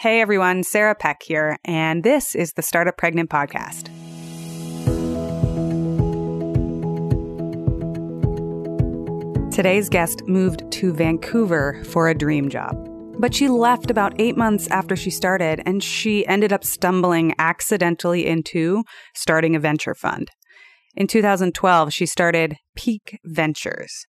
Hey 0.00 0.22
everyone, 0.22 0.62
Sarah 0.62 0.94
Peck 0.94 1.22
here, 1.22 1.58
and 1.62 2.02
this 2.02 2.34
is 2.34 2.54
the 2.54 2.62
Startup 2.62 2.96
Pregnant 2.96 3.28
Podcast. 3.28 3.90
Today's 9.52 9.90
guest 9.90 10.22
moved 10.26 10.62
to 10.72 10.94
Vancouver 10.94 11.84
for 11.84 12.08
a 12.08 12.14
dream 12.14 12.48
job. 12.48 12.78
But 13.18 13.34
she 13.34 13.48
left 13.48 13.90
about 13.90 14.18
eight 14.18 14.38
months 14.38 14.68
after 14.68 14.96
she 14.96 15.10
started, 15.10 15.60
and 15.66 15.84
she 15.84 16.26
ended 16.26 16.50
up 16.50 16.64
stumbling 16.64 17.34
accidentally 17.38 18.26
into 18.26 18.84
starting 19.14 19.54
a 19.54 19.60
venture 19.60 19.94
fund. 19.94 20.30
In 20.96 21.08
2012, 21.08 21.92
she 21.92 22.06
started 22.06 22.56
Pique 22.74 23.18
Ventures. 23.22 24.06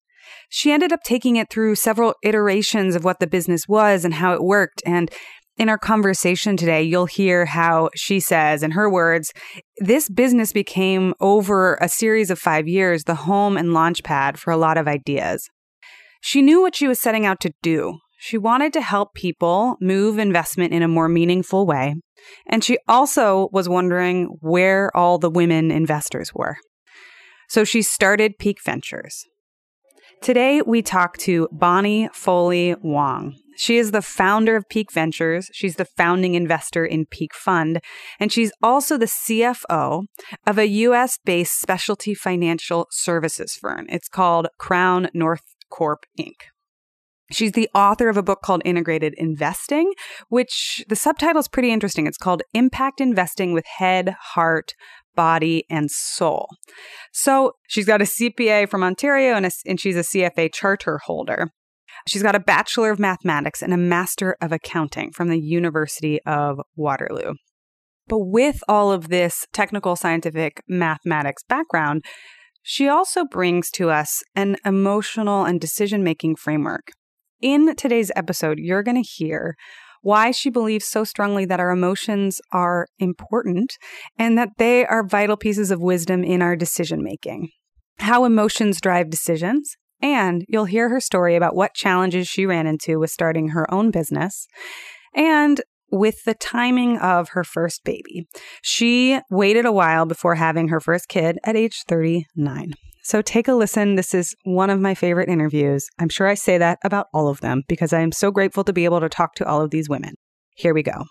She 0.49 0.73
ended 0.73 0.95
up 0.95 1.01
taking 1.05 1.37
it 1.37 1.51
through 1.51 1.75
several 1.75 2.15
iterations 2.23 2.97
of 2.97 3.05
what 3.05 3.21
the 3.21 3.27
business 3.27 3.69
was 3.69 4.07
and 4.07 4.15
how 4.15 4.33
it 4.33 4.43
worked. 4.43 4.83
And 4.87 5.11
in 5.57 5.69
our 5.69 5.79
conversation 5.79 6.57
today, 6.57 6.83
you'll 6.83 7.07
hear 7.07 7.47
how 7.47 7.91
she 7.95 8.19
says, 8.21 8.63
in 8.63 8.73
her 8.73 8.91
words, 8.91 9.33
this 9.79 10.09
business 10.09 10.53
became 10.53 11.15
over 11.21 11.79
a 11.81 11.89
series 11.89 12.31
of 12.31 12.39
five 12.39 12.67
years 12.67 13.05
the 13.05 13.15
home 13.15 13.57
and 13.57 13.73
launch 13.73 14.03
pad 14.03 14.39
for 14.39 14.51
a 14.51 14.57
lot 14.57 14.77
of 14.77 14.89
ideas. 14.89 15.49
She 16.21 16.43
knew 16.43 16.61
what 16.61 16.75
she 16.75 16.89
was 16.89 17.01
setting 17.01 17.27
out 17.27 17.41
to 17.41 17.53
do. 17.63 17.99
She 18.19 18.39
wanted 18.39 18.73
to 18.73 18.81
help 18.81 19.15
people 19.15 19.77
move 19.81 20.19
investment 20.19 20.73
in 20.73 20.83
a 20.83 20.89
more 20.89 21.09
meaningful 21.09 21.67
way. 21.67 21.97
And 22.47 22.65
she 22.65 22.79
also 22.89 23.49
was 23.53 23.69
wondering 23.69 24.39
where 24.41 24.91
all 24.97 25.19
the 25.19 25.31
women 25.31 25.71
investors 25.71 26.33
were. 26.35 26.57
So 27.49 27.65
she 27.65 27.83
started 27.83 28.39
Pique 28.39 28.65
Ventures. 28.65 29.25
Today, 30.23 30.63
we 30.63 30.81
talk 30.81 31.19
to 31.19 31.49
Bonnie 31.53 32.09
Foley 32.15 32.75
Wong. 32.83 33.37
She 33.57 33.79
is 33.79 33.91
the 33.91 34.03
founder 34.03 34.57
of 34.57 34.69
Pique 34.69 34.93
Ventures. 34.93 35.49
She's 35.53 35.77
the 35.77 35.85
founding 35.85 36.35
investor 36.35 36.85
in 36.85 37.07
Pique 37.07 37.35
Fund. 37.35 37.81
And 38.19 38.33
she's 38.33 38.53
also 38.63 38.97
the 38.97 39.07
CFO 39.07 40.05
of 40.47 40.59
a 40.59 40.67
US 40.67 41.19
based 41.25 41.61
specialty 41.61 42.15
financial 42.15 42.87
services 42.91 43.55
firm. 43.61 43.87
It's 43.89 44.09
called 44.09 44.49
Crown 44.59 45.09
North 45.15 45.43
Corp 45.71 46.05
Inc. 46.19 46.35
She's 47.33 47.53
the 47.53 47.71
author 47.75 48.09
of 48.09 48.17
a 48.17 48.23
book 48.23 48.43
called 48.43 48.63
Integrated 48.65 49.15
Investing, 49.17 49.93
which 50.29 50.85
the 50.89 50.97
subtitle 50.97 51.41
is 51.41 51.49
pretty 51.49 51.73
interesting. 51.73 52.07
It's 52.07 52.19
called 52.19 52.43
Impact 52.53 53.01
Investing 53.01 53.53
with 53.53 53.65
Head, 53.79 54.15
Heart, 54.35 54.75
Body, 55.17 55.65
and 55.71 55.91
Soul. 55.91 56.49
So 57.13 57.53
she's 57.67 57.87
got 57.87 58.03
a 58.03 58.05
CPA 58.05 58.69
from 58.69 58.83
Ontario 58.83 59.35
and, 59.35 59.47
a, 59.47 59.51
and 59.67 59.81
she's 59.81 59.97
a 59.97 60.01
CFA 60.01 60.53
charter 60.53 60.99
holder. 60.99 61.51
She's 62.07 62.23
got 62.23 62.35
a 62.35 62.41
Bachelor 62.41 62.91
of 62.91 62.99
Mathematics 62.99 63.63
and 63.63 63.73
a 63.73 63.79
Master 63.79 64.37
of 64.41 64.53
Accounting 64.53 65.13
from 65.13 65.29
the 65.29 65.41
University 65.41 66.21
of 66.23 66.61
Waterloo. 66.77 67.35
But 68.09 68.19
with 68.19 68.63
all 68.69 68.93
of 68.93 69.09
this 69.09 69.47
technical 69.53 69.97
scientific 69.97 70.63
mathematics 70.69 71.43
background, 71.49 72.05
she 72.63 72.89
also 72.89 73.25
brings 73.25 73.71
to 73.73 73.91
us 73.91 74.23
an 74.35 74.57
emotional 74.65 75.45
and 75.45 75.61
decision 75.61 76.05
making 76.05 76.37
framework. 76.37 76.93
In 77.41 77.75
today's 77.77 78.13
episode, 78.15 78.59
you're 78.59 78.83
going 78.83 79.03
to 79.03 79.09
hear 79.09 79.55
why 80.03 80.31
she 80.31 80.51
believes 80.51 80.85
so 80.85 81.03
strongly 81.05 81.47
that 81.47 81.61
our 81.61 81.71
emotions 81.71 82.41
are 82.53 82.87
important 82.99 83.79
and 84.19 84.37
that 84.37 84.51
they 84.59 84.85
are 84.85 85.07
vital 85.07 85.37
pieces 85.37 85.71
of 85.71 85.81
wisdom 85.81 86.23
in 86.23 86.43
our 86.43 86.57
decision 86.57 87.03
making, 87.03 87.49
how 87.99 88.27
emotions 88.27 88.83
drive 88.83 89.09
decisions, 89.09 89.77
and 90.05 90.45
you'll 90.51 90.67
hear 90.67 90.91
her 90.91 91.01
story 91.01 91.35
about 91.35 91.57
what 91.57 91.73
challenges 91.73 92.29
she 92.29 92.45
ran 92.45 92.67
into 92.67 92.99
with 92.99 93.11
starting 93.11 93.49
her 93.49 93.73
own 93.73 93.91
business 93.91 94.47
and 95.15 95.63
with 95.91 96.25
the 96.25 96.35
timing 96.35 96.99
of 96.99 97.31
her 97.31 97.43
first 97.43 97.85
baby. 97.85 98.29
She 98.61 99.19
waited 99.31 99.65
a 99.65 99.73
while 99.73 100.05
before 100.05 100.35
having 100.35 100.69
her 100.69 100.79
first 100.79 101.09
kid 101.09 101.39
at 101.43 101.57
age 101.57 101.85
39. 101.89 102.75
So 103.03 103.23
take 103.23 103.49
a 103.49 103.55
listen. 103.55 103.95
This 103.95 104.13
is 104.13 104.35
one 104.45 104.69
of 104.69 104.79
my 104.79 104.95
favorite 104.95 105.31
interviews. 105.31 105.89
I'm 105.99 106.11
sure 106.11 106.27
I 106.27 106.35
say 106.35 106.59
that 106.59 106.81
about 106.85 107.07
all 107.15 107.29
of 107.29 107.41
them 107.41 107.63
because 107.67 107.95
I 107.95 108.01
am 108.01 108.13
so 108.13 108.31
grateful 108.31 108.65
to 108.65 108.75
be 108.75 108.85
able 108.85 109.01
to 109.01 109.09
talk 109.09 109.35
to 109.37 109.47
all 109.47 109.63
of 109.63 109.71
these 109.71 109.89
women. 109.89 110.17
Here 110.55 110.75
we 110.75 110.83
go. 110.83 111.05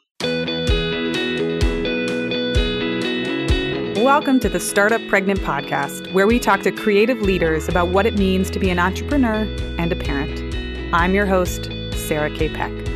Welcome 4.04 4.42
to 4.42 4.50
the 4.50 4.60
Startup 4.60 5.00
Pregnant 5.08 5.40
Podcast, 5.40 6.12
where 6.12 6.28
we 6.28 6.38
talk 6.38 6.60
to 6.64 6.74
creative 6.74 7.22
leaders 7.22 7.70
about 7.70 7.88
what 7.88 8.06
it 8.06 8.16
means 8.16 8.50
to 8.50 8.60
be 8.60 8.70
an 8.70 8.78
entrepreneur 8.78 9.48
and 9.78 9.94
a 9.94 9.96
parent. 9.96 10.94
I'm 10.94 11.14
your 11.14 11.26
host, 11.26 11.70
Sarah 11.94 12.30
K. 12.30 12.50
Peck. 12.50 12.93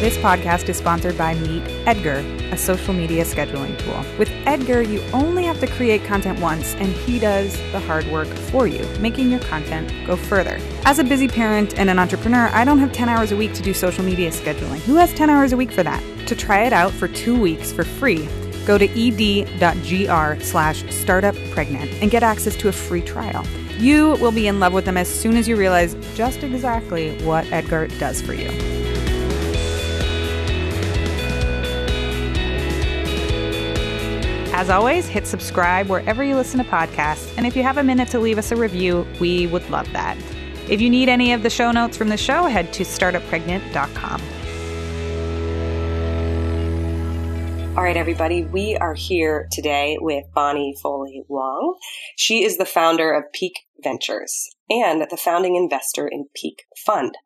This 0.00 0.16
podcast 0.16 0.70
is 0.70 0.78
sponsored 0.78 1.18
by 1.18 1.34
Meet 1.34 1.62
Edgar, 1.86 2.24
a 2.50 2.56
social 2.56 2.94
media 2.94 3.22
scheduling 3.22 3.78
tool. 3.80 4.02
With 4.18 4.30
Edgar, 4.46 4.80
you 4.80 5.02
only 5.12 5.44
have 5.44 5.60
to 5.60 5.66
create 5.66 6.04
content 6.04 6.40
once, 6.40 6.74
and 6.76 6.90
he 6.90 7.18
does 7.18 7.54
the 7.72 7.80
hard 7.80 8.06
work 8.06 8.26
for 8.26 8.66
you, 8.66 8.82
making 9.00 9.30
your 9.30 9.40
content 9.40 9.92
go 10.06 10.16
further. 10.16 10.58
As 10.86 10.98
a 10.98 11.04
busy 11.04 11.28
parent 11.28 11.78
and 11.78 11.90
an 11.90 11.98
entrepreneur, 11.98 12.48
I 12.54 12.64
don't 12.64 12.78
have 12.78 12.94
10 12.94 13.10
hours 13.10 13.30
a 13.30 13.36
week 13.36 13.52
to 13.52 13.62
do 13.62 13.74
social 13.74 14.02
media 14.02 14.30
scheduling. 14.30 14.78
Who 14.86 14.96
has 14.96 15.12
10 15.12 15.28
hours 15.28 15.52
a 15.52 15.58
week 15.58 15.70
for 15.70 15.82
that? 15.82 16.02
To 16.28 16.34
try 16.34 16.62
it 16.62 16.72
out 16.72 16.92
for 16.92 17.06
two 17.06 17.38
weeks 17.38 17.70
for 17.70 17.84
free, 17.84 18.26
go 18.64 18.78
to 18.78 18.86
ed.gr 18.86 20.42
slash 20.42 20.82
startuppregnant 20.84 22.00
and 22.00 22.10
get 22.10 22.22
access 22.22 22.56
to 22.56 22.68
a 22.68 22.72
free 22.72 23.02
trial. 23.02 23.46
You 23.76 24.12
will 24.12 24.32
be 24.32 24.46
in 24.46 24.60
love 24.60 24.72
with 24.72 24.86
them 24.86 24.96
as 24.96 25.08
soon 25.08 25.36
as 25.36 25.46
you 25.46 25.56
realize 25.56 25.94
just 26.14 26.42
exactly 26.42 27.22
what 27.22 27.44
Edgar 27.52 27.88
does 27.98 28.22
for 28.22 28.32
you. 28.32 28.48
As 34.60 34.68
always, 34.68 35.08
hit 35.08 35.26
subscribe 35.26 35.88
wherever 35.88 36.22
you 36.22 36.36
listen 36.36 36.62
to 36.62 36.70
podcasts. 36.70 37.32
And 37.38 37.46
if 37.46 37.56
you 37.56 37.62
have 37.62 37.78
a 37.78 37.82
minute 37.82 38.08
to 38.08 38.20
leave 38.20 38.36
us 38.36 38.52
a 38.52 38.56
review, 38.56 39.06
we 39.18 39.46
would 39.46 39.66
love 39.70 39.90
that. 39.94 40.18
If 40.68 40.82
you 40.82 40.90
need 40.90 41.08
any 41.08 41.32
of 41.32 41.42
the 41.42 41.48
show 41.48 41.72
notes 41.72 41.96
from 41.96 42.10
the 42.10 42.18
show, 42.18 42.44
head 42.44 42.70
to 42.74 42.84
startuppregnant.com. 42.84 44.20
All 47.74 47.82
right, 47.82 47.96
everybody, 47.96 48.44
we 48.44 48.76
are 48.76 48.92
here 48.92 49.48
today 49.50 49.96
with 49.98 50.26
Bonnie 50.34 50.76
Foley 50.82 51.22
Wong. 51.28 51.78
She 52.18 52.44
is 52.44 52.58
the 52.58 52.66
founder 52.66 53.14
of 53.14 53.32
Pique 53.32 53.60
Ventures 53.82 54.46
and 54.68 55.06
the 55.10 55.16
founding 55.16 55.56
investor 55.56 56.06
in 56.06 56.26
Pique 56.34 56.64
Fund. 56.84 57.16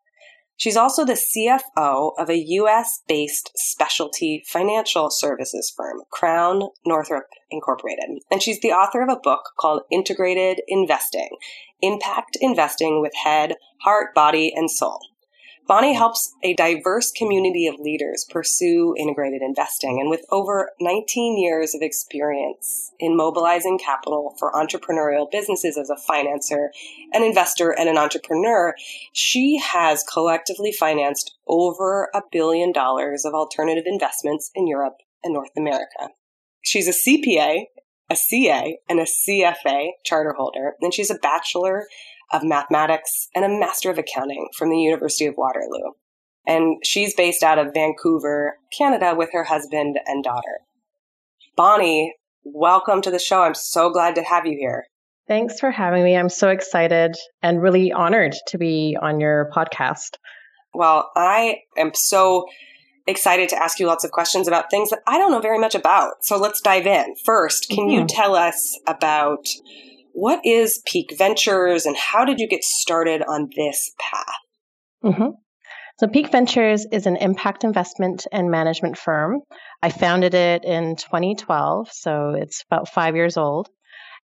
She's 0.57 0.77
also 0.77 1.05
the 1.05 1.15
CFO 1.15 2.13
of 2.19 2.31
a 2.31 2.39
US 2.39 3.03
based 3.09 3.51
specialty 3.57 4.43
financial 4.47 5.11
services 5.11 5.73
firm, 5.77 6.03
Crown 6.11 6.69
NorthCorp 6.87 7.23
Incorporated. 7.51 8.23
And 8.31 8.43
she's 8.43 8.61
the 8.61 8.73
author 8.73 9.03
of 9.03 9.09
a 9.09 9.21
book 9.21 9.51
called 9.59 9.83
Integrated 9.91 10.63
Investing 10.69 11.31
Impact 11.83 12.37
Investing 12.41 13.01
with 13.01 13.13
Head, 13.25 13.57
Heart, 13.83 14.15
Body, 14.15 14.53
and 14.55 14.71
Soul. 14.71 15.01
Bonnie 15.67 15.95
helps 15.95 16.35
a 16.43 16.55
diverse 16.55 17.11
community 17.11 17.67
of 17.67 17.81
leaders 17.81 18.27
pursue 18.29 18.95
integrated 18.99 19.41
investing. 19.41 19.99
And 19.99 20.11
with 20.11 20.21
over 20.31 20.71
19 20.79 21.39
years 21.39 21.75
of 21.75 21.81
experience 21.81 22.93
in 22.99 23.17
mobilizing 23.17 23.79
capital 23.79 24.35
for 24.39 24.53
entrepreneurial 24.53 25.31
businesses 25.31 25.79
as 25.79 25.89
a 25.89 25.97
financer, 25.97 26.69
an 27.15 27.23
investor, 27.23 27.71
and 27.71 27.89
an 27.89 27.97
entrepreneur, 27.97 28.75
she 29.13 29.59
has 29.59 30.05
collectively 30.05 30.71
financed 30.71 31.35
over 31.47 32.11
a 32.15 32.21
billion 32.31 32.71
dollars 32.71 33.25
of 33.25 33.33
alternative 33.33 33.85
investments 33.87 34.51
in 34.55 34.67
Europe 34.67 34.99
and 35.23 35.33
North 35.33 35.57
America. 35.57 36.11
She's 36.63 36.89
a 36.89 36.93
CPA, 36.93 37.65
a 38.11 38.17
CA, 38.17 38.79
and 38.89 39.01
a 39.01 39.05
CFA 39.05 39.89
charter 40.05 40.35
holder, 40.37 40.75
and 40.83 40.93
she's 40.93 41.11
a 41.11 41.15
bachelor 41.15 41.87
of 42.35 42.43
mathematics 42.43 43.29
and 43.35 43.45
a 43.45 43.49
master 43.49 43.91
of 43.91 43.99
accounting 43.99 44.49
from 44.59 44.69
the 44.69 44.79
University 44.79 45.27
of 45.27 45.37
Waterloo. 45.37 45.93
And 46.47 46.85
she's 46.85 47.15
based 47.15 47.43
out 47.43 47.59
of 47.59 47.73
Vancouver, 47.73 48.59
Canada, 48.77 49.15
with 49.17 49.31
her 49.33 49.45
husband 49.45 49.99
and 50.05 50.25
daughter. 50.25 50.61
Bonnie, 51.57 52.13
welcome 52.43 53.01
to 53.03 53.11
the 53.11 53.21
show. 53.21 53.43
I'm 53.43 53.55
so 53.55 53.89
glad 53.91 54.17
to 54.17 54.23
have 54.23 54.47
you 54.47 54.57
here. 54.59 54.87
Thanks 55.29 55.61
for 55.61 55.71
having 55.71 56.03
me. 56.03 56.17
I'm 56.17 56.29
so 56.29 56.49
excited 56.49 57.17
and 57.41 57.63
really 57.63 57.93
honored 57.93 58.35
to 58.49 58.59
be 58.59 58.99
on 59.01 59.21
your 59.21 59.49
podcast. 59.55 60.17
Well, 60.75 61.13
I 61.17 61.59
am 61.79 61.93
so 61.95 62.47
excited 63.07 63.49
to 63.51 63.63
ask 63.63 63.79
you 63.79 63.87
lots 63.87 64.05
of 64.05 64.11
questions 64.11 64.49
about 64.49 64.71
things 64.71 64.91
that 64.91 65.01
I 65.07 65.19
don't 65.19 65.31
know 65.31 65.41
very 65.41 65.59
much 65.59 65.77
about. 65.77 66.25
So 66.25 66.37
let's 66.37 66.61
dive 66.61 66.87
in. 66.87 67.15
First, 67.25 67.69
can 67.69 67.87
mm-hmm. 67.87 68.01
you 68.01 68.07
tell 68.07 68.35
us 68.35 68.79
about 68.87 69.47
what 70.15 70.41
is 70.45 70.81
Pique 70.87 71.15
Ventures 71.19 71.85
and 71.85 71.97
how 71.97 72.25
did 72.25 72.39
you 72.39 72.49
get 72.49 72.63
started 72.65 73.23
on 73.29 73.51
this 73.55 73.93
path? 74.01 74.35
Mm-hmm. 75.05 75.31
So, 75.99 76.09
Pique 76.09 76.31
Ventures 76.31 76.87
is 76.91 77.07
an 77.07 77.17
impact 77.17 77.63
investment 77.63 78.27
and 78.33 78.51
management 78.51 78.97
firm. 78.97 79.41
I 79.83 79.91
founded 79.91 80.35
it 80.35 80.65
in 80.65 80.97
2012, 80.97 81.89
so 81.93 82.35
it's 82.37 82.65
about 82.69 82.89
five 82.89 83.15
years 83.15 83.37
old. 83.37 83.69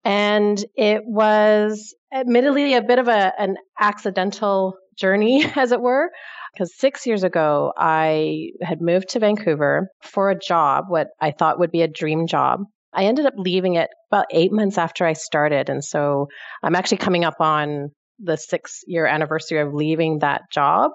And 0.04 0.62
it 0.76 1.02
was 1.04 1.94
admittedly 2.12 2.74
a 2.74 2.82
bit 2.82 2.98
of 2.98 3.08
a, 3.08 3.32
an 3.38 3.56
accidental 3.78 4.74
journey, 4.96 5.44
as 5.56 5.72
it 5.72 5.80
were. 5.80 6.10
because 6.52 6.74
six 6.78 7.06
years 7.06 7.24
ago, 7.24 7.72
I 7.76 8.50
had 8.62 8.80
moved 8.80 9.10
to 9.10 9.20
Vancouver 9.20 9.88
for 10.02 10.30
a 10.30 10.38
job, 10.38 10.84
what 10.88 11.08
I 11.20 11.32
thought 11.32 11.58
would 11.58 11.70
be 11.70 11.82
a 11.82 11.88
dream 11.88 12.26
job. 12.26 12.60
I 12.92 13.04
ended 13.04 13.26
up 13.26 13.34
leaving 13.36 13.74
it 13.74 13.90
about 14.10 14.26
eight 14.30 14.52
months 14.52 14.78
after 14.78 15.06
I 15.06 15.12
started. 15.12 15.68
And 15.68 15.84
so 15.84 16.28
I'm 16.62 16.74
actually 16.74 16.98
coming 16.98 17.24
up 17.24 17.40
on 17.40 17.90
the 18.18 18.36
six 18.36 18.80
year 18.86 19.06
anniversary 19.06 19.60
of 19.60 19.74
leaving 19.74 20.20
that 20.20 20.42
job 20.50 20.90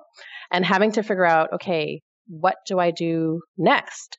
and 0.52 0.66
having 0.66 0.92
to 0.94 1.04
figure 1.04 1.26
out 1.26 1.50
okay, 1.54 2.02
what 2.28 2.56
do 2.68 2.80
I 2.80 2.92
do 2.92 3.42
next? 3.58 4.18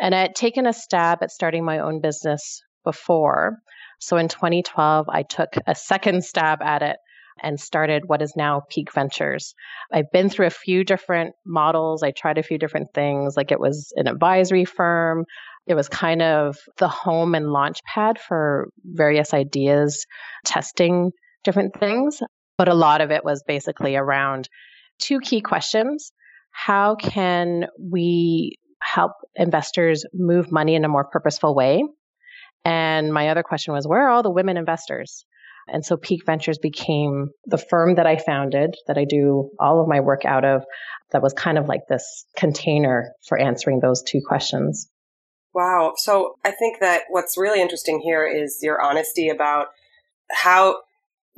And 0.00 0.14
I 0.14 0.20
had 0.20 0.34
taken 0.34 0.66
a 0.66 0.72
stab 0.72 1.22
at 1.22 1.30
starting 1.30 1.64
my 1.64 1.80
own 1.80 2.00
business 2.00 2.62
before. 2.84 3.58
So 3.98 4.16
in 4.18 4.28
2012, 4.28 5.08
I 5.08 5.22
took 5.22 5.54
a 5.66 5.74
second 5.74 6.24
stab 6.24 6.60
at 6.62 6.82
it 6.82 6.96
and 7.42 7.60
started 7.60 8.04
what 8.06 8.22
is 8.22 8.34
now 8.36 8.62
Pique 8.70 8.92
Ventures. 8.92 9.54
I've 9.92 10.10
been 10.10 10.30
through 10.30 10.46
a 10.46 10.50
few 10.50 10.84
different 10.84 11.34
models. 11.44 12.02
I 12.02 12.10
tried 12.10 12.38
a 12.38 12.42
few 12.42 12.58
different 12.58 12.88
things, 12.94 13.36
like 13.36 13.52
it 13.52 13.60
was 13.60 13.92
an 13.96 14.06
advisory 14.06 14.64
firm. 14.64 15.24
It 15.66 15.74
was 15.74 15.88
kind 15.88 16.22
of 16.22 16.56
the 16.78 16.88
home 16.88 17.34
and 17.34 17.50
launch 17.50 17.80
pad 17.92 18.18
for 18.20 18.68
various 18.84 19.34
ideas, 19.34 20.06
testing 20.44 21.10
different 21.44 21.78
things. 21.78 22.20
But 22.58 22.68
a 22.68 22.74
lot 22.74 23.00
of 23.00 23.10
it 23.10 23.24
was 23.24 23.42
basically 23.46 23.96
around 23.96 24.48
two 24.98 25.20
key 25.20 25.40
questions. 25.40 26.12
How 26.52 26.94
can 26.94 27.66
we 27.78 28.56
help 28.80 29.12
investors 29.34 30.04
move 30.14 30.50
money 30.50 30.74
in 30.74 30.84
a 30.84 30.88
more 30.88 31.04
purposeful 31.04 31.54
way? 31.54 31.82
And 32.64 33.12
my 33.12 33.28
other 33.28 33.42
question 33.42 33.74
was, 33.74 33.86
where 33.86 34.06
are 34.06 34.10
all 34.10 34.22
the 34.22 34.30
women 34.30 34.56
investors? 34.56 35.24
And 35.68 35.84
so 35.84 35.96
Pique 35.96 36.24
Ventures 36.24 36.58
became 36.58 37.28
the 37.44 37.58
firm 37.58 37.96
that 37.96 38.06
I 38.06 38.16
founded, 38.16 38.74
that 38.86 38.96
I 38.96 39.04
do 39.04 39.50
all 39.60 39.80
of 39.80 39.88
my 39.88 40.00
work 40.00 40.24
out 40.24 40.44
of, 40.44 40.64
that 41.10 41.22
was 41.22 41.32
kind 41.32 41.58
of 41.58 41.66
like 41.66 41.82
this 41.88 42.24
container 42.36 43.10
for 43.26 43.38
answering 43.38 43.80
those 43.80 44.02
two 44.02 44.20
questions. 44.26 44.88
Wow. 45.56 45.94
So 45.96 46.34
I 46.44 46.50
think 46.50 46.80
that 46.80 47.04
what's 47.08 47.38
really 47.38 47.62
interesting 47.62 48.00
here 48.00 48.26
is 48.26 48.58
your 48.60 48.78
honesty 48.78 49.30
about 49.30 49.68
how 50.30 50.82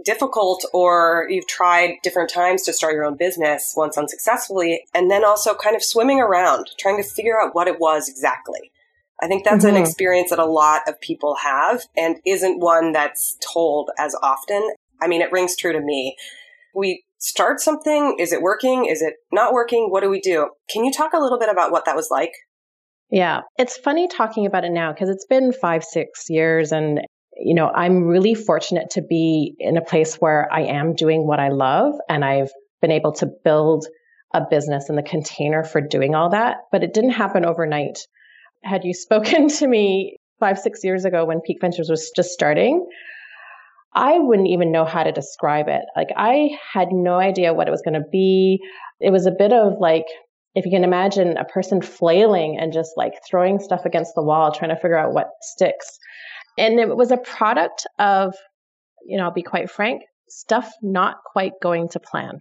difficult 0.05 0.65
or 0.75 1.29
you've 1.31 1.47
tried 1.47 1.99
different 2.03 2.29
times 2.29 2.63
to 2.63 2.73
start 2.73 2.95
your 2.95 3.05
own 3.05 3.17
business 3.17 3.75
once 3.77 3.97
unsuccessfully 3.97 4.83
and 4.93 5.09
then 5.09 5.25
also 5.25 5.55
kind 5.55 5.77
of 5.77 5.85
swimming 5.85 6.19
around 6.21 6.67
trying 6.81 7.01
to 7.01 7.09
figure 7.09 7.41
out 7.41 7.55
what 7.55 7.69
it 7.69 7.79
was 7.79 8.09
exactly. 8.09 8.73
I 9.23 9.29
think 9.29 9.45
that's 9.45 9.65
mm-hmm. 9.65 9.77
an 9.77 9.83
experience 9.83 10.31
that 10.31 10.41
a 10.41 10.45
lot 10.45 10.83
of 10.89 11.01
people 11.01 11.37
have 11.37 11.85
and 11.97 12.17
isn't 12.27 12.59
one 12.59 12.91
that's 12.91 13.39
told 13.41 13.91
as 14.01 14.17
often. 14.21 14.69
I 15.01 15.07
mean 15.07 15.23
it 15.23 15.31
rings 15.31 15.55
true 15.55 15.73
to 15.73 15.81
me. 15.81 16.17
We 16.75 17.05
start 17.19 17.61
something 17.61 18.17
is 18.19 18.33
it 18.33 18.43
working 18.43 18.87
is 18.87 19.01
it 19.01 19.15
not 19.31 19.53
working? 19.53 19.91
What 19.91 20.03
do 20.03 20.11
we 20.11 20.21
do? 20.21 20.51
Can 20.69 20.85
you 20.85 20.93
talk 20.93 21.13
a 21.13 21.21
little 21.21 21.39
bit 21.39 21.51
about 21.51 21.71
what 21.71 21.85
that 21.85 21.95
was 21.95 22.11
like 22.11 22.33
yeah, 23.11 23.41
it's 23.57 23.77
funny 23.77 24.09
talking 24.09 24.47
about 24.47 24.65
it 24.65 24.73
now 24.73 24.93
because 24.93 25.09
it's 25.09 25.27
been 25.27 25.53
five, 25.53 25.85
six 25.85 26.27
years 26.29 26.73
and 26.73 27.01
you 27.41 27.55
know, 27.55 27.69
I'm 27.69 28.05
really 28.05 28.35
fortunate 28.35 28.91
to 28.91 29.03
be 29.03 29.55
in 29.61 29.77
a 29.77 29.81
place 29.81 30.17
where 30.17 30.49
I 30.53 30.63
am 30.63 30.95
doing 30.95 31.25
what 31.25 31.39
I 31.39 31.51
love 31.51 31.95
and 32.09 32.25
I've 32.25 32.51
been 32.83 32.91
able 32.91 33.13
to 33.13 33.29
build 33.45 33.87
a 34.35 34.43
business 34.51 34.89
and 34.89 34.99
the 34.99 35.03
container 35.03 35.63
for 35.65 35.81
doing 35.81 36.15
all 36.15 36.31
that, 36.31 36.57
but 36.73 36.83
it 36.83 36.93
didn't 36.93 37.11
happen 37.11 37.47
overnight. 37.47 38.01
Had 38.65 38.85
you 38.85 38.93
spoken 38.95 39.49
to 39.49 39.67
me 39.67 40.17
five, 40.41 40.59
six 40.59 40.85
years 40.85 41.05
ago 41.05 41.25
when 41.25 41.41
Pique 41.41 41.61
Ventures 41.61 41.89
was 41.89 42.11
just 42.15 42.31
starting, 42.31 42.87
I 43.95 44.19
wouldn't 44.19 44.49
even 44.49 44.71
know 44.73 44.85
how 44.85 45.05
to 45.05 45.13
describe 45.13 45.69
it. 45.69 45.83
Like, 45.97 46.09
I 46.17 46.51
had 46.73 46.89
no 46.93 47.15
idea 47.15 47.55
what 47.55 47.69
it 47.69 47.71
was 47.71 47.83
going 47.83 48.01
to 48.01 48.07
be. 48.13 48.61
It 49.01 49.11
was 49.11 49.27
a 49.27 49.33
bit 49.33 49.53
of 49.53 49.75
like, 49.81 50.05
if 50.59 50.65
you 50.65 50.73
can 50.73 50.83
imagine 50.83 51.37
a 51.37 51.45
person 51.45 51.81
flailing 51.81 52.59
and 52.59 52.73
just 52.73 52.91
like 52.97 53.13
throwing 53.25 53.61
stuff 53.61 53.85
against 53.85 54.17
the 54.17 54.23
wall, 54.25 54.51
trying 54.51 54.75
to 54.75 54.77
figure 54.77 54.99
out 54.99 55.15
what 55.15 55.29
sticks. 55.41 56.01
And 56.59 56.81
it 56.81 56.97
was 56.97 57.13
a 57.13 57.17
product 57.17 57.87
of, 58.01 58.35
you 59.07 59.17
know, 59.17 59.23
I'll 59.23 59.33
be 59.33 59.45
quite 59.45 59.71
frank, 59.71 60.03
stuff 60.29 60.69
not 60.83 61.19
quite 61.33 61.53
going 61.63 61.89
to 61.91 62.01
plan. 62.01 62.41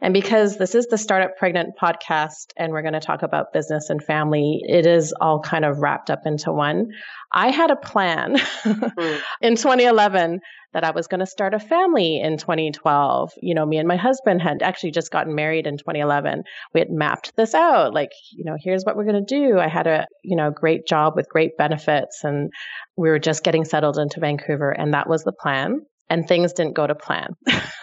And 0.00 0.14
because 0.14 0.56
this 0.56 0.74
is 0.74 0.86
the 0.86 0.96
Startup 0.96 1.36
Pregnant 1.36 1.74
podcast 1.78 2.54
and 2.56 2.72
we're 2.72 2.80
going 2.80 2.94
to 2.94 3.00
talk 3.00 3.22
about 3.22 3.52
business 3.52 3.90
and 3.90 4.02
family, 4.02 4.60
it 4.62 4.86
is 4.86 5.12
all 5.20 5.40
kind 5.40 5.66
of 5.66 5.80
wrapped 5.80 6.08
up 6.08 6.20
into 6.24 6.52
one. 6.52 6.86
I 7.32 7.50
had 7.50 7.70
a 7.70 7.76
plan 7.76 8.36
mm. 8.64 9.20
in 9.42 9.56
2011 9.56 10.40
that 10.72 10.84
I 10.84 10.90
was 10.90 11.06
going 11.06 11.20
to 11.20 11.26
start 11.26 11.54
a 11.54 11.58
family 11.58 12.20
in 12.20 12.38
2012. 12.38 13.32
You 13.42 13.54
know, 13.54 13.66
me 13.66 13.78
and 13.78 13.88
my 13.88 13.96
husband 13.96 14.40
had 14.40 14.62
actually 14.62 14.92
just 14.92 15.10
gotten 15.10 15.34
married 15.34 15.66
in 15.66 15.76
2011. 15.76 16.44
We 16.74 16.80
had 16.80 16.90
mapped 16.90 17.34
this 17.36 17.54
out 17.54 17.92
like, 17.92 18.10
you 18.32 18.44
know, 18.44 18.56
here's 18.58 18.84
what 18.84 18.96
we're 18.96 19.04
going 19.04 19.24
to 19.24 19.34
do. 19.34 19.58
I 19.58 19.68
had 19.68 19.86
a, 19.86 20.06
you 20.22 20.36
know, 20.36 20.50
great 20.50 20.86
job 20.86 21.14
with 21.16 21.28
great 21.28 21.56
benefits 21.56 22.22
and 22.24 22.50
we 22.96 23.08
were 23.08 23.18
just 23.18 23.42
getting 23.42 23.64
settled 23.64 23.98
into 23.98 24.20
Vancouver 24.20 24.70
and 24.70 24.94
that 24.94 25.08
was 25.08 25.24
the 25.24 25.32
plan 25.32 25.80
and 26.08 26.26
things 26.26 26.52
didn't 26.52 26.76
go 26.76 26.86
to 26.86 26.94
plan. 26.94 27.30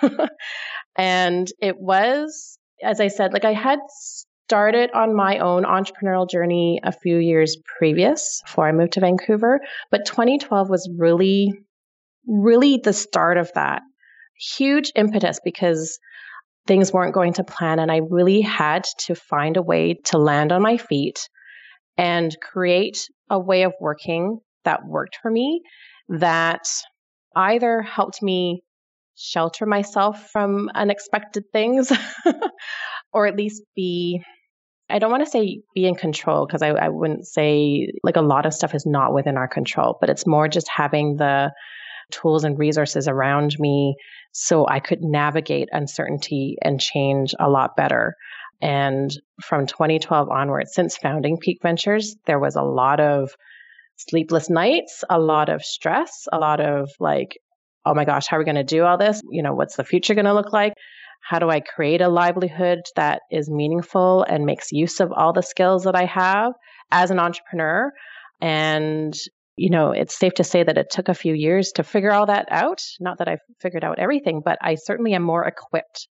and 0.95 1.48
it 1.62 1.80
was, 1.80 2.57
as 2.83 3.00
I 3.00 3.07
said, 3.07 3.33
like 3.33 3.45
I 3.45 3.54
had 3.54 3.80
started 4.48 4.90
on 4.94 5.16
my 5.16 5.40
own 5.40 5.63
entrepreneurial 5.63 6.30
journey 6.30 6.80
a 6.83 6.92
few 6.92 7.18
years 7.18 7.57
previous 7.78 8.42
before 8.45 8.68
I 8.68 8.72
moved 8.72 8.94
to 8.94 9.01
Vancouver, 9.01 9.60
but 9.92 10.06
2012 10.06 10.69
was 10.69 10.90
really, 10.98 11.54
really 12.28 12.80
the 12.84 12.94
start 12.94 13.38
of 13.38 13.52
that. 13.56 13.82
Huge 14.58 14.92
impetus 14.96 15.40
because 15.44 16.00
things 16.68 16.92
weren't 16.92 17.14
going 17.14 17.34
to 17.34 17.44
plan 17.44 17.80
and 17.80 17.92
I 17.92 18.02
really 18.10 18.42
had 18.42 18.86
to 19.06 19.16
find 19.16 19.58
a 19.58 19.62
way 19.62 19.96
to 20.06 20.18
land 20.18 20.52
on 20.52 20.62
my 20.62 20.78
feet 20.78 21.30
and 21.98 22.36
create 22.42 23.08
a 23.30 23.40
way 23.40 23.64
of 23.64 23.74
working 23.80 24.40
that 24.66 24.86
worked 24.86 25.18
for 25.22 25.32
me 25.32 25.62
that 26.10 26.68
either 27.36 27.82
helped 27.82 28.22
me 28.22 28.62
shelter 29.16 29.66
myself 29.66 30.30
from 30.32 30.70
unexpected 30.76 31.46
things 31.52 31.92
or 33.14 33.26
at 33.26 33.36
least 33.36 33.64
be 33.76 34.22
I 34.90 35.00
don't 35.00 35.12
want 35.12 35.26
to 35.26 35.30
say 35.30 35.62
be 35.76 35.86
in 35.86 35.96
control 35.96 36.46
because 36.46 36.62
I, 36.62 36.70
I 36.70 36.90
wouldn't 36.90 37.26
say 37.28 37.88
like 38.04 38.16
a 38.16 38.22
lot 38.22 38.46
of 38.46 38.54
stuff 38.54 38.74
is 38.74 38.86
not 38.86 39.14
within 39.14 39.36
our 39.36 39.48
control, 39.48 39.98
but 40.00 40.10
it's 40.10 40.26
more 40.26 40.48
just 40.48 40.70
having 40.70 41.18
the 41.18 41.52
tools 42.12 42.44
and 42.44 42.57
resources 42.57 43.07
around 43.07 43.56
me 43.59 43.95
so 44.31 44.68
I 44.68 44.80
could 44.80 45.01
navigate 45.01 45.69
uncertainty 45.71 46.57
and 46.62 46.80
change 46.80 47.33
a 47.39 47.50
lot 47.50 47.75
better. 47.75 48.15
And 48.62 49.12
from 49.42 49.68
2012 49.68 50.30
onwards, 50.30 50.73
since 50.73 50.97
founding 50.97 51.37
Pique 51.37 51.61
Ventures, 51.61 52.16
there 52.26 52.40
was 52.40 52.56
a 52.56 52.64
lot 52.64 52.99
of 52.99 53.31
sleepless 53.97 54.49
nights, 54.49 55.04
a 55.09 55.19
lot 55.19 55.49
of 55.49 55.64
stress, 55.64 56.28
a 56.31 56.37
lot 56.37 56.59
of 56.59 56.90
like, 56.99 57.37
oh 57.85 57.94
my 57.94 58.06
gosh, 58.06 58.28
how 58.28 58.37
are 58.37 58.40
we 58.40 58.45
going 58.45 58.56
to 58.56 58.64
do 58.64 58.83
all 58.83 58.97
this? 58.97 59.21
You 59.30 59.44
know, 59.44 59.54
what's 59.54 59.76
the 59.76 59.83
future 59.83 60.14
going 60.14 60.26
to 60.26 60.33
look 60.33 60.54
like? 60.54 60.73
How 61.21 61.40
do 61.40 61.49
I 61.49 61.59
create 61.61 62.02
a 62.02 62.09
livelihood 62.09 62.80
that 62.95 63.21
is 63.31 63.49
meaningful 63.49 64.23
and 64.23 64.45
makes 64.45 64.71
use 64.71 64.99
of 64.99 65.11
all 65.11 65.33
the 65.33 65.42
skills 65.42 65.83
that 65.83 65.95
I 65.95 66.06
have 66.06 66.54
as 66.92 67.11
an 67.11 67.19
entrepreneur? 67.19 67.92
And, 68.40 69.16
you 69.57 69.71
know, 69.71 69.92
it's 69.92 70.18
safe 70.18 70.35
to 70.35 70.44
say 70.44 70.64
that 70.64 70.78
it 70.78 70.90
took 70.90 71.09
a 71.09 71.14
few 71.14 71.33
years 71.33 71.71
to 71.73 71.83
figure 71.83 72.14
all 72.14 72.28
that 72.28 72.47
out. 72.52 72.81
Not 72.99 73.18
that 73.18 73.28
I've 73.28 73.42
figured 73.59 73.83
out 73.83 73.99
everything, 73.99 74.42
but 74.45 74.57
I 74.61 74.76
certainly 74.76 75.14
am 75.14 75.23
more 75.23 75.45
equipped 75.45 76.07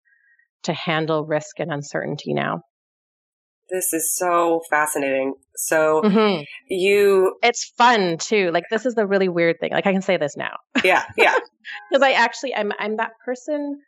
to 0.64 0.72
handle 0.72 1.26
risk 1.26 1.58
and 1.58 1.72
uncertainty 1.72 2.34
now. 2.34 2.60
This 3.68 3.92
is 3.92 4.14
so 4.16 4.60
fascinating. 4.70 5.34
So 5.56 6.02
mm-hmm. 6.04 6.42
you 6.68 7.36
It's 7.42 7.72
fun 7.76 8.18
too. 8.18 8.50
Like 8.52 8.64
this 8.70 8.86
is 8.86 8.94
the 8.94 9.06
really 9.06 9.28
weird 9.28 9.56
thing. 9.60 9.72
Like 9.72 9.86
I 9.86 9.92
can 9.92 10.02
say 10.02 10.16
this 10.16 10.36
now. 10.36 10.56
Yeah, 10.84 11.04
yeah. 11.16 11.36
Because 11.90 12.02
I 12.02 12.12
actually 12.12 12.56
I'm 12.56 12.72
I'm 12.80 12.96
that 12.96 13.12
person 13.24 13.80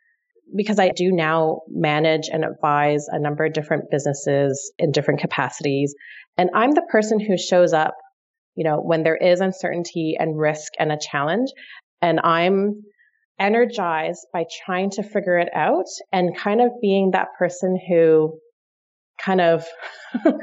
because 0.55 0.79
I 0.79 0.89
do 0.89 1.11
now 1.11 1.61
manage 1.67 2.29
and 2.31 2.45
advise 2.45 3.07
a 3.09 3.19
number 3.19 3.43
of 3.43 3.53
different 3.53 3.91
businesses 3.91 4.71
in 4.77 4.91
different 4.91 5.19
capacities. 5.19 5.93
And 6.37 6.49
I'm 6.53 6.71
the 6.71 6.87
person 6.89 7.19
who 7.19 7.37
shows 7.37 7.73
up, 7.73 7.95
you 8.55 8.63
know, 8.63 8.79
when 8.79 9.03
there 9.03 9.17
is 9.17 9.41
uncertainty 9.41 10.15
and 10.19 10.37
risk 10.37 10.73
and 10.79 10.91
a 10.91 10.97
challenge. 10.97 11.49
And 12.01 12.19
I'm 12.21 12.83
energized 13.39 14.25
by 14.33 14.45
trying 14.65 14.91
to 14.91 15.03
figure 15.03 15.37
it 15.37 15.49
out 15.53 15.85
and 16.11 16.37
kind 16.37 16.61
of 16.61 16.71
being 16.81 17.11
that 17.11 17.27
person 17.37 17.79
who 17.89 18.39
kind 19.19 19.41
of 19.41 19.65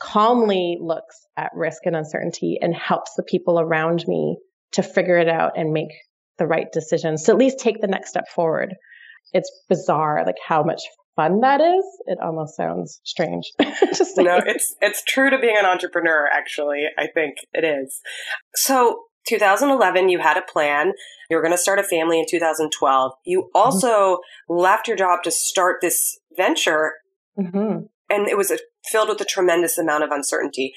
calmly 0.00 0.78
looks 0.80 1.16
at 1.36 1.50
risk 1.54 1.82
and 1.84 1.96
uncertainty 1.96 2.58
and 2.60 2.74
helps 2.74 3.12
the 3.16 3.22
people 3.22 3.58
around 3.60 4.04
me 4.06 4.36
to 4.72 4.82
figure 4.82 5.18
it 5.18 5.28
out 5.28 5.52
and 5.56 5.72
make 5.72 5.90
the 6.38 6.46
right 6.46 6.70
decisions 6.72 7.24
to 7.24 7.32
at 7.32 7.38
least 7.38 7.58
take 7.58 7.80
the 7.80 7.86
next 7.86 8.10
step 8.10 8.28
forward. 8.28 8.74
It's 9.32 9.50
bizarre, 9.68 10.24
like 10.24 10.38
how 10.46 10.62
much 10.62 10.82
fun 11.20 11.40
that 11.40 11.60
is. 11.60 11.84
It 12.06 12.18
almost 12.20 12.56
sounds 12.56 13.00
strange 13.04 13.50
say. 13.92 14.22
No, 14.22 14.40
it's 14.46 14.74
it's 14.80 15.02
true 15.04 15.30
to 15.30 15.38
being 15.38 15.56
an 15.58 15.66
entrepreneur. 15.66 16.28
Actually, 16.32 16.84
I 16.98 17.06
think 17.06 17.36
it 17.52 17.64
is. 17.64 18.00
So 18.54 19.04
2011, 19.28 20.08
you 20.08 20.18
had 20.18 20.36
a 20.36 20.42
plan. 20.42 20.92
You 21.28 21.36
were 21.36 21.42
going 21.42 21.52
to 21.54 21.58
start 21.58 21.78
a 21.78 21.84
family 21.84 22.18
in 22.18 22.26
2012. 22.28 23.12
You 23.24 23.42
mm-hmm. 23.42 23.48
also 23.54 23.88
mm-hmm. 23.88 24.54
left 24.54 24.88
your 24.88 24.96
job 24.96 25.22
to 25.24 25.30
start 25.30 25.76
this 25.80 26.18
venture 26.36 26.92
Mm-hmm. 27.40 27.84
And 28.10 28.28
it 28.28 28.36
was 28.36 28.50
a, 28.50 28.58
filled 28.84 29.08
with 29.08 29.20
a 29.20 29.24
tremendous 29.24 29.78
amount 29.78 30.04
of 30.04 30.10
uncertainty. 30.10 30.74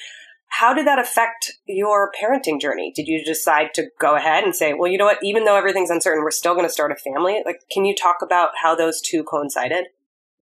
How 0.47 0.73
did 0.73 0.85
that 0.85 0.99
affect 0.99 1.53
your 1.65 2.11
parenting 2.11 2.61
journey? 2.61 2.93
Did 2.95 3.07
you 3.07 3.23
decide 3.23 3.73
to 3.73 3.87
go 3.99 4.15
ahead 4.15 4.43
and 4.43 4.55
say, 4.55 4.73
well, 4.73 4.89
you 4.89 4.99
know 4.99 5.05
what, 5.05 5.17
even 5.23 5.45
though 5.45 5.55
everything's 5.55 5.89
uncertain, 5.89 6.23
we're 6.23 6.31
still 6.31 6.53
going 6.53 6.67
to 6.67 6.71
start 6.71 6.91
a 6.91 6.95
family? 6.95 7.41
Like, 7.43 7.61
can 7.71 7.85
you 7.85 7.95
talk 7.95 8.17
about 8.21 8.51
how 8.61 8.75
those 8.75 9.01
two 9.01 9.23
coincided? 9.23 9.85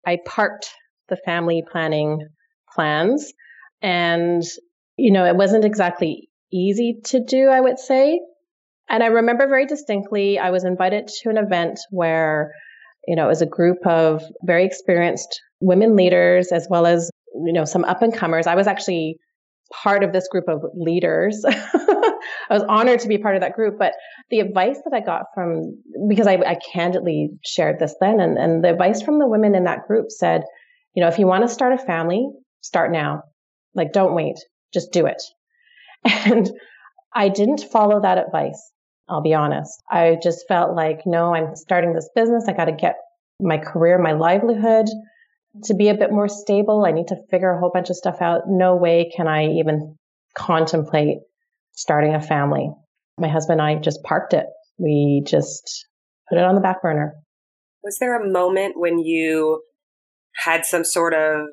I 0.07 0.19
parked 0.25 0.71
the 1.09 1.17
family 1.17 1.63
planning 1.71 2.27
plans 2.75 3.33
and, 3.83 4.43
you 4.97 5.11
know, 5.11 5.27
it 5.27 5.37
wasn't 5.37 5.65
exactly 5.65 6.29
easy 6.53 7.01
to 7.07 7.21
do, 7.23 7.49
I 7.49 7.61
would 7.61 7.79
say. 7.79 8.21
And 8.89 9.03
I 9.03 9.07
remember 9.07 9.49
very 9.49 9.67
distinctly, 9.67 10.39
I 10.39 10.51
was 10.51 10.65
invited 10.65 11.09
to 11.09 11.31
an 11.31 11.37
event 11.37 11.81
where, 11.91 12.53
you 13.07 13.17
know, 13.17 13.25
it 13.25 13.29
was 13.29 13.43
a 13.43 13.47
group 13.47 13.79
of 13.85 14.23
very 14.45 14.65
experienced 14.65 15.41
women 15.61 15.97
leaders 15.97 16.53
as 16.53 16.69
well 16.71 16.87
as, 16.87 17.11
you 17.35 17.53
know, 17.53 17.65
some 17.65 17.85
up 17.85 18.03
and 18.03 18.15
comers. 18.15 18.47
I 18.47 18.55
was 18.55 18.67
actually 18.67 19.19
part 19.73 20.05
of 20.05 20.13
this 20.13 20.29
group 20.29 20.49
of 20.49 20.65
leaders. 20.75 21.45
I 21.49 22.15
was 22.51 22.65
honored 22.69 23.01
to 23.01 23.09
be 23.09 23.19
part 23.19 23.37
of 23.37 23.43
that 23.43 23.55
group. 23.55 23.79
But 23.79 23.95
the 24.31 24.41
advice 24.41 24.79
that 24.85 24.95
I 24.95 25.01
got 25.01 25.27
from, 25.35 25.83
because 26.09 26.27
I, 26.27 26.35
I 26.35 26.57
candidly 26.73 27.31
shared 27.45 27.79
this 27.79 27.95
then, 28.01 28.21
and, 28.21 28.39
and 28.39 28.65
the 28.65 28.71
advice 28.71 29.03
from 29.03 29.19
the 29.19 29.27
women 29.27 29.55
in 29.55 29.65
that 29.65 29.87
group 29.87 30.11
said, 30.11 30.43
you 30.95 31.03
know, 31.03 31.09
if 31.09 31.19
you 31.19 31.27
want 31.27 31.47
to 31.47 31.53
start 31.53 31.73
a 31.73 31.79
family, 31.79 32.29
start 32.63 32.93
now. 32.93 33.23
Like, 33.75 33.93
don't 33.93 34.15
wait, 34.15 34.37
just 34.73 34.93
do 34.93 35.07
it. 35.07 35.23
And 36.27 36.51
I 37.15 37.29
didn't 37.29 37.65
follow 37.73 38.01
that 38.03 38.19
advice. 38.19 38.71
I'll 39.09 39.23
be 39.23 39.35
honest. 39.35 39.83
I 39.91 40.19
just 40.23 40.47
felt 40.47 40.77
like, 40.77 41.01
no, 41.07 41.35
I'm 41.35 41.57
starting 41.57 41.95
this 41.95 42.11
business. 42.15 42.45
I 42.47 42.53
got 42.53 42.67
to 42.67 42.73
get 42.73 42.97
my 43.41 43.59
career, 43.59 43.99
my 43.99 44.13
livelihood 44.13 44.87
to 45.65 45.75
be 45.75 45.89
a 45.89 45.95
bit 45.95 46.11
more 46.11 46.29
stable. 46.29 46.85
I 46.87 46.93
need 46.93 47.09
to 47.09 47.17
figure 47.31 47.51
a 47.51 47.59
whole 47.59 47.71
bunch 47.73 47.91
of 47.91 47.97
stuff 47.97 48.21
out. 48.21 48.43
No 48.47 48.77
way 48.77 49.11
can 49.15 49.29
I 49.29 49.47
even 49.47 49.97
contemplate 50.35 51.19
starting 51.73 52.15
a 52.15 52.21
family. 52.21 52.71
My 53.19 53.29
husband 53.29 53.61
and 53.61 53.69
I 53.69 53.81
just 53.81 54.03
parked 54.03 54.33
it. 54.35 54.47
We 54.79 55.23
just 55.27 55.87
put 56.29 56.39
it 56.39 56.45
on 56.45 56.55
the 56.55 56.61
back 56.61 56.83
burner. 56.83 57.15
Was 57.83 57.99
there 57.99 58.21
a 58.21 58.31
moment 58.31 58.75
when 58.77 58.99
you 58.99 59.63
had 60.37 60.67
some 60.67 60.85
sort 60.85 61.15
of 61.15 61.47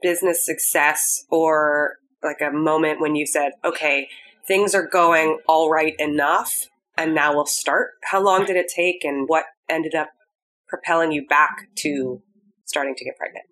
business 0.00 0.44
success 0.44 1.24
or 1.30 1.96
like 2.22 2.40
a 2.40 2.52
moment 2.52 3.00
when 3.00 3.16
you 3.16 3.26
said, 3.26 3.52
okay, 3.64 4.08
things 4.46 4.74
are 4.74 4.86
going 4.86 5.38
all 5.48 5.70
right 5.70 5.94
enough 5.98 6.68
and 6.96 7.14
now 7.14 7.34
we'll 7.34 7.46
start? 7.46 7.90
How 8.10 8.22
long 8.22 8.44
did 8.44 8.56
it 8.56 8.70
take 8.74 9.04
and 9.04 9.28
what 9.28 9.44
ended 9.68 9.94
up 9.94 10.10
propelling 10.68 11.12
you 11.12 11.26
back 11.26 11.68
to 11.78 12.22
starting 12.72 12.94
to 12.96 13.04
get 13.04 13.16
pregnant? 13.16 13.44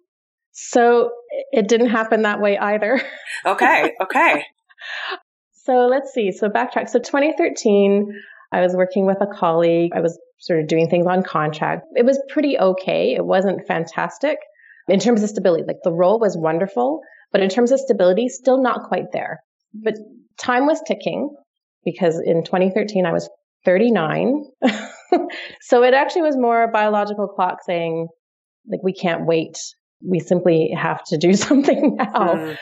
So 0.52 1.10
it 1.52 1.68
didn't 1.68 1.90
happen 1.90 2.22
that 2.22 2.40
way 2.40 2.58
either. 2.58 3.00
okay, 3.46 3.92
okay. 4.02 4.44
so 5.52 5.86
let's 5.86 6.12
see. 6.12 6.32
So 6.32 6.48
backtrack. 6.48 6.88
So 6.88 6.98
2013, 6.98 8.12
I 8.52 8.60
was 8.60 8.74
working 8.74 9.06
with 9.06 9.18
a 9.20 9.26
colleague. 9.26 9.92
I 9.94 10.00
was 10.00 10.18
sort 10.38 10.60
of 10.60 10.68
doing 10.68 10.88
things 10.88 11.06
on 11.06 11.22
contract. 11.22 11.84
It 11.94 12.04
was 12.04 12.18
pretty 12.30 12.58
okay. 12.58 13.14
It 13.14 13.24
wasn't 13.24 13.66
fantastic 13.66 14.38
in 14.88 14.98
terms 14.98 15.22
of 15.22 15.28
stability. 15.28 15.64
Like 15.66 15.82
the 15.84 15.92
role 15.92 16.18
was 16.18 16.36
wonderful, 16.36 17.00
but 17.30 17.42
in 17.42 17.48
terms 17.48 17.72
of 17.72 17.78
stability, 17.78 18.28
still 18.28 18.60
not 18.60 18.88
quite 18.88 19.12
there. 19.12 19.40
But 19.74 19.94
time 20.38 20.66
was 20.66 20.82
ticking 20.86 21.30
because 21.84 22.20
in 22.24 22.42
2013 22.44 23.06
I 23.06 23.12
was 23.12 23.28
39. 23.64 24.44
so 25.60 25.82
it 25.82 25.94
actually 25.94 26.22
was 26.22 26.36
more 26.36 26.62
a 26.62 26.68
biological 26.68 27.28
clock 27.28 27.58
saying, 27.64 28.08
like, 28.68 28.80
we 28.82 28.92
can't 28.92 29.26
wait. 29.26 29.58
We 30.06 30.18
simply 30.18 30.70
have 30.76 31.02
to 31.04 31.16
do 31.16 31.32
something 31.34 31.96
now. 31.96 32.34
Mm. 32.34 32.58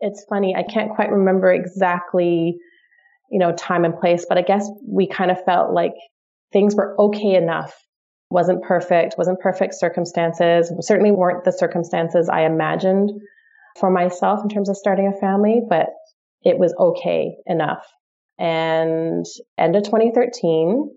It's 0.00 0.24
funny. 0.28 0.54
I 0.56 0.62
can't 0.62 0.94
quite 0.94 1.10
remember 1.10 1.52
exactly, 1.52 2.56
you 3.30 3.38
know, 3.38 3.52
time 3.52 3.84
and 3.84 3.98
place, 3.98 4.24
but 4.28 4.38
I 4.38 4.42
guess 4.42 4.68
we 4.86 5.06
kind 5.06 5.30
of 5.30 5.44
felt 5.44 5.72
like 5.72 5.92
things 6.52 6.74
were 6.74 6.96
okay 6.98 7.34
enough. 7.34 7.74
Wasn't 8.30 8.62
perfect, 8.62 9.16
wasn't 9.18 9.40
perfect 9.40 9.74
circumstances, 9.74 10.72
certainly 10.80 11.10
weren't 11.10 11.44
the 11.44 11.52
circumstances 11.52 12.28
I 12.28 12.42
imagined 12.42 13.10
for 13.78 13.90
myself 13.90 14.40
in 14.42 14.48
terms 14.48 14.68
of 14.68 14.76
starting 14.76 15.12
a 15.14 15.20
family, 15.20 15.60
but 15.68 15.88
it 16.42 16.58
was 16.58 16.74
okay 16.78 17.36
enough. 17.46 17.86
And 18.38 19.26
end 19.58 19.76
of 19.76 19.82
2013, 19.82 20.90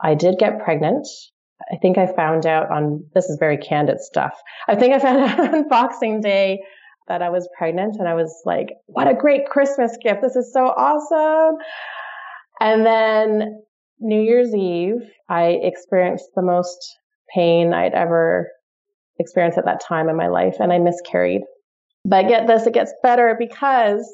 I 0.00 0.14
did 0.14 0.38
get 0.38 0.62
pregnant. 0.62 1.06
I 1.74 1.78
think 1.78 1.98
I 1.98 2.06
found 2.06 2.46
out 2.46 2.70
on, 2.70 3.04
this 3.14 3.24
is 3.24 3.36
very 3.38 3.56
candid 3.56 4.00
stuff. 4.00 4.40
I 4.68 4.76
think 4.76 4.94
I 4.94 5.00
found 5.00 5.24
out 5.40 5.54
on 5.54 5.68
Boxing 5.68 6.20
Day 6.20 6.60
that 7.08 7.20
I 7.20 7.30
was 7.30 7.48
pregnant 7.58 7.96
and 7.98 8.08
I 8.08 8.14
was 8.14 8.32
like, 8.44 8.68
what 8.86 9.08
a 9.08 9.14
great 9.14 9.46
Christmas 9.46 9.96
gift. 10.02 10.22
This 10.22 10.36
is 10.36 10.52
so 10.52 10.66
awesome. 10.66 11.56
And 12.60 12.86
then 12.86 13.62
New 13.98 14.22
Year's 14.22 14.54
Eve, 14.54 15.02
I 15.28 15.58
experienced 15.62 16.28
the 16.36 16.42
most 16.42 16.78
pain 17.34 17.74
I'd 17.74 17.92
ever 17.92 18.48
experienced 19.18 19.58
at 19.58 19.64
that 19.64 19.80
time 19.80 20.08
in 20.08 20.16
my 20.16 20.28
life 20.28 20.56
and 20.60 20.72
I 20.72 20.78
miscarried. 20.78 21.42
But 22.04 22.28
get 22.28 22.46
this, 22.46 22.66
it 22.66 22.74
gets 22.74 22.94
better 23.02 23.36
because 23.36 24.08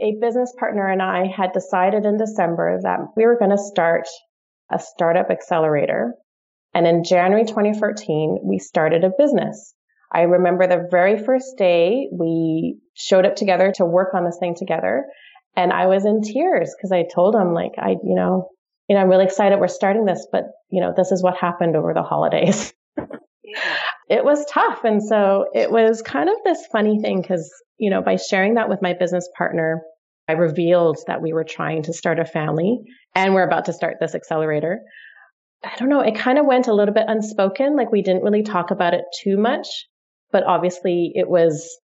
a 0.00 0.16
business 0.18 0.54
partner 0.58 0.88
and 0.88 1.02
I 1.02 1.26
had 1.26 1.52
decided 1.52 2.06
in 2.06 2.16
December 2.16 2.80
that 2.82 3.00
we 3.16 3.26
were 3.26 3.38
going 3.38 3.50
to 3.50 3.58
start 3.58 4.08
a 4.70 4.78
startup 4.78 5.30
accelerator. 5.30 6.14
And 6.74 6.86
in 6.86 7.04
January 7.04 7.44
2014, 7.44 8.40
we 8.42 8.58
started 8.58 9.04
a 9.04 9.10
business. 9.16 9.74
I 10.12 10.22
remember 10.22 10.66
the 10.66 10.88
very 10.90 11.22
first 11.22 11.56
day 11.56 12.08
we 12.12 12.78
showed 12.94 13.26
up 13.26 13.36
together 13.36 13.72
to 13.76 13.84
work 13.84 14.14
on 14.14 14.24
this 14.24 14.38
thing 14.38 14.54
together. 14.54 15.04
And 15.56 15.72
I 15.72 15.86
was 15.86 16.04
in 16.04 16.22
tears 16.22 16.74
because 16.76 16.92
I 16.92 17.04
told 17.12 17.34
him 17.34 17.54
like, 17.54 17.72
I, 17.78 17.90
you 17.90 18.14
know, 18.14 18.48
you 18.88 18.96
know, 18.96 19.02
I'm 19.02 19.08
really 19.08 19.24
excited 19.24 19.58
we're 19.58 19.68
starting 19.68 20.04
this, 20.04 20.26
but 20.30 20.44
you 20.70 20.80
know, 20.80 20.92
this 20.96 21.12
is 21.12 21.22
what 21.22 21.36
happened 21.36 21.76
over 21.76 21.94
the 21.94 22.02
holidays. 22.02 22.72
it 24.08 24.24
was 24.24 24.44
tough. 24.50 24.84
And 24.84 25.02
so 25.02 25.46
it 25.54 25.70
was 25.70 26.02
kind 26.02 26.28
of 26.28 26.36
this 26.44 26.66
funny 26.70 27.00
thing 27.00 27.20
because, 27.20 27.50
you 27.78 27.90
know, 27.90 28.02
by 28.02 28.16
sharing 28.16 28.54
that 28.54 28.68
with 28.68 28.82
my 28.82 28.94
business 28.94 29.28
partner, 29.36 29.82
I 30.28 30.32
revealed 30.32 30.98
that 31.06 31.22
we 31.22 31.32
were 31.32 31.44
trying 31.44 31.82
to 31.84 31.92
start 31.92 32.18
a 32.18 32.24
family 32.24 32.80
and 33.14 33.34
we're 33.34 33.46
about 33.46 33.66
to 33.66 33.72
start 33.72 33.96
this 34.00 34.14
accelerator. 34.14 34.80
I 35.64 35.76
don't 35.76 35.88
know, 35.88 36.00
it 36.00 36.16
kind 36.16 36.38
of 36.38 36.46
went 36.46 36.66
a 36.66 36.74
little 36.74 36.94
bit 36.94 37.04
unspoken. 37.06 37.76
Like 37.76 37.92
we 37.92 38.02
didn't 38.02 38.24
really 38.24 38.42
talk 38.42 38.70
about 38.70 38.94
it 38.94 39.04
too 39.22 39.36
much, 39.36 39.86
but 40.30 40.44
obviously 40.44 41.12
it 41.14 41.28
was 41.28 41.78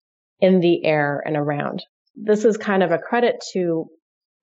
in 0.40 0.60
the 0.60 0.84
air 0.84 1.22
and 1.24 1.36
around. 1.36 1.84
This 2.14 2.44
is 2.44 2.56
kind 2.56 2.82
of 2.82 2.92
a 2.92 2.98
credit 2.98 3.42
to 3.52 3.86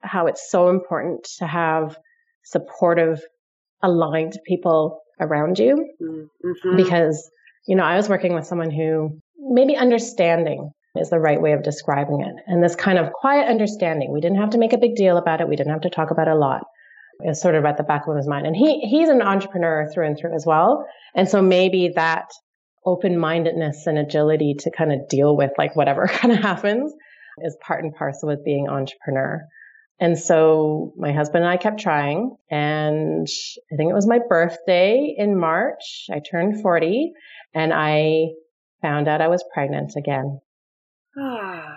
how 0.02 0.28
it's 0.28 0.50
so 0.50 0.70
important 0.70 1.28
to 1.38 1.48
have 1.48 1.98
supportive, 2.44 3.22
aligned 3.82 4.38
people 4.46 5.00
around 5.20 5.60
you 5.60 5.88
mm-hmm. 6.02 6.76
because 6.76 7.30
you 7.68 7.76
know, 7.76 7.84
I 7.84 7.96
was 7.96 8.10
working 8.10 8.34
with 8.34 8.46
someone 8.46 8.72
who 8.72 9.20
maybe 9.38 9.76
understanding 9.76 10.72
is 10.96 11.10
the 11.10 11.20
right 11.20 11.42
way 11.42 11.54
of 11.54 11.64
describing 11.64 12.22
it. 12.22 12.36
And 12.48 12.64
this 12.64 12.76
kind 12.76 12.98
of 12.98 13.14
quiet 13.14 13.48
understanding. 13.48 14.12
We 14.12 14.22
didn't 14.22 14.40
have 14.40 14.52
to 14.52 14.58
make 14.58 14.74
a 14.74 14.78
big 14.78 14.96
deal 14.96 15.18
about 15.18 15.42
it. 15.42 15.48
We 15.48 15.56
didn't 15.56 15.72
have 15.72 15.82
to 15.82 15.90
talk 15.90 16.12
about 16.12 16.28
it 16.28 16.32
a 16.32 16.36
lot. 16.36 16.64
It's 17.24 17.42
sort 17.42 17.56
of 17.56 17.66
at 17.66 17.78
the 17.78 17.84
back 17.84 18.08
of 18.08 18.16
his 18.16 18.28
mind. 18.28 18.48
And 18.48 18.56
he 18.56 18.80
he's 18.82 19.10
an 19.10 19.22
entrepreneur 19.22 19.90
through 19.94 20.08
and 20.08 20.18
through 20.18 20.36
as 20.36 20.46
well. 20.46 20.86
And 21.16 21.28
so 21.28 21.42
maybe 21.42 21.92
that 21.96 22.30
open-mindedness 22.86 23.86
and 23.86 23.98
agility 23.98 24.56
to 24.60 24.72
kind 24.72 24.92
of 24.92 25.08
deal 25.08 25.38
with 25.38 25.52
like 25.58 25.76
whatever 25.76 26.08
kind 26.12 26.34
of 26.34 26.40
happens 26.40 26.94
is 27.40 27.58
part 27.66 27.84
and 27.84 27.94
parcel 27.94 28.30
with 28.30 28.44
being 28.44 28.68
entrepreneur. 28.68 29.42
And 30.00 30.18
so 30.18 30.94
my 30.98 31.12
husband 31.12 31.44
and 31.44 31.54
I 31.54 31.58
kept 31.58 31.80
trying. 31.80 32.36
And 32.50 33.28
I 33.72 33.76
think 33.76 33.92
it 33.92 33.94
was 33.94 34.08
my 34.08 34.20
birthday 34.28 35.14
in 35.16 35.40
March. 35.40 36.08
I 36.12 36.20
turned 36.20 36.62
40 36.62 37.14
and 37.54 37.72
I 37.72 38.30
found 38.82 39.08
out 39.08 39.22
I 39.22 39.28
was 39.28 39.44
pregnant 39.54 39.94
again. 39.96 40.40
Ah. 41.20 41.76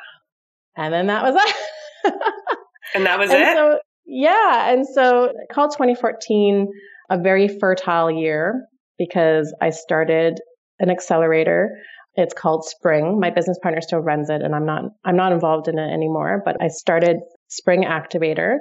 and 0.76 0.94
then 0.94 1.08
that 1.08 1.22
was 1.22 1.34
it. 1.36 2.14
and 2.94 3.04
that 3.04 3.18
was 3.18 3.30
and 3.30 3.42
it? 3.42 3.56
So, 3.56 3.78
yeah. 4.06 4.72
And 4.72 4.86
so 4.86 5.28
I 5.28 5.52
called 5.52 5.72
2014 5.72 6.68
a 7.10 7.18
very 7.18 7.48
fertile 7.48 8.10
year 8.10 8.66
because 8.98 9.54
I 9.60 9.70
started 9.70 10.40
an 10.78 10.90
accelerator. 10.90 11.70
It's 12.14 12.34
called 12.34 12.64
Spring. 12.64 13.18
My 13.20 13.30
business 13.30 13.58
partner 13.62 13.80
still 13.80 14.00
runs 14.00 14.30
it 14.30 14.42
and 14.42 14.54
I'm 14.54 14.66
not 14.66 14.82
I'm 15.04 15.16
not 15.16 15.32
involved 15.32 15.68
in 15.68 15.78
it 15.78 15.92
anymore, 15.92 16.42
but 16.44 16.56
I 16.60 16.68
started 16.68 17.18
Spring 17.48 17.84
Activator. 17.84 18.56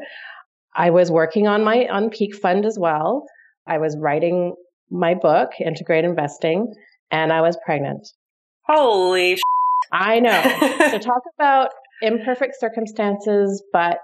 I 0.75 0.89
was 0.89 1.11
working 1.11 1.47
on 1.47 1.63
my 1.63 1.87
on 1.91 2.09
Pique 2.09 2.35
Fund 2.35 2.65
as 2.65 2.77
well. 2.79 3.25
I 3.67 3.77
was 3.77 3.95
writing 3.97 4.55
my 4.89 5.13
book, 5.13 5.51
Integrate 5.63 6.03
Investing, 6.03 6.73
and 7.11 7.31
I 7.31 7.41
was 7.41 7.57
pregnant. 7.65 8.07
Holy 8.67 9.35
sh- 9.35 9.41
I 9.91 10.19
know. 10.19 10.41
so 10.91 10.97
talk 10.97 11.21
about 11.37 11.69
imperfect 12.01 12.55
circumstances, 12.59 13.63
but 13.71 13.99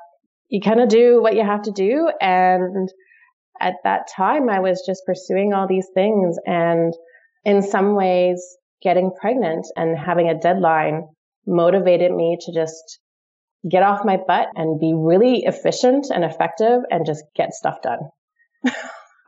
you 0.50 0.62
kind 0.62 0.80
of 0.80 0.90
do 0.90 1.22
what 1.22 1.36
you 1.36 1.44
have 1.46 1.62
to 1.64 1.72
do. 1.72 2.12
And 2.20 2.90
at 3.62 3.76
that 3.84 4.08
time, 4.16 4.50
I 4.50 4.60
was 4.60 4.84
just 4.86 5.06
pursuing 5.06 5.54
all 5.54 5.68
these 5.68 5.88
things. 5.94 6.38
And 6.46 6.94
in 7.46 7.62
some 7.62 7.96
ways, 7.96 8.44
getting 8.82 9.12
pregnant 9.20 9.68
and 9.76 9.98
having 9.98 10.30
a 10.30 10.40
deadline 10.40 11.08
motivated 11.46 12.12
me 12.12 12.38
to 12.42 12.54
just 12.54 13.00
get 13.70 13.84
off 13.84 14.06
my 14.06 14.18
butt 14.18 14.48
and 14.56 14.80
be 14.80 14.94
really 14.96 15.44
efficient 15.46 16.08
and 16.14 16.24
effective 16.24 16.82
and 16.90 17.06
just 17.06 17.24
get 17.36 17.54
stuff 17.54 17.82
done. 17.82 18.00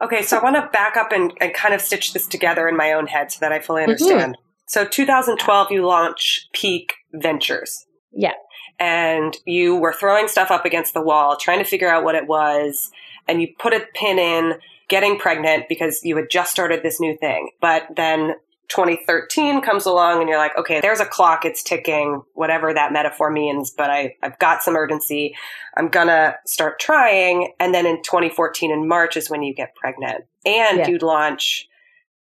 okay, 0.02 0.22
so 0.22 0.38
I 0.38 0.44
want 0.44 0.56
to 0.56 0.70
back 0.72 0.96
up 0.96 1.12
and, 1.12 1.34
and, 1.42 1.54
kind 1.54 1.74
of 1.74 1.82
stitch 1.82 2.14
this 2.14 2.28
together 2.28 2.68
in 2.68 2.78
my 2.78 2.94
own 2.94 3.08
head 3.08 3.32
so 3.32 3.40
that 3.42 3.52
I 3.52 3.60
fully 3.60 3.82
mm-hmm. 3.82 3.92
understand. 3.92 4.34
Mm-hmm. 4.34 4.46
So 4.68 4.86
2012, 4.86 5.72
you 5.72 5.86
launch 5.86 6.48
Pique 6.54 6.94
Ventures. 7.14 7.86
Yeah. 8.14 8.34
And 8.82 9.38
you 9.46 9.76
were 9.76 9.94
throwing 9.94 10.28
stuff 10.28 10.50
up 10.50 10.66
against 10.66 10.96
the 10.96 11.04
wall, 11.04 11.38
trying 11.38 11.60
to 11.60 11.64
figure 11.64 11.88
out 11.88 12.04
what 12.04 12.16
it 12.16 12.26
was. 12.26 12.92
And 13.28 13.40
you 13.40 13.50
put 13.60 13.74
a 13.74 13.86
pin 13.94 14.18
in 14.18 14.56
getting 14.90 15.20
pregnant 15.20 15.66
because 15.70 16.04
you 16.04 16.18
had 16.18 16.32
just 16.32 16.52
started 16.52 16.82
this 16.82 17.00
new 17.00 17.16
thing. 17.16 17.52
But 17.62 17.84
then 17.96 18.34
2013 18.70 19.62
comes 19.62 19.86
along 19.86 20.22
and 20.22 20.28
you're 20.28 20.40
like, 20.40 20.58
okay, 20.58 20.80
there's 20.82 21.00
a 21.00 21.06
clock, 21.06 21.46
it's 21.46 21.62
ticking, 21.62 22.24
whatever 22.34 22.74
that 22.74 22.92
metaphor 22.92 23.30
means, 23.30 23.70
but 23.70 23.92
I, 23.92 24.16
I've 24.24 24.40
got 24.40 24.64
some 24.64 24.76
urgency. 24.76 25.36
I'm 25.78 25.90
gonna 25.90 26.38
start 26.48 26.80
trying. 26.80 27.54
And 27.60 27.76
then 27.76 27.86
in 27.86 28.02
2014 28.02 28.72
in 28.72 28.88
March 28.88 29.16
is 29.16 29.30
when 29.30 29.44
you 29.44 29.54
get 29.54 29.76
pregnant 29.76 30.24
and 30.44 30.80
yeah. 30.80 30.88
you 30.88 30.98
launch 30.98 31.68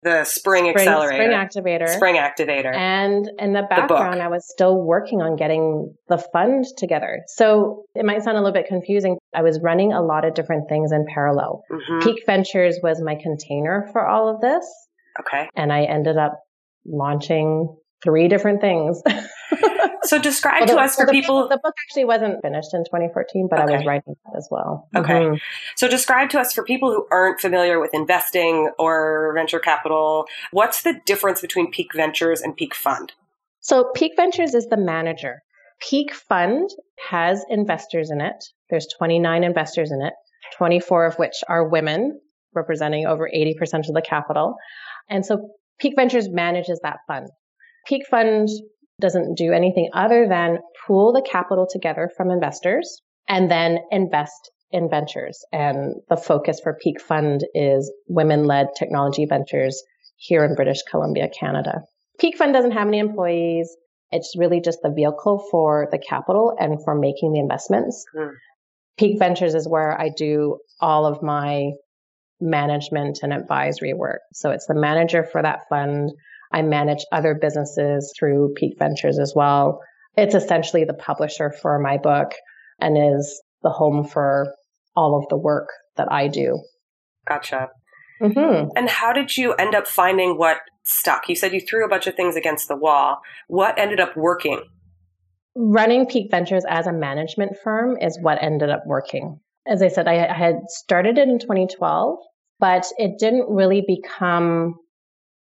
the 0.01 0.24
spring, 0.24 0.70
spring, 0.72 0.88
accelerator, 0.88 1.24
spring 1.24 1.32
activator, 1.32 1.89
spring 1.89 2.15
activator. 2.15 2.74
And 2.74 3.29
in 3.38 3.53
the 3.53 3.63
background, 3.70 4.20
the 4.20 4.24
I 4.24 4.27
was 4.27 4.48
still 4.48 4.82
working 4.82 5.22
on 5.22 5.36
getting 5.36 5.94
the 6.08 6.18
fund 6.18 6.65
together. 6.77 7.22
So 7.27 7.84
it 7.96 8.06
might 8.06 8.24
sound 8.24 8.38
a 8.38 8.41
little 8.41 8.53
bit 8.53 8.68
confusing. 8.68 9.18
I 9.36 9.41
was 9.41 9.60
running 9.62 9.91
a 9.91 10.01
lot 10.01 10.25
of 10.25 10.34
different 10.34 10.70
things 10.70 10.91
in 10.91 11.06
parallel. 11.13 11.63
Mm-hmm. 11.72 12.00
Pique 12.00 12.25
Ventures 12.25 12.79
was 12.82 13.01
my 13.01 13.15
container 13.15 13.89
for 13.91 14.08
all 14.08 14.34
of 14.34 14.41
this. 14.41 14.65
Okay. 15.20 15.50
And 15.56 15.74
I 15.74 15.84
ended 15.84 16.18
up 16.18 16.39
launching 16.86 17.75
three 18.03 18.27
different 18.27 18.62
things. 18.62 19.01
so 20.10 20.20
describe 20.20 20.68
well, 20.68 20.78
to 20.78 20.84
us 20.84 20.96
for 20.96 21.06
the, 21.06 21.12
people. 21.12 21.48
The 21.48 21.60
book 21.62 21.75
actually 21.88 22.06
wasn't 22.06 22.42
finished 22.42 22.74
in 22.74 22.84
2014, 22.84 23.48
but 23.50 23.60
okay. 23.60 23.74
I 23.74 23.78
was 23.78 23.86
writing 23.86 24.16
that 24.25 24.38
as 24.38 24.48
well. 24.50 24.89
Okay. 24.96 25.13
Mm-hmm. 25.13 25.36
So 25.75 25.88
describe 25.88 26.32
to 26.32 26.39
us 26.39 26.51
for 26.51 26.63
people 26.63 26.92
who 26.92 27.06
aren't 27.12 27.39
familiar 27.39 27.80
with 27.80 27.94
investing 27.94 28.72
or 28.80 29.32
venture 29.36 29.60
capital, 29.60 30.25
what's 30.51 30.82
the 30.82 31.00
difference 31.06 31.42
between 31.42 31.70
Pique 31.70 31.94
Ventures 31.94 32.42
and 32.42 32.58
Pique 32.58 32.74
Fund? 32.74 33.13
So 33.60 33.92
Pique 33.94 34.16
Ventures 34.16 34.56
is 34.56 34.66
the 34.68 34.78
manager. 34.78 35.44
Pique 35.80 36.13
Fund 36.13 36.70
has 37.10 37.46
investors 37.48 38.10
in 38.10 38.20
it. 38.20 38.44
There's 38.72 38.88
29 38.98 39.44
investors 39.44 39.92
in 39.92 40.01
it, 40.01 40.13
24 40.58 41.06
of 41.06 41.16
which 41.16 41.36
are 41.48 41.70
women, 41.70 42.20
representing 42.56 43.06
over 43.06 43.30
80% 43.34 43.88
of 43.88 43.94
the 43.94 44.01
capital. 44.01 44.56
And 45.08 45.24
so 45.24 45.51
Pique 45.80 45.96
Ventures 45.96 46.30
manages 46.30 46.80
that 46.82 46.98
fund. 47.08 47.30
Pique 47.86 48.08
Fund 48.10 48.50
doesn't 49.00 49.36
do 49.36 49.51
anything 49.51 49.89
other 49.94 50.27
than 50.27 50.60
pool 50.86 51.13
the 51.13 51.22
capital 51.22 51.68
together 51.70 52.10
from 52.15 52.32
investors 52.32 53.01
and 53.27 53.50
then 53.50 53.79
invest 53.91 54.51
in 54.72 54.89
ventures. 54.89 55.44
And 55.51 55.96
the 56.10 56.18
focus 56.18 56.60
for 56.62 56.77
Pique 56.82 57.01
Fund 57.01 57.46
is 57.53 57.91
women 58.08 58.46
led 58.46 58.68
technology 58.77 59.25
ventures 59.25 59.82
here 60.18 60.44
in 60.44 60.56
British 60.56 60.84
Columbia, 60.84 61.29
Canada. 61.29 61.82
Pique 62.20 62.38
Fund 62.38 62.53
doesn't 62.53 62.72
have 62.72 62.88
any 62.88 63.00
employees. 63.00 63.75
It's 64.12 64.36
really 64.38 64.62
just 64.62 64.79
the 64.82 64.91
vehicle 64.91 65.46
for 65.51 65.88
the 65.91 66.00
capital 66.00 66.53
and 66.60 66.84
for 66.84 66.96
making 66.96 67.34
the 67.34 67.39
investments. 67.39 68.03
Mm. 68.15 68.32
Pique 68.98 69.20
Ventures 69.20 69.56
is 69.56 69.68
where 69.68 70.00
I 70.00 70.10
do 70.10 70.60
all 70.82 71.06
of 71.06 71.24
my 71.24 71.72
management 72.41 73.20
and 73.24 73.34
advisory 73.34 73.94
work. 73.94 74.22
So 74.34 74.51
it's 74.51 74.65
the 74.65 74.75
manager 74.75 75.24
for 75.24 75.41
that 75.41 75.62
fund. 75.70 76.12
I 76.51 76.62
manage 76.62 77.06
other 77.12 77.38
businesses 77.39 78.13
through 78.18 78.53
Pique 78.56 78.77
Ventures 78.79 79.20
as 79.20 79.34
well. 79.36 79.82
It's 80.18 80.36
essentially 80.36 80.84
the 80.84 80.94
publisher 80.94 81.51
for 81.62 81.79
my 81.79 81.98
book 81.98 82.32
and 82.79 82.97
is 82.97 83.41
the 83.62 83.69
home 83.69 84.06
for 84.06 84.54
all 84.95 85.17
of 85.17 85.30
the 85.30 85.38
work 85.38 85.69
that 85.97 86.12
I 86.12 86.28
do. 86.28 86.62
Gotcha. 87.28 87.69
Mm-hmm. 88.21 88.69
And 88.76 88.89
how 88.89 89.13
did 89.13 89.38
you 89.38 89.54
end 89.54 89.76
up 89.76 89.88
finding 89.88 90.38
what 90.38 90.58
stuck? 90.84 91.30
You 91.30 91.36
said 91.36 91.54
you 91.54 91.62
threw 91.62 91.86
a 91.86 91.89
bunch 91.89 92.08
of 92.08 92.15
things 92.15 92.36
against 92.36 92.67
the 92.67 92.76
wall. 92.76 93.19
What 93.47 93.78
ended 93.78 94.00
up 94.00 94.17
working? 94.17 94.63
Running 95.56 96.06
Pique 96.06 96.32
Ventures 96.32 96.65
as 96.67 96.88
a 96.88 96.93
management 96.93 97.58
firm 97.63 97.97
is 98.02 98.17
what 98.21 98.41
ended 98.41 98.69
up 98.69 98.84
working. 98.86 99.39
As 99.67 99.82
I 99.82 99.88
said, 99.88 100.08
I 100.08 100.34
had 100.34 100.62
started 100.67 101.17
it 101.17 101.28
in 101.28 101.39
2012 101.39 102.17
but 102.60 102.86
it 102.97 103.17
didn't 103.17 103.50
really 103.50 103.84
become, 103.86 104.76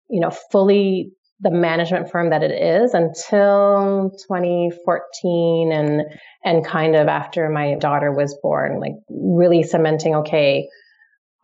you 0.08 0.20
know, 0.20 0.30
fully 0.52 1.10
the 1.40 1.50
management 1.50 2.10
firm 2.10 2.30
that 2.30 2.42
it 2.42 2.50
is 2.50 2.94
until 2.94 4.10
2014 4.26 5.70
and 5.70 6.02
and 6.44 6.64
kind 6.64 6.96
of 6.96 7.08
after 7.08 7.50
my 7.50 7.74
daughter 7.74 8.10
was 8.10 8.38
born 8.42 8.80
like 8.80 8.94
really 9.10 9.62
cementing 9.62 10.14
okay 10.14 10.66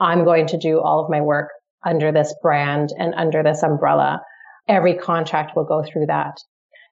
i'm 0.01 0.25
going 0.25 0.47
to 0.47 0.57
do 0.57 0.81
all 0.81 1.05
of 1.05 1.11
my 1.11 1.21
work 1.21 1.51
under 1.85 2.13
this 2.13 2.35
brand 2.43 2.91
and 2.99 3.15
under 3.15 3.43
this 3.43 3.63
umbrella. 3.63 4.21
Every 4.69 4.95
contract 4.95 5.57
will 5.57 5.65
go 5.65 5.83
through 5.83 6.07
that. 6.07 6.37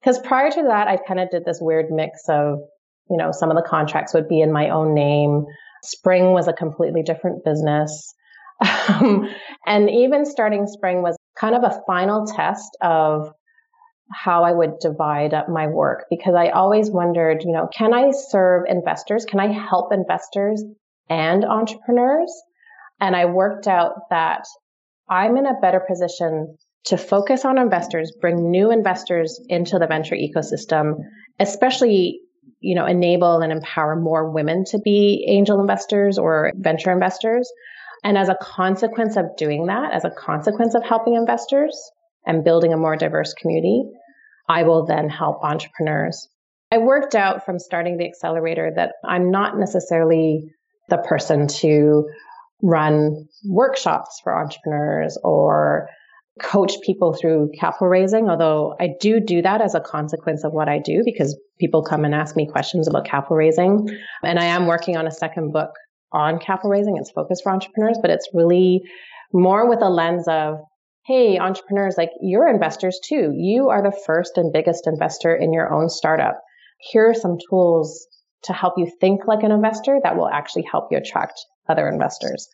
Because 0.00 0.18
prior 0.20 0.50
to 0.50 0.62
that 0.62 0.88
i 0.88 0.96
kind 0.96 1.20
of 1.20 1.30
did 1.30 1.44
this 1.44 1.58
weird 1.60 1.90
mix 1.90 2.22
of 2.28 2.58
you 3.10 3.16
know 3.16 3.32
some 3.32 3.50
of 3.50 3.56
the 3.56 3.68
contracts 3.68 4.14
would 4.14 4.28
be 4.28 4.40
in 4.40 4.52
my 4.52 4.70
own 4.70 4.94
name. 4.94 5.44
Spring 5.82 6.32
was 6.32 6.48
a 6.48 6.52
completely 6.52 7.02
different 7.02 7.44
business. 7.44 8.14
Um, 8.88 9.26
and 9.66 9.88
even 9.88 10.26
starting 10.26 10.66
spring 10.66 11.00
was 11.00 11.16
kind 11.40 11.54
of 11.54 11.64
a 11.64 11.80
final 11.86 12.26
test 12.26 12.76
of 12.82 13.32
how 14.12 14.44
I 14.44 14.52
would 14.52 14.78
divide 14.80 15.32
up 15.32 15.48
my 15.48 15.68
work 15.68 16.06
because 16.10 16.34
I 16.34 16.48
always 16.48 16.90
wondered, 16.90 17.42
you 17.44 17.52
know, 17.52 17.68
can 17.72 17.94
I 17.94 18.10
serve 18.10 18.64
investors? 18.68 19.24
Can 19.24 19.40
I 19.40 19.52
help 19.52 19.92
investors 19.92 20.62
and 21.08 21.44
entrepreneurs? 21.44 22.32
And 23.00 23.16
I 23.16 23.26
worked 23.26 23.66
out 23.66 23.92
that 24.10 24.44
I'm 25.08 25.36
in 25.36 25.46
a 25.46 25.60
better 25.60 25.80
position 25.80 26.56
to 26.86 26.96
focus 26.96 27.44
on 27.44 27.58
investors, 27.58 28.12
bring 28.20 28.50
new 28.50 28.70
investors 28.70 29.40
into 29.48 29.78
the 29.78 29.86
venture 29.86 30.16
ecosystem, 30.16 30.96
especially, 31.38 32.20
you 32.60 32.74
know, 32.74 32.86
enable 32.86 33.40
and 33.40 33.52
empower 33.52 33.96
more 33.96 34.30
women 34.30 34.64
to 34.66 34.78
be 34.78 35.24
angel 35.28 35.60
investors 35.60 36.18
or 36.18 36.52
venture 36.56 36.90
investors 36.90 37.50
and 38.04 38.16
as 38.16 38.28
a 38.28 38.36
consequence 38.40 39.16
of 39.16 39.36
doing 39.36 39.66
that, 39.66 39.92
as 39.92 40.04
a 40.04 40.10
consequence 40.10 40.74
of 40.74 40.84
helping 40.84 41.14
investors 41.14 41.78
and 42.26 42.44
building 42.44 42.72
a 42.72 42.76
more 42.76 42.96
diverse 42.96 43.34
community, 43.34 43.84
I 44.48 44.62
will 44.62 44.86
then 44.86 45.08
help 45.08 45.42
entrepreneurs. 45.42 46.28
I 46.72 46.78
worked 46.78 47.14
out 47.14 47.44
from 47.44 47.58
starting 47.58 47.96
the 47.96 48.06
accelerator 48.06 48.70
that 48.76 48.94
I'm 49.04 49.30
not 49.30 49.58
necessarily 49.58 50.50
the 50.88 50.98
person 50.98 51.46
to 51.48 52.08
run 52.62 53.26
workshops 53.44 54.20
for 54.22 54.36
entrepreneurs 54.36 55.18
or 55.22 55.88
coach 56.40 56.74
people 56.84 57.12
through 57.12 57.50
capital 57.58 57.88
raising, 57.88 58.28
although 58.28 58.74
I 58.80 58.90
do 59.00 59.20
do 59.20 59.42
that 59.42 59.60
as 59.60 59.74
a 59.74 59.80
consequence 59.80 60.44
of 60.44 60.52
what 60.52 60.68
I 60.68 60.78
do 60.78 61.02
because 61.04 61.38
people 61.58 61.82
come 61.82 62.04
and 62.04 62.14
ask 62.14 62.36
me 62.36 62.48
questions 62.50 62.88
about 62.88 63.04
capital 63.04 63.36
raising. 63.36 63.88
And 64.22 64.38
I 64.38 64.44
am 64.44 64.66
working 64.66 64.96
on 64.96 65.06
a 65.06 65.10
second 65.10 65.52
book 65.52 65.70
on 66.12 66.38
capital 66.38 66.70
raising. 66.70 66.96
It's 66.96 67.10
focused 67.10 67.42
for 67.42 67.52
entrepreneurs, 67.52 67.98
but 68.00 68.10
it's 68.10 68.28
really 68.34 68.82
more 69.32 69.68
with 69.68 69.82
a 69.82 69.88
lens 69.88 70.26
of, 70.28 70.56
hey, 71.06 71.38
entrepreneurs, 71.38 71.94
like 71.96 72.10
you're 72.20 72.48
investors 72.48 72.98
too. 73.04 73.32
You 73.34 73.68
are 73.68 73.82
the 73.82 73.96
first 74.06 74.36
and 74.36 74.52
biggest 74.52 74.86
investor 74.86 75.34
in 75.34 75.52
your 75.52 75.72
own 75.72 75.88
startup. 75.88 76.40
Here 76.78 77.10
are 77.10 77.14
some 77.14 77.38
tools 77.48 78.06
to 78.44 78.52
help 78.52 78.74
you 78.76 78.90
think 79.00 79.26
like 79.26 79.42
an 79.42 79.52
investor 79.52 79.98
that 80.02 80.16
will 80.16 80.28
actually 80.28 80.64
help 80.70 80.88
you 80.90 80.98
attract 80.98 81.38
other 81.68 81.88
investors. 81.88 82.48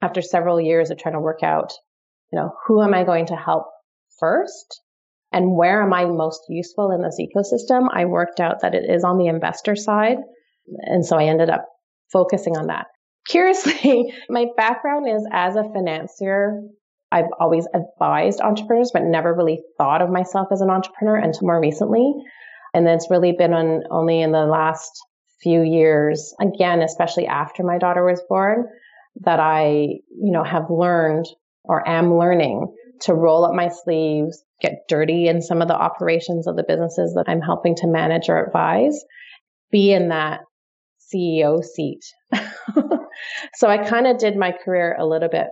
After 0.00 0.20
several 0.20 0.60
years 0.60 0.90
of 0.90 0.98
trying 0.98 1.14
to 1.14 1.20
work 1.20 1.42
out, 1.42 1.72
you 2.32 2.38
know, 2.38 2.52
who 2.66 2.82
am 2.82 2.94
I 2.94 3.04
going 3.04 3.26
to 3.26 3.36
help 3.36 3.64
first? 4.18 4.80
And 5.32 5.56
where 5.56 5.82
am 5.82 5.94
I 5.94 6.04
most 6.04 6.42
useful 6.48 6.90
in 6.90 7.02
this 7.02 7.18
ecosystem? 7.18 7.88
I 7.90 8.04
worked 8.04 8.40
out 8.40 8.60
that 8.60 8.74
it 8.74 8.84
is 8.88 9.04
on 9.04 9.16
the 9.16 9.28
investor 9.28 9.74
side. 9.74 10.18
And 10.82 11.04
so 11.04 11.16
I 11.16 11.24
ended 11.24 11.48
up 11.48 11.66
focusing 12.12 12.56
on 12.56 12.68
that. 12.68 12.86
Curiously, 13.28 14.12
my 14.28 14.46
background 14.56 15.08
is 15.08 15.26
as 15.32 15.56
a 15.56 15.64
financier. 15.64 16.60
I've 17.10 17.30
always 17.38 17.66
advised 17.74 18.40
entrepreneurs, 18.40 18.90
but 18.92 19.02
never 19.02 19.34
really 19.34 19.60
thought 19.76 20.02
of 20.02 20.10
myself 20.10 20.48
as 20.50 20.60
an 20.60 20.70
entrepreneur 20.70 21.16
until 21.16 21.46
more 21.46 21.60
recently. 21.60 22.12
And 22.74 22.88
it's 22.88 23.10
really 23.10 23.32
been 23.32 23.52
on 23.52 23.82
only 23.90 24.20
in 24.22 24.32
the 24.32 24.46
last 24.46 24.90
few 25.42 25.62
years, 25.62 26.34
again, 26.40 26.80
especially 26.80 27.26
after 27.26 27.62
my 27.62 27.76
daughter 27.76 28.04
was 28.04 28.22
born, 28.28 28.66
that 29.20 29.40
I, 29.40 29.66
you 30.08 30.32
know, 30.32 30.44
have 30.44 30.70
learned 30.70 31.26
or 31.64 31.86
am 31.86 32.16
learning 32.18 32.74
to 33.02 33.14
roll 33.14 33.44
up 33.44 33.52
my 33.52 33.68
sleeves, 33.68 34.42
get 34.60 34.84
dirty 34.88 35.28
in 35.28 35.42
some 35.42 35.60
of 35.60 35.68
the 35.68 35.76
operations 35.76 36.46
of 36.46 36.56
the 36.56 36.64
businesses 36.66 37.14
that 37.14 37.28
I'm 37.28 37.40
helping 37.40 37.74
to 37.76 37.88
manage 37.88 38.28
or 38.28 38.42
advise, 38.42 39.04
be 39.70 39.92
in 39.92 40.08
that 40.08 40.40
CEO 41.14 41.62
seat. 41.62 42.04
so 43.54 43.68
I 43.68 43.78
kind 43.78 44.06
of 44.06 44.18
did 44.18 44.36
my 44.36 44.52
career 44.52 44.96
a 44.98 45.06
little 45.06 45.28
bit 45.28 45.48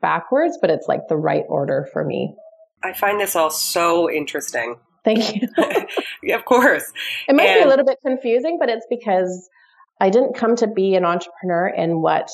backwards, 0.00 0.58
but 0.60 0.70
it's 0.70 0.88
like 0.88 1.08
the 1.08 1.16
right 1.16 1.44
order 1.48 1.88
for 1.92 2.04
me. 2.04 2.34
I 2.82 2.92
find 2.92 3.20
this 3.20 3.34
all 3.34 3.50
so 3.50 4.10
interesting. 4.10 4.76
Thank 5.04 5.34
you. 5.34 5.48
yeah, 6.22 6.36
of 6.36 6.44
course. 6.44 6.92
It 7.28 7.34
might 7.34 7.46
and, 7.46 7.60
be 7.60 7.64
a 7.64 7.68
little 7.68 7.84
bit 7.84 7.98
confusing, 8.04 8.58
but 8.60 8.68
it's 8.68 8.86
because 8.88 9.48
I 10.00 10.10
didn't 10.10 10.34
come 10.34 10.56
to 10.56 10.66
be 10.66 10.94
an 10.94 11.04
entrepreneur 11.04 11.68
in 11.68 12.00
what 12.00 12.30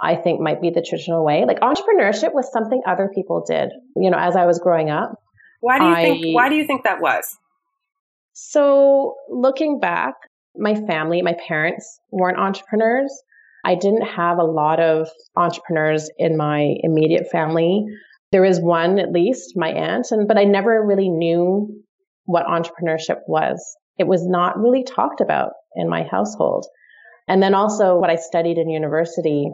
I 0.00 0.16
think 0.16 0.40
might 0.40 0.60
be 0.60 0.70
the 0.70 0.82
traditional 0.82 1.24
way. 1.24 1.44
Like 1.44 1.60
entrepreneurship 1.60 2.32
was 2.32 2.50
something 2.52 2.82
other 2.86 3.10
people 3.14 3.44
did, 3.46 3.70
you 3.96 4.10
know, 4.10 4.18
as 4.18 4.34
I 4.34 4.46
was 4.46 4.58
growing 4.58 4.90
up. 4.90 5.14
Why 5.60 5.78
do 5.78 5.84
you 5.84 5.94
I, 5.94 6.02
think 6.02 6.34
why 6.34 6.48
do 6.48 6.56
you 6.56 6.66
think 6.66 6.84
that 6.84 7.00
was? 7.00 7.38
So 8.32 9.14
looking 9.30 9.78
back, 9.78 10.14
my 10.56 10.74
family, 10.74 11.22
my 11.22 11.34
parents 11.46 12.00
weren't 12.10 12.38
entrepreneurs. 12.38 13.12
I 13.64 13.74
didn't 13.74 14.06
have 14.06 14.38
a 14.38 14.44
lot 14.44 14.80
of 14.80 15.08
entrepreneurs 15.36 16.10
in 16.18 16.36
my 16.36 16.74
immediate 16.82 17.30
family. 17.30 17.84
There 18.30 18.44
is 18.44 18.60
one 18.60 18.98
at 18.98 19.12
least, 19.12 19.54
my 19.56 19.70
aunt, 19.70 20.08
and 20.10 20.28
but 20.28 20.38
I 20.38 20.44
never 20.44 20.84
really 20.84 21.08
knew 21.08 21.82
what 22.26 22.46
entrepreneurship 22.46 23.20
was. 23.26 23.64
It 23.98 24.06
was 24.06 24.26
not 24.26 24.58
really 24.58 24.84
talked 24.84 25.20
about 25.20 25.52
in 25.76 25.88
my 25.88 26.02
household. 26.02 26.66
And 27.28 27.42
then 27.42 27.54
also 27.54 27.96
what 27.96 28.10
I 28.10 28.16
studied 28.16 28.58
in 28.58 28.68
university, 28.68 29.50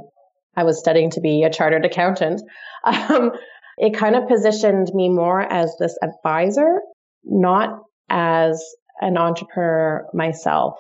I 0.57 0.65
was 0.65 0.79
studying 0.79 1.11
to 1.11 1.21
be 1.21 1.45
a 1.45 1.51
chartered 1.51 1.85
accountant. 1.85 2.43
Um, 2.83 3.33
it 3.77 3.95
kind 3.95 4.17
of 4.17 4.27
positioned 4.27 4.91
me 4.95 5.11
more 5.11 5.41
as 5.41 5.77
this 5.79 5.99
advisor, 6.03 6.81
not 7.25 7.79
as 8.09 8.63
an 9.03 9.19
entrepreneur 9.19 10.07
myself. 10.15 10.79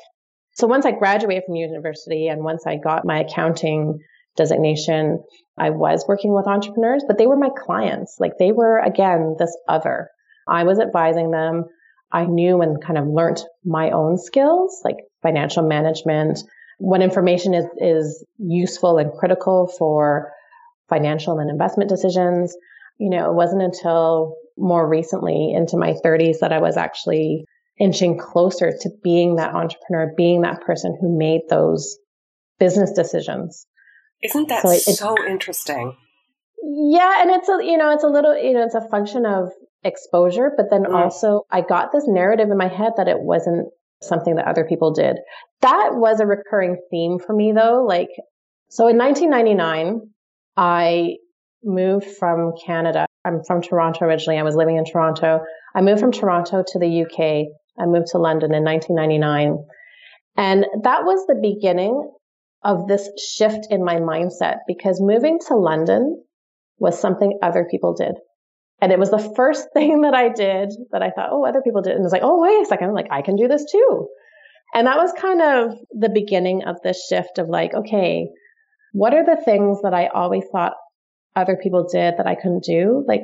So 0.61 0.67
once 0.67 0.85
I 0.85 0.91
graduated 0.91 1.45
from 1.47 1.57
university 1.57 2.29
and 2.29 2.45
once 2.45 2.67
I 2.67 2.77
got 2.77 3.07
my 3.07 3.21
accounting 3.21 4.01
designation, 4.37 5.25
I 5.57 5.71
was 5.71 6.05
working 6.07 6.35
with 6.35 6.47
entrepreneurs, 6.47 7.03
but 7.09 7.17
they 7.17 7.27
were 7.27 7.39
my 7.39 7.49
clients. 7.65 8.17
Like 8.21 8.37
they 8.39 8.53
were, 8.53 8.79
again, 8.79 9.37
this 9.39 9.57
other. 9.67 10.11
I 10.47 10.65
was 10.65 10.79
advising 10.79 11.31
them. 11.31 11.65
I 12.13 12.27
knew 12.27 12.61
and 12.61 12.85
kind 12.85 12.99
of 12.99 13.07
learned 13.07 13.43
my 13.65 13.91
own 13.91 14.19
skills, 14.19 14.83
like 14.85 14.97
financial 15.23 15.67
management, 15.67 16.41
what 16.77 17.01
information 17.01 17.55
is, 17.55 17.65
is 17.79 18.27
useful 18.37 18.99
and 18.99 19.11
critical 19.15 19.73
for 19.79 20.31
financial 20.91 21.39
and 21.39 21.49
investment 21.49 21.89
decisions. 21.89 22.55
You 22.99 23.09
know, 23.09 23.31
it 23.31 23.35
wasn't 23.35 23.63
until 23.63 24.37
more 24.59 24.87
recently 24.87 25.55
into 25.55 25.79
my 25.79 25.95
30s 26.05 26.41
that 26.41 26.53
I 26.53 26.59
was 26.59 26.77
actually 26.77 27.47
inching 27.81 28.19
closer 28.19 28.73
to 28.79 28.91
being 29.03 29.37
that 29.37 29.55
entrepreneur, 29.55 30.13
being 30.17 30.43
that 30.43 30.61
person 30.61 30.97
who 31.01 31.17
made 31.17 31.41
those 31.49 31.99
business 32.59 32.93
decisions. 32.93 33.67
Isn't 34.23 34.49
that 34.49 34.63
so, 34.63 34.71
it, 34.71 34.81
so 34.81 35.15
interesting? 35.27 35.97
Yeah, 36.63 37.23
and 37.23 37.31
it's 37.31 37.49
a 37.49 37.65
you 37.65 37.79
know 37.79 37.91
it's 37.91 38.05
a 38.05 38.09
little 38.09 38.37
you 38.37 38.53
know 38.53 38.63
it's 38.63 38.75
a 38.75 38.87
function 38.89 39.25
of 39.25 39.49
exposure, 39.83 40.53
but 40.57 40.67
then 40.71 40.85
mm. 40.85 40.95
also 40.95 41.47
I 41.51 41.63
got 41.63 41.91
this 41.91 42.05
narrative 42.07 42.51
in 42.51 42.59
my 42.59 42.69
head 42.69 42.93
that 42.99 43.09
it 43.09 43.19
wasn't 43.19 43.69
something 44.03 44.37
that 44.37 44.47
other 44.47 44.67
people 44.69 44.93
did. 44.93 45.17
That 45.63 45.93
was 45.95 46.21
a 46.21 46.27
recurring 46.27 46.77
theme 46.91 47.19
for 47.19 47.35
me 47.35 47.53
though. 47.53 47.85
Like 47.89 48.11
so 48.69 48.89
in 48.89 48.99
1999, 48.99 50.03
I 50.57 51.17
moved 51.65 52.07
from 52.19 52.53
Canada. 52.65 53.07
I'm 53.25 53.43
from 53.47 53.63
Toronto 53.63 54.05
originally. 54.05 54.39
I 54.39 54.43
was 54.43 54.55
living 54.55 54.77
in 54.77 54.85
Toronto. 54.85 55.41
I 55.75 55.81
moved 55.81 56.01
from 56.01 56.13
Toronto 56.13 56.63
to 56.67 56.79
the 56.79 57.05
UK 57.05 57.47
I 57.79 57.87
moved 57.87 58.09
to 58.09 58.19
London 58.19 58.55
in 58.55 58.65
1999. 58.65 59.65
And 60.37 60.67
that 60.85 61.05
was 61.05 61.27
the 61.27 61.39
beginning 61.41 62.11
of 62.63 62.87
this 62.87 63.09
shift 63.19 63.69
in 63.71 63.85
my 63.85 63.97
mindset 63.97 64.59
because 64.67 65.01
moving 65.01 65.39
to 65.49 65.57
London 65.57 66.23
was 66.79 66.99
something 66.99 67.39
other 67.43 67.67
people 67.71 67.95
did. 67.95 68.15
And 68.83 68.93
it 68.93 68.99
was 68.99 69.11
the 69.11 69.33
first 69.37 69.69
thing 69.75 70.03
that 70.03 70.15
I 70.15 70.29
did 70.29 70.71
that 70.93 71.03
I 71.03 71.11
thought, 71.11 71.31
oh, 71.31 71.45
other 71.45 71.63
people 71.63 71.83
did. 71.83 71.93
And 71.93 72.01
it 72.01 72.05
was 72.05 72.13
like, 72.13 72.23
oh, 72.25 72.41
wait 72.41 72.63
a 72.63 72.67
second, 72.67 72.95
like 72.95 73.09
I 73.11 73.23
can 73.23 73.37
do 73.37 73.49
this 73.49 73.65
too. 73.71 74.09
And 74.75 74.87
that 74.87 74.99
was 74.99 75.13
kind 75.19 75.43
of 75.43 75.79
the 75.91 76.11
beginning 76.11 76.63
of 76.65 76.77
this 76.83 77.07
shift 77.09 77.39
of 77.39 77.49
like, 77.49 77.75
okay, 77.75 78.29
what 78.93 79.15
are 79.15 79.25
the 79.25 79.41
things 79.45 79.83
that 79.83 79.95
I 79.95 80.07
always 80.07 80.45
thought 80.53 80.75
other 81.35 81.59
people 81.61 81.89
did 81.91 82.15
that 82.19 82.27
I 82.27 82.35
couldn't 82.37 82.65
do? 82.65 83.05
Like, 83.07 83.23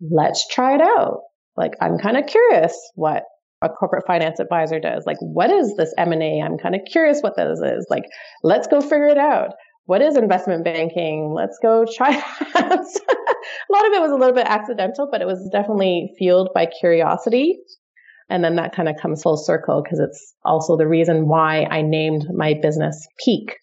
let's 0.00 0.46
try 0.48 0.74
it 0.74 0.80
out. 0.80 1.20
Like, 1.56 1.74
I'm 1.80 1.98
kind 1.98 2.16
of 2.16 2.26
curious 2.26 2.76
what 2.94 3.24
a 3.62 3.68
corporate 3.68 4.06
finance 4.06 4.40
advisor 4.40 4.80
does. 4.80 5.04
Like, 5.06 5.18
what 5.20 5.50
is 5.50 5.74
this 5.76 5.92
M&A? 5.96 6.42
I'm 6.42 6.58
kind 6.58 6.74
of 6.74 6.82
curious 6.90 7.20
what 7.20 7.36
this 7.36 7.60
is. 7.60 7.86
Like, 7.88 8.04
let's 8.42 8.66
go 8.66 8.80
figure 8.80 9.06
it 9.06 9.18
out. 9.18 9.50
What 9.86 10.02
is 10.02 10.16
investment 10.16 10.64
banking? 10.64 11.32
Let's 11.34 11.58
go 11.60 11.84
try 11.84 12.12
that. 12.54 12.72
a 12.72 13.72
lot 13.72 13.86
of 13.86 13.92
it 13.92 14.00
was 14.00 14.12
a 14.12 14.16
little 14.16 14.34
bit 14.34 14.46
accidental, 14.46 15.08
but 15.10 15.20
it 15.20 15.26
was 15.26 15.48
definitely 15.52 16.12
fueled 16.18 16.50
by 16.54 16.66
curiosity. 16.66 17.58
And 18.28 18.42
then 18.42 18.56
that 18.56 18.74
kind 18.74 18.88
of 18.88 18.96
comes 19.00 19.22
full 19.22 19.36
circle 19.36 19.82
because 19.82 19.98
it's 19.98 20.34
also 20.44 20.76
the 20.76 20.86
reason 20.86 21.28
why 21.28 21.66
I 21.70 21.82
named 21.82 22.26
my 22.32 22.54
business 22.62 23.06
Pique, 23.24 23.56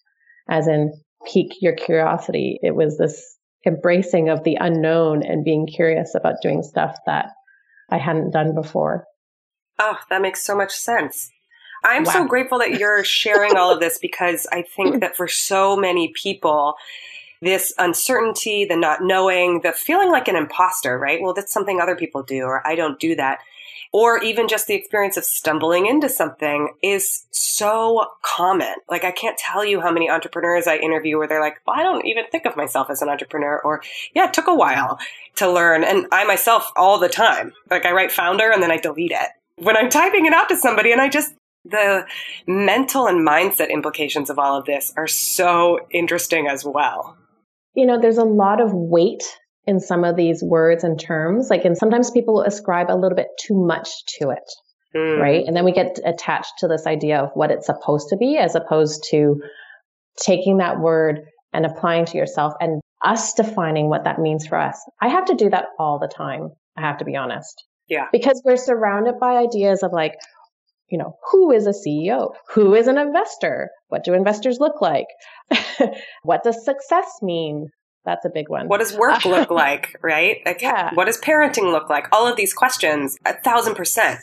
as 0.49 0.67
in 0.67 0.91
pique 1.25 1.55
your 1.61 1.73
curiosity. 1.73 2.59
It 2.61 2.75
was 2.75 2.97
this 2.97 3.37
embracing 3.65 4.29
of 4.29 4.43
the 4.43 4.57
unknown 4.59 5.23
and 5.23 5.43
being 5.43 5.67
curious 5.67 6.13
about 6.15 6.35
doing 6.41 6.63
stuff 6.63 6.95
that 7.05 7.27
I 7.89 7.97
hadn't 7.97 8.31
done 8.31 8.53
before. 8.53 9.05
Oh, 9.79 9.97
that 10.09 10.21
makes 10.21 10.43
so 10.43 10.55
much 10.55 10.73
sense. 10.73 11.31
I'm 11.83 12.03
wow. 12.03 12.11
so 12.11 12.27
grateful 12.27 12.59
that 12.59 12.79
you're 12.79 13.03
sharing 13.05 13.55
all 13.55 13.71
of 13.71 13.79
this 13.79 13.97
because 13.97 14.45
I 14.51 14.61
think 14.61 14.99
that 15.01 15.15
for 15.15 15.27
so 15.27 15.75
many 15.75 16.09
people, 16.09 16.75
this 17.41 17.73
uncertainty, 17.77 18.65
the 18.65 18.75
not 18.75 19.01
knowing, 19.01 19.61
the 19.61 19.71
feeling 19.71 20.11
like 20.11 20.27
an 20.27 20.35
imposter, 20.35 20.97
right? 20.99 21.21
Well, 21.21 21.33
that's 21.33 21.53
something 21.53 21.79
other 21.79 21.95
people 21.95 22.21
do, 22.21 22.43
or 22.43 22.65
I 22.67 22.75
don't 22.75 22.99
do 22.99 23.15
that. 23.15 23.39
Or 23.91 24.21
even 24.21 24.47
just 24.47 24.67
the 24.67 24.75
experience 24.75 25.17
of 25.17 25.23
stumbling 25.23 25.87
into 25.87 26.09
something 26.09 26.75
is 26.83 27.25
so 27.31 28.05
common. 28.21 28.75
Like, 28.87 29.03
I 29.03 29.09
can't 29.09 29.35
tell 29.35 29.65
you 29.65 29.81
how 29.81 29.91
many 29.91 30.11
entrepreneurs 30.11 30.67
I 30.67 30.77
interview 30.77 31.17
where 31.17 31.27
they're 31.27 31.41
like, 31.41 31.55
well, 31.65 31.79
I 31.79 31.81
don't 31.81 32.05
even 32.05 32.25
think 32.31 32.45
of 32.45 32.55
myself 32.55 32.91
as 32.91 33.01
an 33.01 33.09
entrepreneur. 33.09 33.59
Or, 33.63 33.81
yeah, 34.13 34.27
it 34.27 34.33
took 34.33 34.45
a 34.45 34.53
while 34.53 34.99
to 35.37 35.51
learn. 35.51 35.83
And 35.83 36.05
I 36.11 36.23
myself 36.23 36.69
all 36.75 36.99
the 36.99 37.09
time, 37.09 37.51
like, 37.71 37.85
I 37.85 37.91
write 37.91 38.11
founder 38.11 38.51
and 38.51 38.61
then 38.61 38.69
I 38.69 38.77
delete 38.77 39.11
it 39.11 39.29
when 39.59 39.77
I'm 39.77 39.89
typing 39.89 40.25
it 40.25 40.33
out 40.33 40.49
to 40.49 40.57
somebody 40.57 40.91
and 40.91 41.01
I 41.01 41.09
just, 41.09 41.33
the 41.65 42.05
mental 42.47 43.07
and 43.07 43.27
mindset 43.27 43.69
implications 43.69 44.29
of 44.29 44.39
all 44.39 44.57
of 44.57 44.65
this 44.65 44.93
are 44.97 45.07
so 45.07 45.79
interesting 45.91 46.47
as 46.47 46.63
well. 46.65 47.17
You 47.75 47.85
know, 47.85 47.99
there's 47.99 48.17
a 48.17 48.23
lot 48.23 48.61
of 48.61 48.73
weight 48.73 49.23
in 49.65 49.79
some 49.79 50.03
of 50.03 50.15
these 50.15 50.41
words 50.41 50.83
and 50.83 50.99
terms. 50.99 51.49
Like, 51.49 51.65
and 51.65 51.77
sometimes 51.77 52.11
people 52.11 52.41
ascribe 52.41 52.89
a 52.89 52.95
little 52.95 53.15
bit 53.15 53.27
too 53.39 53.55
much 53.55 53.89
to 54.19 54.31
it, 54.31 54.51
mm. 54.95 55.19
right? 55.19 55.45
And 55.45 55.55
then 55.55 55.65
we 55.65 55.71
get 55.71 55.99
attached 56.05 56.53
to 56.59 56.67
this 56.67 56.87
idea 56.87 57.19
of 57.19 57.29
what 57.33 57.51
it's 57.51 57.67
supposed 57.67 58.09
to 58.09 58.17
be 58.17 58.37
as 58.37 58.55
opposed 58.55 59.05
to 59.11 59.41
taking 60.19 60.57
that 60.57 60.79
word 60.79 61.21
and 61.53 61.65
applying 61.65 62.05
to 62.05 62.17
yourself 62.17 62.53
and 62.59 62.81
us 63.03 63.33
defining 63.33 63.89
what 63.89 64.05
that 64.05 64.19
means 64.19 64.47
for 64.47 64.57
us. 64.57 64.79
I 65.01 65.09
have 65.09 65.25
to 65.25 65.35
do 65.35 65.49
that 65.49 65.67
all 65.77 65.99
the 65.99 66.07
time. 66.07 66.49
I 66.77 66.81
have 66.81 66.97
to 66.99 67.05
be 67.05 67.15
honest. 67.15 67.63
Yeah. 67.89 68.07
Because 68.11 68.41
we're 68.45 68.57
surrounded 68.57 69.19
by 69.19 69.37
ideas 69.37 69.83
of 69.83 69.91
like, 69.91 70.15
you 70.89 70.97
know, 70.97 71.17
who 71.31 71.51
is 71.51 71.67
a 71.67 71.71
CEO? 71.71 72.31
Who 72.53 72.73
is 72.73 72.87
an 72.87 72.97
investor? 72.97 73.69
What 73.89 74.03
do 74.03 74.13
investors 74.13 74.59
look 74.59 74.81
like? 74.81 75.05
what 76.23 76.43
does 76.43 76.63
success 76.65 77.07
mean? 77.21 77.67
That's 78.05 78.25
a 78.25 78.29
big 78.33 78.49
one. 78.49 78.67
What 78.67 78.79
does 78.79 78.95
work 78.95 79.25
look 79.25 79.51
like, 79.51 79.95
right? 80.01 80.37
Like, 80.45 80.61
yeah. 80.61 80.91
What 80.93 81.05
does 81.05 81.19
parenting 81.19 81.71
look 81.71 81.89
like? 81.89 82.07
All 82.11 82.27
of 82.27 82.37
these 82.37 82.53
questions, 82.53 83.17
a 83.25 83.39
thousand 83.41 83.75
percent. 83.75 84.19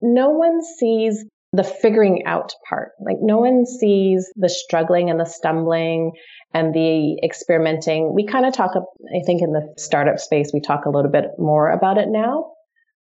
No 0.00 0.30
one 0.30 0.62
sees 0.78 1.24
the 1.52 1.64
figuring 1.64 2.24
out 2.26 2.52
part. 2.68 2.92
Like, 3.00 3.16
no 3.20 3.38
one 3.38 3.66
sees 3.66 4.30
the 4.36 4.48
struggling 4.48 5.10
and 5.10 5.18
the 5.18 5.24
stumbling 5.24 6.12
and 6.54 6.74
the 6.74 7.18
experimenting. 7.22 8.14
We 8.14 8.26
kind 8.26 8.46
of 8.46 8.54
talk, 8.54 8.72
I 8.74 9.24
think, 9.24 9.42
in 9.42 9.52
the 9.52 9.74
startup 9.76 10.18
space, 10.18 10.50
we 10.54 10.60
talk 10.60 10.84
a 10.86 10.90
little 10.90 11.10
bit 11.10 11.24
more 11.38 11.70
about 11.70 11.98
it 11.98 12.08
now 12.08 12.52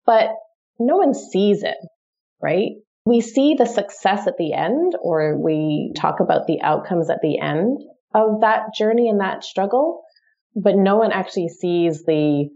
but 0.08 0.30
no 0.78 0.96
one 0.96 1.12
sees 1.12 1.62
it, 1.62 1.76
right? 2.40 2.70
We 3.04 3.20
see 3.20 3.56
the 3.58 3.66
success 3.66 4.26
at 4.26 4.38
the 4.38 4.54
end, 4.54 4.94
or 5.02 5.36
we 5.36 5.92
talk 5.94 6.20
about 6.20 6.46
the 6.46 6.62
outcomes 6.62 7.10
at 7.10 7.20
the 7.20 7.38
end 7.38 7.82
of 8.14 8.40
that 8.40 8.74
journey 8.74 9.10
and 9.10 9.20
that 9.20 9.44
struggle, 9.44 10.00
but 10.56 10.76
no 10.76 10.96
one 10.96 11.12
actually 11.12 11.50
sees 11.50 12.04
the 12.04 12.48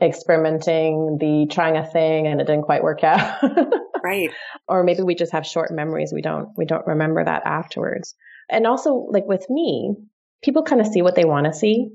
experimenting, 0.00 1.18
the 1.20 1.46
trying 1.50 1.76
a 1.76 1.86
thing 1.86 2.26
and 2.26 2.40
it 2.40 2.46
didn't 2.46 2.64
quite 2.64 2.82
work 2.82 3.04
out. 3.04 3.42
right. 4.02 4.30
Or 4.66 4.82
maybe 4.82 5.02
we 5.02 5.14
just 5.14 5.32
have 5.32 5.44
short 5.44 5.70
memories. 5.70 6.12
We 6.14 6.22
don't, 6.22 6.48
we 6.56 6.64
don't 6.64 6.86
remember 6.86 7.22
that 7.22 7.42
afterwards. 7.44 8.14
And 8.48 8.66
also 8.66 9.06
like 9.10 9.26
with 9.26 9.44
me, 9.50 9.96
people 10.42 10.62
kind 10.62 10.80
of 10.80 10.86
see 10.86 11.02
what 11.02 11.14
they 11.14 11.26
want 11.26 11.44
to 11.44 11.52
see 11.52 11.90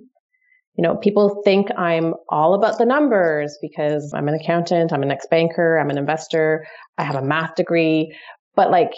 you 0.75 0.83
know, 0.83 0.95
people 0.95 1.41
think 1.43 1.67
I'm 1.77 2.13
all 2.29 2.53
about 2.53 2.77
the 2.77 2.85
numbers 2.85 3.57
because 3.61 4.13
I'm 4.15 4.27
an 4.27 4.35
accountant, 4.35 4.93
I'm 4.93 5.03
an 5.03 5.11
ex 5.11 5.25
banker, 5.29 5.77
I'm 5.77 5.89
an 5.89 5.97
investor, 5.97 6.65
I 6.97 7.03
have 7.03 7.15
a 7.15 7.23
math 7.23 7.55
degree, 7.55 8.15
but 8.55 8.71
like 8.71 8.93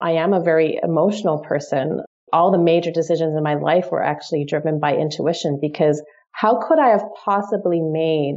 I 0.00 0.12
am 0.12 0.32
a 0.32 0.42
very 0.42 0.78
emotional 0.82 1.40
person. 1.40 2.00
All 2.32 2.52
the 2.52 2.58
major 2.58 2.92
decisions 2.92 3.36
in 3.36 3.42
my 3.42 3.54
life 3.54 3.90
were 3.90 4.02
actually 4.02 4.44
driven 4.44 4.78
by 4.78 4.94
intuition 4.94 5.58
because 5.60 6.02
how 6.32 6.60
could 6.60 6.78
I 6.78 6.90
have 6.90 7.04
possibly 7.24 7.80
made 7.80 8.36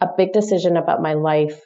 a 0.00 0.08
big 0.16 0.32
decision 0.32 0.76
about 0.76 1.02
my 1.02 1.14
life 1.14 1.60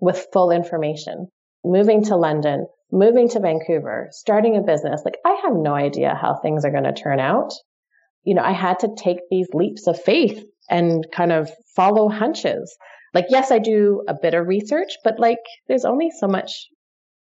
with 0.00 0.26
full 0.32 0.50
information. 0.50 1.28
Moving 1.64 2.04
to 2.04 2.16
London, 2.16 2.66
moving 2.90 3.28
to 3.30 3.40
Vancouver, 3.40 4.08
starting 4.10 4.56
a 4.56 4.62
business, 4.62 5.02
like 5.04 5.18
I 5.24 5.40
have 5.44 5.54
no 5.54 5.74
idea 5.74 6.18
how 6.20 6.36
things 6.36 6.64
are 6.64 6.70
going 6.70 6.84
to 6.84 6.92
turn 6.92 7.20
out. 7.20 7.52
You 8.24 8.34
know, 8.34 8.42
I 8.42 8.52
had 8.52 8.80
to 8.80 8.94
take 8.96 9.18
these 9.30 9.48
leaps 9.52 9.86
of 9.86 10.00
faith 10.00 10.44
and 10.68 11.04
kind 11.12 11.32
of 11.32 11.50
follow 11.74 12.08
hunches. 12.08 12.76
Like, 13.12 13.26
yes, 13.28 13.50
I 13.50 13.58
do 13.58 14.02
a 14.08 14.14
bit 14.14 14.34
of 14.34 14.46
research, 14.46 14.92
but 15.02 15.18
like 15.18 15.38
there's 15.68 15.84
only 15.84 16.10
so 16.10 16.28
much 16.28 16.66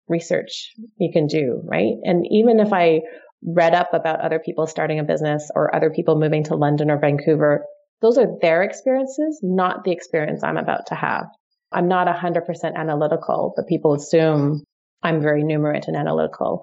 research 0.09 0.73
you 0.99 1.11
can 1.13 1.27
do, 1.27 1.63
right? 1.65 1.95
And 2.03 2.27
even 2.31 2.61
if 2.61 2.73
I 2.73 3.01
read 3.43 3.75
up 3.75 3.95
about 3.95 4.21
other 4.21 4.39
people 4.39 4.67
starting 4.67 4.99
a 4.99 5.05
business 5.05 5.51
or 5.55 5.75
other 5.75 5.91
people 5.91 6.19
moving 6.19 6.45
to 6.45 6.57
London 6.57 6.91
or 6.91 6.99
Vancouver, 6.99 7.65
those 8.01 8.19
are 8.19 8.27
their 8.41 8.63
experiences, 8.63 9.41
not 9.43 9.85
the 9.85 9.93
experience 9.93 10.43
I'm 10.43 10.57
about 10.57 10.87
to 10.89 10.95
have. 10.95 11.27
I'm 11.73 11.89
not 11.89 12.07
100% 12.09 12.75
analytical, 12.75 13.53
but 13.57 13.67
people 13.67 13.95
assume 13.95 14.63
I'm 15.03 15.21
very 15.21 15.43
numerate 15.43 15.87
and 15.87 15.97
analytical. 15.97 16.63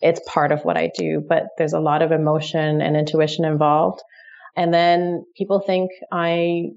It's 0.00 0.20
part 0.26 0.52
of 0.52 0.62
what 0.62 0.76
I 0.76 0.90
do, 0.96 1.22
but 1.26 1.44
there's 1.56 1.72
a 1.72 1.80
lot 1.80 2.02
of 2.02 2.12
emotion 2.12 2.80
and 2.80 2.96
intuition 2.96 3.44
involved. 3.44 4.00
And 4.56 4.72
then 4.72 5.24
people 5.36 5.60
think 5.60 5.90
I 6.12 6.70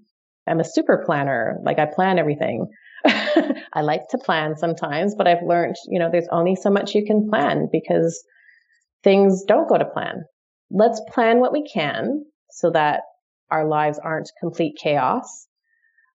am 0.48 0.60
a 0.60 0.66
super 0.66 1.04
planner, 1.06 1.58
like 1.64 1.80
I 1.80 1.86
plan 1.86 2.20
everything. 2.20 2.68
I 3.06 3.82
like 3.82 4.08
to 4.10 4.18
plan 4.18 4.56
sometimes, 4.58 5.16
but 5.16 5.28
I've 5.28 5.44
learned, 5.44 5.76
you 5.88 6.00
know, 6.00 6.10
there's 6.12 6.28
only 6.32 6.56
so 6.56 6.70
much 6.70 6.96
you 6.96 7.06
can 7.06 7.30
plan 7.30 7.68
because 7.72 8.24
things 9.04 9.44
don't 9.48 9.70
go 9.70 9.78
to 9.78 9.86
plan. 9.86 10.24
Let's 10.72 11.02
plan 11.12 11.40
what 11.40 11.54
we 11.54 11.68
can 11.68 12.26
so 12.52 12.72
that 12.72 13.02
our 13.52 13.68
lives 13.68 14.00
aren't 14.04 14.32
complete 14.40 14.78
chaos. 14.82 15.48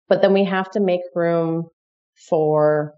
But 0.09 0.21
then 0.21 0.35
we 0.35 0.45
have 0.45 0.71
to 0.73 0.81
make 0.81 1.01
room 1.15 1.69
for 2.29 2.95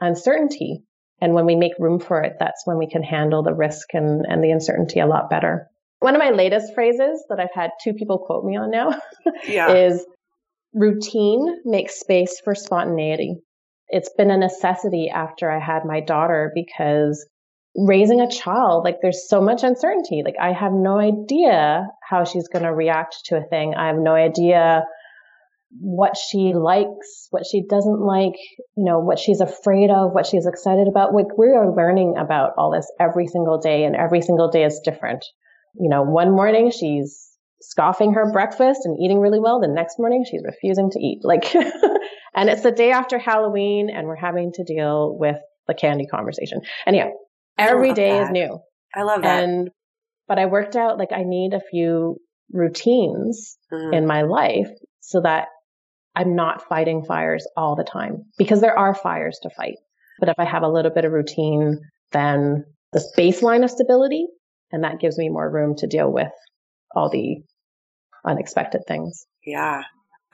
uncertainty. 0.00 0.82
And 1.20 1.34
when 1.34 1.46
we 1.46 1.56
make 1.56 1.72
room 1.78 1.98
for 1.98 2.22
it, 2.22 2.34
that's 2.38 2.66
when 2.66 2.78
we 2.78 2.88
can 2.88 3.02
handle 3.02 3.42
the 3.42 3.54
risk 3.54 3.94
and, 3.94 4.26
and 4.28 4.42
the 4.44 4.50
uncertainty 4.50 5.00
a 5.00 5.06
lot 5.06 5.30
better. 5.30 5.68
One 6.00 6.14
of 6.14 6.20
my 6.20 6.30
latest 6.30 6.74
phrases 6.74 7.24
that 7.30 7.40
I've 7.40 7.54
had 7.54 7.70
two 7.82 7.94
people 7.94 8.18
quote 8.18 8.44
me 8.44 8.56
on 8.56 8.70
now 8.70 8.94
yeah. 9.48 9.72
is 9.72 10.04
routine 10.74 11.62
makes 11.64 11.98
space 11.98 12.40
for 12.44 12.54
spontaneity. 12.54 13.36
It's 13.88 14.10
been 14.16 14.30
a 14.30 14.36
necessity 14.36 15.08
after 15.08 15.50
I 15.50 15.58
had 15.58 15.84
my 15.84 16.00
daughter 16.00 16.52
because 16.54 17.26
raising 17.76 18.20
a 18.20 18.30
child, 18.30 18.84
like 18.84 18.98
there's 19.00 19.28
so 19.28 19.40
much 19.40 19.62
uncertainty. 19.62 20.22
Like 20.24 20.36
I 20.40 20.52
have 20.52 20.72
no 20.72 20.98
idea 20.98 21.88
how 22.02 22.24
she's 22.24 22.48
going 22.48 22.64
to 22.64 22.74
react 22.74 23.16
to 23.26 23.36
a 23.36 23.44
thing. 23.44 23.74
I 23.74 23.86
have 23.86 23.96
no 23.96 24.14
idea 24.14 24.84
what 25.70 26.16
she 26.16 26.52
likes, 26.54 27.28
what 27.30 27.44
she 27.50 27.62
doesn't 27.68 28.00
like, 28.00 28.34
you 28.76 28.84
know, 28.84 28.98
what 29.00 29.18
she's 29.18 29.40
afraid 29.40 29.90
of, 29.90 30.12
what 30.12 30.26
she's 30.26 30.46
excited 30.46 30.86
about. 30.88 31.14
Like 31.14 31.36
we 31.36 31.48
are 31.48 31.74
learning 31.74 32.14
about 32.18 32.52
all 32.56 32.70
this 32.70 32.90
every 33.00 33.26
single 33.26 33.58
day 33.58 33.84
and 33.84 33.96
every 33.96 34.22
single 34.22 34.50
day 34.50 34.64
is 34.64 34.80
different. 34.84 35.24
You 35.78 35.90
know, 35.90 36.02
one 36.02 36.30
morning 36.30 36.70
she's 36.70 37.30
scoffing 37.60 38.14
her 38.14 38.30
breakfast 38.32 38.80
and 38.84 38.98
eating 39.02 39.18
really 39.18 39.40
well. 39.40 39.60
The 39.60 39.68
next 39.68 39.98
morning 39.98 40.24
she's 40.28 40.42
refusing 40.44 40.90
to 40.90 40.98
eat. 40.98 41.20
Like, 41.22 41.54
and 42.34 42.48
it's 42.48 42.62
the 42.62 42.72
day 42.72 42.92
after 42.92 43.18
Halloween 43.18 43.90
and 43.90 44.06
we're 44.06 44.16
having 44.16 44.52
to 44.52 44.64
deal 44.64 45.16
with 45.18 45.36
the 45.66 45.74
candy 45.74 46.06
conversation. 46.06 46.60
And 46.86 46.94
yeah, 46.94 47.08
every 47.58 47.92
day 47.92 48.12
that. 48.12 48.24
is 48.24 48.30
new. 48.30 48.58
I 48.94 49.02
love 49.02 49.22
that. 49.22 49.42
And, 49.44 49.70
but 50.28 50.38
I 50.38 50.46
worked 50.46 50.76
out 50.76 50.98
like 50.98 51.12
I 51.12 51.24
need 51.24 51.54
a 51.54 51.60
few 51.70 52.18
routines 52.52 53.58
mm-hmm. 53.72 53.92
in 53.92 54.06
my 54.06 54.22
life 54.22 54.70
so 55.00 55.20
that 55.22 55.48
I'm 56.16 56.34
not 56.34 56.66
fighting 56.66 57.04
fires 57.04 57.46
all 57.56 57.76
the 57.76 57.84
time 57.84 58.24
because 58.38 58.60
there 58.60 58.76
are 58.76 58.94
fires 58.94 59.38
to 59.42 59.50
fight. 59.50 59.76
But 60.18 60.30
if 60.30 60.36
I 60.38 60.44
have 60.44 60.62
a 60.62 60.68
little 60.68 60.90
bit 60.90 61.04
of 61.04 61.12
routine, 61.12 61.78
then 62.12 62.64
this 62.92 63.12
baseline 63.16 63.62
of 63.62 63.70
stability, 63.70 64.26
and 64.72 64.82
that 64.82 64.98
gives 64.98 65.18
me 65.18 65.28
more 65.28 65.50
room 65.50 65.76
to 65.76 65.86
deal 65.86 66.10
with 66.10 66.32
all 66.94 67.10
the 67.10 67.42
unexpected 68.24 68.82
things. 68.88 69.26
Yeah. 69.44 69.82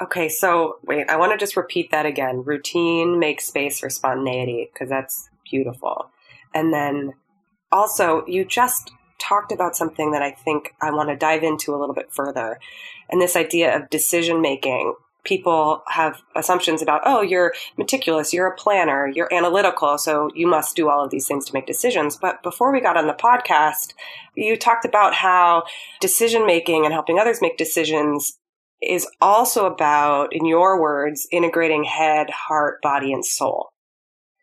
Okay, 0.01 0.29
so 0.29 0.77
wait, 0.85 1.11
I 1.11 1.16
want 1.16 1.33
to 1.33 1.38
just 1.38 1.57
repeat 1.57 1.90
that 1.90 2.07
again. 2.07 2.45
Routine 2.45 3.18
makes 3.18 3.47
space 3.47 3.81
for 3.81 3.90
spontaneity 3.90 4.71
because 4.73 4.88
that's 4.88 5.29
beautiful. 5.51 6.11
And 6.55 6.73
then 6.73 7.14
also, 7.71 8.25
you 8.27 8.45
just 8.45 8.92
talked 9.21 9.53
about 9.53 9.77
something 9.77 10.12
that 10.12 10.23
I 10.23 10.31
think 10.31 10.75
I 10.81 10.90
want 10.90 11.09
to 11.09 11.16
dive 11.16 11.42
into 11.42 11.75
a 11.75 11.79
little 11.79 11.95
bit 11.95 12.12
further. 12.12 12.59
And 13.11 13.21
this 13.21 13.37
idea 13.37 13.77
of 13.77 13.90
decision 13.90 14.40
making. 14.40 14.95
People 15.25 15.83
have 15.89 16.21
assumptions 16.35 16.83
about, 16.83 17.03
oh, 17.05 17.23
you're 17.23 17.53
meticulous, 17.77 18.33
you're 18.33 18.49
a 18.49 18.57
planner, 18.57 19.07
you're 19.07 19.33
analytical, 19.33 19.99
so 19.99 20.31
you 20.35 20.47
must 20.47 20.75
do 20.75 20.89
all 20.89 21.05
of 21.05 21.11
these 21.11 21.27
things 21.27 21.47
to 21.47 21.55
make 21.55 21.67
decisions. 21.67 22.17
But 22.17 22.43
before 22.43 22.73
we 22.73 22.81
got 22.81 22.97
on 22.97 23.07
the 23.07 23.13
podcast, 23.13 23.95
you 24.35 24.57
talked 24.57 24.85
about 24.85 25.15
how 25.15 25.65
decision 26.01 26.47
making 26.47 26.85
and 26.85 26.93
helping 26.93 27.19
others 27.19 27.41
make 27.41 27.57
decisions 27.57 28.39
is 28.83 29.07
also 29.21 29.67
about, 29.67 30.35
in 30.35 30.45
your 30.45 30.81
words, 30.81 31.29
integrating 31.31 31.85
head, 31.85 32.29
heart, 32.31 32.83
body, 32.83 33.13
and 33.13 33.25
soul. 33.25 33.69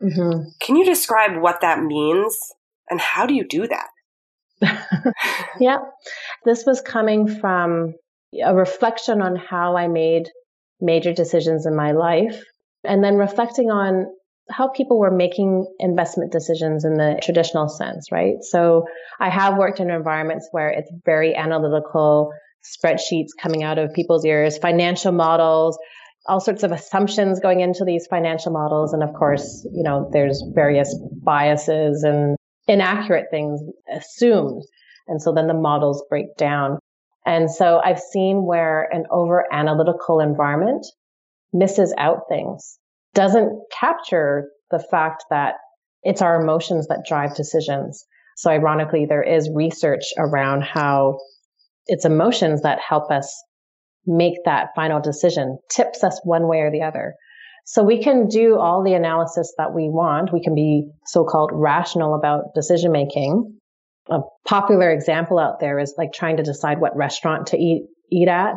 Mm-hmm. 0.02 0.50
Can 0.62 0.76
you 0.78 0.86
describe 0.86 1.42
what 1.42 1.62
that 1.62 1.84
means 1.84 2.38
and 2.90 3.02
how 3.02 3.26
do 3.26 3.34
you 3.34 3.46
do 3.46 3.68
that? 3.68 3.90
yeah, 5.60 5.80
this 6.46 6.66
was 6.66 6.82
coming 6.82 7.28
from 7.28 7.94
a 8.44 8.56
reflection 8.56 9.22
on 9.22 9.36
how 9.36 9.76
I 9.76 9.88
made 9.88 10.30
major 10.82 11.14
decisions 11.14 11.66
in 11.66 11.76
my 11.76 11.92
life 11.92 12.44
and 12.84 13.04
then 13.04 13.16
reflecting 13.16 13.70
on 13.70 14.06
how 14.50 14.68
people 14.70 14.98
were 14.98 15.12
making 15.12 15.68
investment 15.80 16.32
decisions 16.32 16.84
in 16.84 16.96
the 16.96 17.20
traditional 17.22 17.68
sense, 17.68 18.12
right? 18.12 18.42
So 18.42 18.86
I 19.20 19.30
have 19.30 19.58
worked 19.58 19.80
in 19.80 19.92
environments 19.92 20.48
where 20.52 20.70
it's 20.70 20.92
very 21.06 21.36
analytical, 21.36 22.32
spreadsheets 22.64 23.30
coming 23.40 23.64
out 23.64 23.78
of 23.78 23.94
people's 23.94 24.26
ears, 24.26 24.58
financial 24.58 25.12
models, 25.12 25.78
all 26.26 26.40
sorts 26.40 26.64
of 26.64 26.72
assumptions 26.72 27.40
going 27.40 27.60
into 27.60 27.86
these 27.86 28.08
financial 28.08 28.52
models. 28.52 28.94
And 28.94 29.04
of 29.04 29.14
course, 29.14 29.68
you 29.72 29.84
know, 29.84 30.10
there's 30.12 30.44
various 30.54 30.96
biases 31.24 32.04
and 32.04 32.36
inaccurate 32.68 33.28
things 33.32 33.62
assumed. 33.92 34.64
And 35.08 35.22
so 35.22 35.34
then 35.34 35.48
the 35.48 35.54
models 35.54 36.04
break 36.10 36.36
down. 36.38 36.80
And 37.30 37.52
so 37.52 37.80
I've 37.86 38.00
seen 38.00 38.44
where 38.44 38.90
an 38.92 39.04
over 39.12 39.46
analytical 39.54 40.20
environment 40.20 40.84
misses 41.54 41.94
out 41.96 42.22
things, 42.28 42.80
doesn't 43.14 43.52
capture 43.72 44.50
the 44.72 44.80
fact 44.80 45.26
that 45.30 45.54
it's 46.02 46.24
our 46.24 46.42
emotions 46.42 46.88
that 46.88 47.06
drive 47.08 47.36
decisions. 47.36 48.04
So 48.36 48.50
ironically, 48.50 49.06
there 49.08 49.22
is 49.22 49.48
research 49.54 50.06
around 50.18 50.64
how 50.64 51.20
it's 51.86 52.04
emotions 52.04 52.64
that 52.64 52.80
help 52.80 53.12
us 53.12 53.32
make 54.08 54.44
that 54.46 54.70
final 54.76 55.00
decision, 55.00 55.60
tips 55.70 56.04
us 56.04 56.20
one 56.24 56.48
way 56.48 56.62
or 56.62 56.72
the 56.72 56.82
other. 56.82 57.14
So 57.64 57.84
we 57.84 58.02
can 58.02 58.28
do 58.28 58.58
all 58.58 58.84
the 58.84 58.96
analysis 58.96 59.54
that 59.60 59.76
we 59.76 59.88
want. 59.88 60.34
We 60.34 60.42
can 60.42 60.56
be 60.56 60.90
so-called 61.06 61.52
rational 61.54 62.16
about 62.16 62.56
decision 62.56 62.92
making. 62.92 63.59
A 64.10 64.20
popular 64.48 64.92
example 64.92 65.40
out 65.40 65.60
there 65.60 65.80
is 65.80 65.94
like 65.98 66.14
trying 66.14 66.38
to 66.38 66.44
decide 66.44 66.80
what 66.80 66.96
restaurant 66.96 67.48
to 67.48 67.58
eat, 67.58 67.88
eat 68.12 68.28
at. 68.28 68.56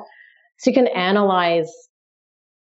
So 0.58 0.70
you 0.70 0.74
can 0.74 0.86
analyze 0.86 1.70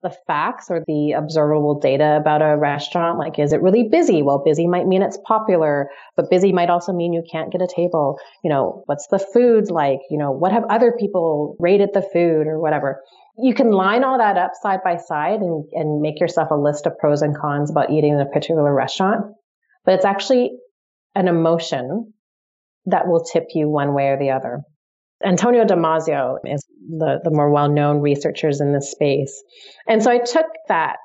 the 0.03 0.15
facts 0.27 0.67
or 0.69 0.83
the 0.87 1.13
observable 1.13 1.79
data 1.79 2.17
about 2.21 2.43
a 2.43 2.57
restaurant. 2.57 3.19
Like, 3.19 3.39
is 3.39 3.53
it 3.53 3.63
really 3.63 3.89
busy? 3.89 4.23
Well, 4.23 4.43
busy 4.45 4.67
might 4.67 4.87
mean 4.87 5.03
it's 5.03 5.19
popular, 5.27 5.89
but 6.17 6.29
busy 6.29 6.53
might 6.53 6.71
also 6.71 6.93
mean 6.93 7.13
you 7.13 7.23
can't 7.31 7.53
get 7.53 7.63
a 7.63 7.69
table. 7.69 8.19
You 8.43 8.51
know, 8.51 8.83
what's 8.87 9.07
the 9.09 9.21
food 9.21 9.71
like? 9.71 10.01
You 10.11 10.19
know, 10.19 10.33
what 10.33 10.53
have 10.53 10.65
other 10.69 10.93
people 10.99 11.57
rated 11.61 11.91
the 11.95 12.03
food 12.03 12.47
or 12.49 12.61
whatever? 12.61 13.01
You 13.39 13.55
can 13.55 13.71
line 13.71 14.05
all 14.05 14.19
that 14.19 14.37
up 14.37 14.53
side 14.61 14.81
by 14.85 14.97
side 14.97 15.41
and, 15.41 15.65
and 15.73 16.01
make 16.01 16.21
yourself 16.21 16.51
a 16.51 16.57
list 16.57 16.87
of 16.87 16.99
pros 16.99 17.23
and 17.23 17.37
cons 17.37 17.71
about 17.71 17.91
eating 17.91 18.15
in 18.15 18.21
a 18.21 18.27
particular 18.27 18.75
restaurant. 18.75 19.33
But 19.85 19.95
it's 19.95 20.05
actually 20.05 20.51
an 21.15 21.29
emotion 21.29 22.13
that 22.87 23.07
will 23.07 23.25
tip 23.25 23.47
you 23.55 23.69
one 23.69 23.95
way 23.95 24.09
or 24.09 24.19
the 24.19 24.31
other. 24.31 24.61
Antonio 25.25 25.65
Damasio 25.65 26.39
is 26.45 26.65
the, 26.89 27.21
the 27.23 27.31
more 27.31 27.51
well-known 27.51 28.01
researchers 28.01 28.61
in 28.61 28.73
this 28.73 28.91
space. 28.91 29.43
And 29.87 30.03
so 30.03 30.11
I 30.11 30.19
took 30.19 30.47
that, 30.69 30.97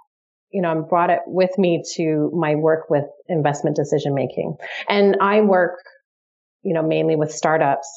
you 0.52 0.62
know, 0.62 0.72
and 0.72 0.88
brought 0.88 1.10
it 1.10 1.20
with 1.28 1.52
me 1.58 1.84
to 1.96 2.32
my 2.34 2.56
work 2.56 2.90
with 2.90 3.06
investment 3.28 3.76
decision 3.76 4.16
making. 4.16 4.56
And 4.90 5.18
I 5.22 5.42
work, 5.42 5.80
you 6.64 6.74
know, 6.74 6.82
mainly 6.82 7.16
with 7.16 7.32
startups. 7.32 7.88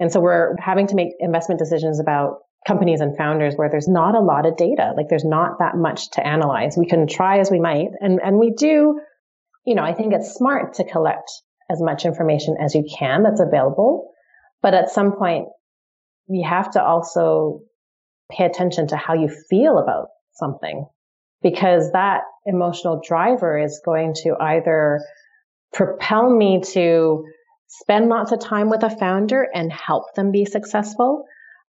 And 0.00 0.10
so 0.10 0.20
we're 0.20 0.54
having 0.58 0.86
to 0.86 0.94
make 0.94 1.08
investment 1.20 1.58
decisions 1.58 2.00
about 2.00 2.38
companies 2.66 3.00
and 3.00 3.16
founders 3.16 3.54
where 3.54 3.68
there's 3.70 3.88
not 3.88 4.14
a 4.14 4.20
lot 4.20 4.46
of 4.46 4.56
data. 4.56 4.92
Like 4.96 5.08
there's 5.08 5.24
not 5.24 5.58
that 5.58 5.76
much 5.76 6.10
to 6.12 6.26
analyze. 6.26 6.76
We 6.76 6.86
can 6.86 7.06
try 7.06 7.38
as 7.38 7.50
we 7.50 7.60
might. 7.60 7.88
And, 8.00 8.18
and 8.24 8.38
we 8.38 8.50
do, 8.50 8.98
you 9.66 9.74
know, 9.74 9.82
I 9.82 9.92
think 9.92 10.14
it's 10.14 10.34
smart 10.34 10.74
to 10.74 10.84
collect 10.84 11.30
as 11.70 11.80
much 11.82 12.04
information 12.04 12.56
as 12.60 12.74
you 12.74 12.84
can 12.98 13.22
that's 13.22 13.40
available. 13.40 14.12
But 14.62 14.74
at 14.74 14.90
some 14.90 15.12
point, 15.12 15.48
you 16.28 16.46
have 16.48 16.70
to 16.72 16.82
also 16.82 17.60
pay 18.30 18.44
attention 18.44 18.88
to 18.88 18.96
how 18.96 19.14
you 19.14 19.28
feel 19.48 19.78
about 19.78 20.08
something. 20.32 20.86
because 21.42 21.92
that 21.92 22.22
emotional 22.44 23.00
driver 23.06 23.58
is 23.58 23.80
going 23.84 24.14
to 24.14 24.34
either 24.40 25.00
propel 25.72 26.28
me 26.28 26.60
to 26.72 27.24
spend 27.68 28.08
lots 28.08 28.32
of 28.32 28.40
time 28.40 28.70
with 28.70 28.82
a 28.82 28.90
founder 28.90 29.46
and 29.54 29.72
help 29.72 30.14
them 30.14 30.32
be 30.32 30.44
successful. 30.44 31.24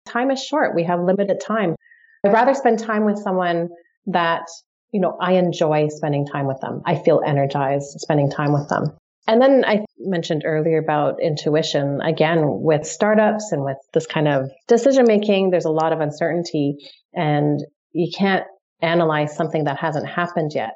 Time 0.05 0.31
is 0.31 0.43
short. 0.43 0.75
We 0.75 0.83
have 0.83 0.99
limited 0.99 1.39
time. 1.39 1.75
I'd 2.23 2.33
rather 2.33 2.53
spend 2.53 2.79
time 2.79 3.05
with 3.05 3.17
someone 3.19 3.69
that, 4.07 4.43
you 4.91 4.99
know, 4.99 5.17
I 5.19 5.33
enjoy 5.33 5.87
spending 5.89 6.25
time 6.25 6.47
with 6.47 6.59
them. 6.61 6.81
I 6.85 6.95
feel 6.95 7.21
energized 7.25 7.99
spending 7.99 8.29
time 8.29 8.53
with 8.53 8.69
them. 8.69 8.95
And 9.25 9.41
then 9.41 9.63
I 9.65 9.85
mentioned 9.99 10.43
earlier 10.45 10.79
about 10.79 11.21
intuition. 11.21 12.01
Again, 12.01 12.41
with 12.43 12.85
startups 12.85 13.51
and 13.51 13.63
with 13.63 13.77
this 13.93 14.05
kind 14.05 14.27
of 14.27 14.49
decision 14.67 15.05
making, 15.07 15.49
there's 15.49 15.65
a 15.65 15.71
lot 15.71 15.93
of 15.93 16.01
uncertainty 16.01 16.75
and 17.13 17.59
you 17.93 18.11
can't 18.13 18.45
analyze 18.81 19.35
something 19.35 19.63
that 19.63 19.77
hasn't 19.77 20.07
happened 20.07 20.51
yet. 20.53 20.73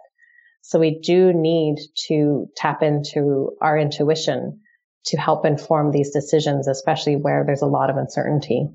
So 0.61 0.79
we 0.79 0.99
do 0.99 1.33
need 1.33 1.75
to 2.07 2.47
tap 2.55 2.83
into 2.83 3.51
our 3.61 3.77
intuition 3.77 4.61
to 5.07 5.17
help 5.17 5.45
inform 5.45 5.91
these 5.91 6.11
decisions, 6.11 6.67
especially 6.67 7.15
where 7.15 7.43
there's 7.45 7.61
a 7.61 7.67
lot 7.67 7.89
of 7.89 7.97
uncertainty. 7.97 8.67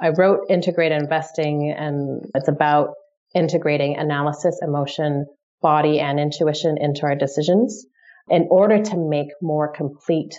I 0.00 0.10
wrote 0.10 0.46
Integrated 0.48 1.00
Investing 1.00 1.74
and 1.76 2.22
it's 2.34 2.48
about 2.48 2.90
integrating 3.34 3.96
analysis, 3.96 4.60
emotion, 4.62 5.26
body, 5.60 5.98
and 5.98 6.20
intuition 6.20 6.78
into 6.78 7.02
our 7.02 7.16
decisions 7.16 7.84
in 8.30 8.48
order 8.50 8.82
to 8.82 8.96
make 8.96 9.28
more 9.40 9.72
complete, 9.72 10.34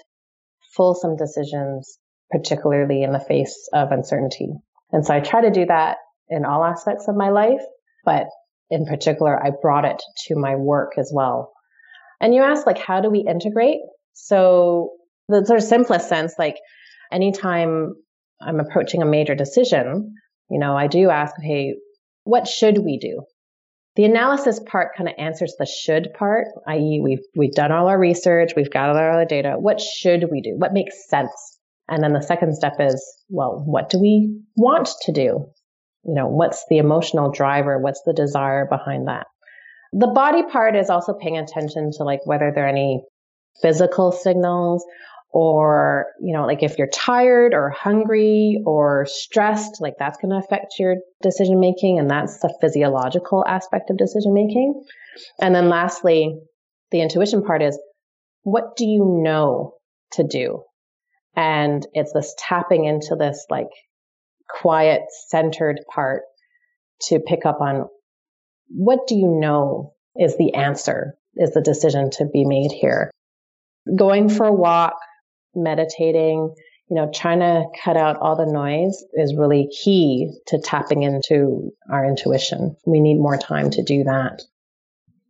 fulsome 0.75 1.15
decisions, 1.15 1.97
particularly 2.29 3.03
in 3.03 3.11
the 3.11 3.19
face 3.19 3.69
of 3.73 3.91
uncertainty. 3.91 4.49
And 4.91 5.05
so 5.05 5.13
I 5.13 5.19
try 5.19 5.41
to 5.41 5.51
do 5.51 5.65
that 5.65 5.97
in 6.29 6.45
all 6.45 6.63
aspects 6.63 7.07
of 7.07 7.15
my 7.15 7.29
life, 7.29 7.61
but 8.05 8.27
in 8.69 8.85
particular, 8.85 9.41
I 9.43 9.51
brought 9.61 9.85
it 9.85 10.01
to 10.27 10.35
my 10.35 10.55
work 10.55 10.93
as 10.97 11.11
well. 11.13 11.51
And 12.21 12.35
you 12.35 12.43
ask, 12.43 12.65
like, 12.65 12.77
how 12.77 13.01
do 13.01 13.09
we 13.09 13.25
integrate? 13.27 13.79
So 14.13 14.91
the 15.27 15.45
sort 15.45 15.59
of 15.59 15.65
simplest 15.65 16.09
sense, 16.09 16.35
like 16.37 16.57
anytime 17.11 17.95
I'm 18.41 18.59
approaching 18.59 19.01
a 19.01 19.05
major 19.05 19.35
decision, 19.35 20.13
you 20.49 20.59
know, 20.59 20.75
I 20.75 20.87
do 20.87 21.09
ask, 21.09 21.33
hey, 21.41 21.75
what 22.23 22.47
should 22.47 22.77
we 22.77 22.99
do? 22.99 23.23
The 23.99 24.05
analysis 24.05 24.61
part 24.65 24.95
kind 24.95 25.09
of 25.09 25.15
answers 25.17 25.55
the 25.59 25.65
should 25.65 26.13
part, 26.17 26.47
i.e., 26.69 27.01
we've 27.03 27.19
we've 27.35 27.51
done 27.51 27.73
all 27.73 27.89
our 27.89 27.99
research, 27.99 28.53
we've 28.55 28.71
gathered 28.71 29.11
all 29.11 29.19
the 29.19 29.25
data. 29.25 29.55
What 29.59 29.81
should 29.81 30.31
we 30.31 30.39
do? 30.39 30.53
What 30.55 30.71
makes 30.71 31.09
sense? 31.09 31.59
And 31.89 32.01
then 32.01 32.13
the 32.13 32.21
second 32.21 32.55
step 32.55 32.75
is, 32.79 33.05
well, 33.27 33.61
what 33.65 33.89
do 33.89 33.99
we 33.99 34.39
want 34.55 34.87
to 35.01 35.11
do? 35.11 35.51
You 36.05 36.15
know, 36.15 36.27
what's 36.27 36.63
the 36.69 36.77
emotional 36.77 37.29
driver? 37.29 37.77
What's 37.77 38.01
the 38.05 38.13
desire 38.13 38.65
behind 38.65 39.09
that? 39.09 39.27
The 39.91 40.07
body 40.07 40.43
part 40.43 40.77
is 40.77 40.89
also 40.89 41.13
paying 41.13 41.37
attention 41.37 41.91
to 41.97 42.05
like 42.05 42.21
whether 42.23 42.53
there 42.55 42.67
are 42.67 42.69
any 42.69 43.03
physical 43.61 44.13
signals 44.13 44.85
or 45.31 46.07
you 46.19 46.33
know 46.33 46.45
like 46.45 46.63
if 46.63 46.77
you're 46.77 46.87
tired 46.87 47.53
or 47.53 47.69
hungry 47.69 48.61
or 48.65 49.05
stressed 49.07 49.79
like 49.79 49.93
that's 49.99 50.17
going 50.17 50.31
to 50.31 50.43
affect 50.43 50.79
your 50.79 50.95
decision 51.21 51.59
making 51.59 51.99
and 51.99 52.09
that's 52.09 52.39
the 52.39 52.53
physiological 52.59 53.45
aspect 53.47 53.89
of 53.89 53.97
decision 53.97 54.33
making 54.33 54.73
and 55.39 55.53
then 55.53 55.69
lastly 55.69 56.35
the 56.91 57.01
intuition 57.01 57.43
part 57.43 57.61
is 57.61 57.77
what 58.43 58.75
do 58.75 58.85
you 58.85 59.21
know 59.23 59.75
to 60.13 60.23
do? 60.23 60.63
And 61.35 61.85
it's 61.93 62.13
this 62.13 62.33
tapping 62.37 62.85
into 62.85 63.15
this 63.17 63.45
like 63.49 63.69
quiet 64.49 65.01
centered 65.27 65.79
part 65.93 66.23
to 67.03 67.19
pick 67.19 67.45
up 67.45 67.61
on 67.61 67.87
what 68.69 69.07
do 69.07 69.15
you 69.15 69.39
know 69.39 69.93
is 70.15 70.37
the 70.37 70.53
answer 70.55 71.15
is 71.35 71.51
the 71.51 71.61
decision 71.61 72.09
to 72.11 72.25
be 72.25 72.45
made 72.45 72.71
here? 72.71 73.11
Going 73.95 74.29
for 74.29 74.45
a 74.45 74.53
walk 74.53 74.95
meditating, 75.55 76.53
you 76.89 76.95
know, 76.95 77.11
trying 77.13 77.39
to 77.39 77.65
cut 77.83 77.97
out 77.97 78.17
all 78.17 78.35
the 78.35 78.51
noise 78.51 79.03
is 79.13 79.35
really 79.35 79.69
key 79.83 80.31
to 80.47 80.59
tapping 80.59 81.03
into 81.03 81.71
our 81.91 82.05
intuition. 82.05 82.75
We 82.85 82.99
need 82.99 83.19
more 83.19 83.37
time 83.37 83.69
to 83.71 83.83
do 83.83 84.03
that. 84.03 84.41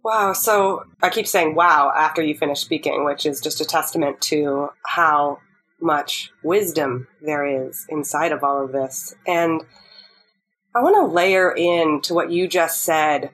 Wow. 0.04 0.34
So 0.34 0.84
I 1.02 1.10
keep 1.10 1.28
saying 1.28 1.56
wow 1.56 1.92
after 1.96 2.22
you 2.22 2.36
finish 2.36 2.62
speaking, 2.62 3.04
which 3.04 3.26
is 3.26 3.42
just 3.42 3.62
a 3.62 3.66
testament 3.66 4.22
to 4.22 4.70
how 4.86 5.40
much 5.82 6.32
wisdom 6.44 7.08
there 7.22 7.68
is 7.68 7.86
inside 7.90 8.32
of 8.32 8.44
all 8.44 8.64
of 8.64 8.72
this. 8.72 9.14
And 9.28 9.62
I 10.76 10.82
want 10.82 10.96
to 10.96 11.14
layer 11.14 11.54
in 11.56 12.02
to 12.04 12.14
what 12.14 12.32
you 12.32 12.48
just 12.48 12.84
said 12.84 13.32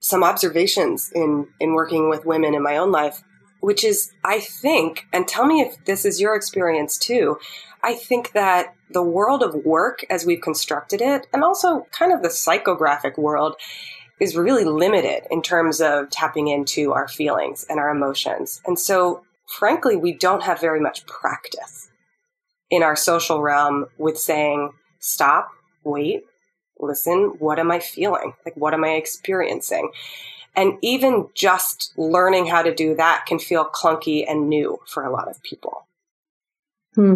some 0.00 0.22
observations 0.22 1.10
in, 1.14 1.48
in 1.58 1.74
working 1.74 2.08
with 2.08 2.24
women 2.24 2.54
in 2.54 2.62
my 2.62 2.76
own 2.76 2.92
life 2.92 3.22
which 3.60 3.84
is, 3.84 4.12
I 4.24 4.40
think, 4.40 5.06
and 5.12 5.26
tell 5.26 5.46
me 5.46 5.60
if 5.60 5.84
this 5.84 6.04
is 6.04 6.20
your 6.20 6.34
experience 6.34 6.98
too. 6.98 7.38
I 7.82 7.94
think 7.94 8.32
that 8.32 8.74
the 8.90 9.02
world 9.02 9.42
of 9.42 9.64
work 9.64 10.04
as 10.10 10.24
we've 10.24 10.40
constructed 10.40 11.00
it, 11.00 11.26
and 11.32 11.42
also 11.42 11.86
kind 11.90 12.12
of 12.12 12.22
the 12.22 12.28
psychographic 12.28 13.18
world, 13.18 13.56
is 14.18 14.36
really 14.36 14.64
limited 14.64 15.24
in 15.30 15.42
terms 15.42 15.80
of 15.80 16.10
tapping 16.10 16.48
into 16.48 16.92
our 16.92 17.08
feelings 17.08 17.66
and 17.68 17.78
our 17.78 17.90
emotions. 17.90 18.60
And 18.66 18.78
so, 18.78 19.24
frankly, 19.46 19.96
we 19.96 20.12
don't 20.12 20.42
have 20.42 20.60
very 20.60 20.80
much 20.80 21.06
practice 21.06 21.88
in 22.70 22.82
our 22.82 22.96
social 22.96 23.42
realm 23.42 23.86
with 23.98 24.18
saying, 24.18 24.70
stop, 25.00 25.50
wait, 25.84 26.24
listen, 26.78 27.36
what 27.38 27.58
am 27.58 27.70
I 27.70 27.78
feeling? 27.78 28.32
Like, 28.44 28.56
what 28.56 28.74
am 28.74 28.84
I 28.84 28.92
experiencing? 28.92 29.90
And 30.56 30.78
even 30.82 31.28
just 31.34 31.92
learning 31.98 32.46
how 32.46 32.62
to 32.62 32.74
do 32.74 32.94
that 32.96 33.26
can 33.28 33.38
feel 33.38 33.66
clunky 33.66 34.24
and 34.26 34.48
new 34.48 34.78
for 34.86 35.04
a 35.04 35.12
lot 35.12 35.28
of 35.28 35.42
people. 35.42 35.86
Hmm. 36.94 37.14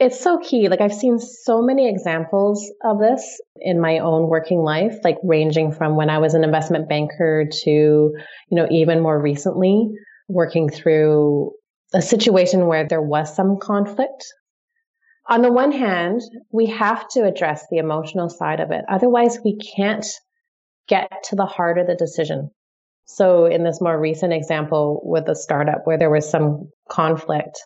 It's 0.00 0.20
so 0.20 0.38
key. 0.38 0.68
Like 0.68 0.80
I've 0.80 0.92
seen 0.92 1.18
so 1.18 1.62
many 1.62 1.88
examples 1.88 2.70
of 2.84 2.98
this 2.98 3.40
in 3.56 3.80
my 3.80 3.98
own 3.98 4.28
working 4.28 4.58
life, 4.58 4.96
like 5.02 5.18
ranging 5.22 5.72
from 5.72 5.96
when 5.96 6.10
I 6.10 6.18
was 6.18 6.34
an 6.34 6.44
investment 6.44 6.88
banker 6.88 7.46
to, 7.62 7.70
you 7.70 8.14
know, 8.50 8.66
even 8.70 9.00
more 9.00 9.20
recently 9.20 9.88
working 10.28 10.68
through 10.68 11.52
a 11.94 12.02
situation 12.02 12.66
where 12.66 12.86
there 12.86 13.02
was 13.02 13.34
some 13.34 13.58
conflict. 13.60 14.24
On 15.28 15.42
the 15.42 15.52
one 15.52 15.72
hand, 15.72 16.22
we 16.52 16.66
have 16.66 17.08
to 17.10 17.24
address 17.24 17.64
the 17.70 17.78
emotional 17.78 18.28
side 18.28 18.60
of 18.60 18.70
it. 18.70 18.84
Otherwise, 18.88 19.38
we 19.44 19.58
can't 19.76 20.06
get 20.88 21.10
to 21.24 21.36
the 21.36 21.46
heart 21.46 21.78
of 21.78 21.86
the 21.86 21.94
decision. 21.94 22.50
So 23.06 23.46
in 23.46 23.64
this 23.64 23.80
more 23.80 23.98
recent 23.98 24.32
example 24.32 25.00
with 25.04 25.28
a 25.28 25.34
startup 25.34 25.82
where 25.84 25.98
there 25.98 26.10
was 26.10 26.28
some 26.28 26.70
conflict, 26.90 27.58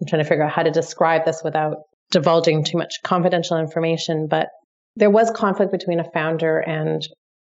I'm 0.00 0.06
trying 0.06 0.22
to 0.22 0.28
figure 0.28 0.44
out 0.44 0.52
how 0.52 0.62
to 0.62 0.70
describe 0.70 1.24
this 1.24 1.42
without 1.42 1.78
divulging 2.10 2.64
too 2.64 2.78
much 2.78 2.96
confidential 3.02 3.58
information, 3.58 4.26
but 4.28 4.48
there 4.96 5.10
was 5.10 5.30
conflict 5.30 5.72
between 5.72 6.00
a 6.00 6.10
founder 6.12 6.58
and 6.58 7.02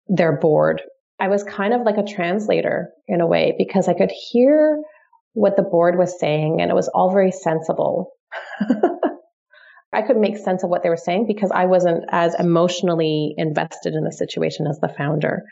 their 0.08 0.38
board. 0.40 0.82
I 1.20 1.30
was 1.30 1.44
kind 1.44 1.74
of 1.74 1.82
like 1.82 1.98
a 1.98 2.04
translator 2.04 2.90
in 3.08 3.22
a 3.22 3.28
way 3.28 3.56
because 3.58 3.88
I 3.88 3.94
could 3.94 4.12
hear 4.12 4.82
what 5.34 5.56
the 5.56 5.64
board 5.64 5.98
was 5.98 6.20
saying 6.20 6.62
and 6.62 6.70
it 6.70 6.76
was 6.76 6.90
all 6.90 7.12
very 7.12 7.32
sensible. 7.32 8.12
I 9.96 10.02
could 10.02 10.18
make 10.18 10.38
sense 10.38 10.64
of 10.64 10.70
what 10.70 10.84
they 10.84 10.90
were 10.90 10.98
saying 10.98 11.26
because 11.28 11.52
I 11.54 11.66
wasn't 11.66 12.04
as 12.12 12.36
emotionally 12.36 13.34
invested 13.38 13.94
in 13.94 14.04
the 14.04 14.12
situation 14.12 14.68
as 14.68 14.80
the 14.80 14.90
founder. 14.90 15.44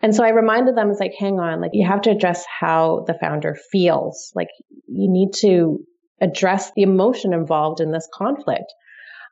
And 0.00 0.14
so 0.14 0.22
I 0.22 0.30
reminded 0.30 0.76
them, 0.76 0.90
it's 0.90 1.00
like, 1.00 1.14
hang 1.18 1.40
on, 1.40 1.60
like 1.60 1.72
you 1.74 1.86
have 1.86 2.02
to 2.02 2.10
address 2.10 2.44
how 2.46 3.04
the 3.06 3.14
founder 3.14 3.56
feels. 3.72 4.32
Like 4.34 4.48
you 4.86 5.10
need 5.10 5.32
to 5.38 5.80
address 6.20 6.70
the 6.74 6.82
emotion 6.82 7.32
involved 7.32 7.80
in 7.80 7.90
this 7.90 8.08
conflict. 8.14 8.72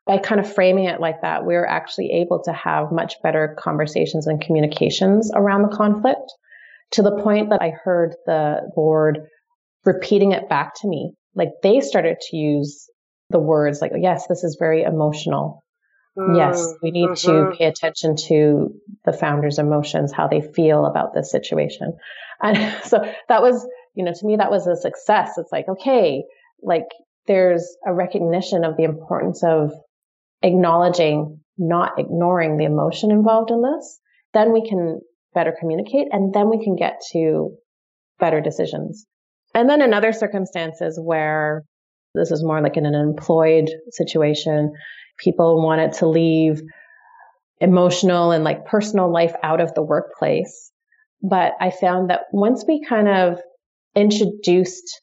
By 0.07 0.19
kind 0.19 0.41
of 0.41 0.53
framing 0.53 0.85
it 0.85 1.01
like 1.01 1.23
that, 1.23 1.43
we 1.43 1.55
we're 1.55 1.67
actually 1.67 2.11
able 2.13 2.41
to 2.45 2.53
have 2.53 2.93
much 2.93 3.15
better 3.23 3.57
conversations 3.59 4.27
and 4.27 4.41
communications 4.41 5.31
around 5.35 5.63
the 5.63 5.77
conflict 5.77 6.33
to 6.93 7.03
the 7.03 7.21
point 7.23 7.51
that 7.51 7.61
I 7.61 7.71
heard 7.71 8.15
the 8.27 8.71
board 8.75 9.19
repeating 9.85 10.33
it 10.33 10.49
back 10.49 10.75
to 10.81 10.89
me. 10.89 11.13
Like 11.35 11.51
they 11.63 11.81
started 11.81 12.19
to 12.31 12.37
use 12.37 12.89
the 13.31 13.41
words 13.41 13.81
like, 13.81 13.93
yes, 13.99 14.27
this 14.29 14.45
is 14.45 14.57
very 14.59 14.83
emotional. 14.83 15.65
Mm, 16.17 16.37
yes, 16.37 16.75
we 16.83 16.91
need 16.91 17.11
mm-hmm. 17.11 17.51
to 17.51 17.57
pay 17.57 17.67
attention 17.67 18.17
to 18.29 18.71
the 19.05 19.13
founder's 19.13 19.59
emotions, 19.59 20.13
how 20.13 20.29
they 20.29 20.41
feel 20.41 20.87
about 20.87 21.15
this 21.15 21.31
situation. 21.31 21.93
And 22.41 22.83
so 22.85 22.99
that 23.29 23.43
was, 23.43 23.67
you 23.95 24.05
know, 24.05 24.13
to 24.13 24.27
me, 24.27 24.37
that 24.37 24.51
was 24.51 24.67
a 24.67 24.77
success. 24.77 25.33
It's 25.37 25.53
like, 25.53 25.69
okay, 25.69 26.23
like 26.63 26.89
there's 27.27 27.77
a 27.87 27.93
recognition 27.93 28.65
of 28.65 28.77
the 28.77 28.85
importance 28.85 29.43
of 29.43 29.73
acknowledging, 30.43 31.41
not 31.59 31.99
ignoring 31.99 32.57
the 32.57 32.65
emotion 32.65 33.11
involved 33.11 33.51
in 33.51 33.63
this. 33.63 33.99
Then 34.33 34.53
we 34.53 34.69
can 34.69 35.01
better 35.35 35.55
communicate 35.59 36.09
and 36.13 36.33
then 36.33 36.49
we 36.49 36.63
can 36.63 36.77
get 36.77 37.01
to 37.13 37.57
better 38.19 38.41
decisions. 38.41 39.07
And 39.55 39.69
then 39.69 39.83
in 39.83 39.93
other 39.93 40.13
circumstances 40.13 40.99
where 41.03 41.65
this 42.17 42.31
is 42.31 42.43
more 42.45 42.61
like 42.61 42.77
in 42.77 42.87
an 42.87 42.95
employed 42.95 43.71
situation. 43.91 44.73
People 45.19 45.63
wanted 45.63 45.93
to 45.95 46.09
leave 46.09 46.61
emotional 47.61 48.33
and 48.33 48.45
like 48.45 48.67
personal 48.67 49.11
life 49.11 49.35
out 49.43 49.61
of 49.61 49.75
the 49.75 49.83
workplace. 49.83 50.71
But 51.23 51.55
I 51.61 51.71
found 51.71 52.11
that 52.11 52.23
once 52.33 52.65
we 52.67 52.85
kind 52.87 53.09
of 53.09 53.41
introduced 53.95 55.01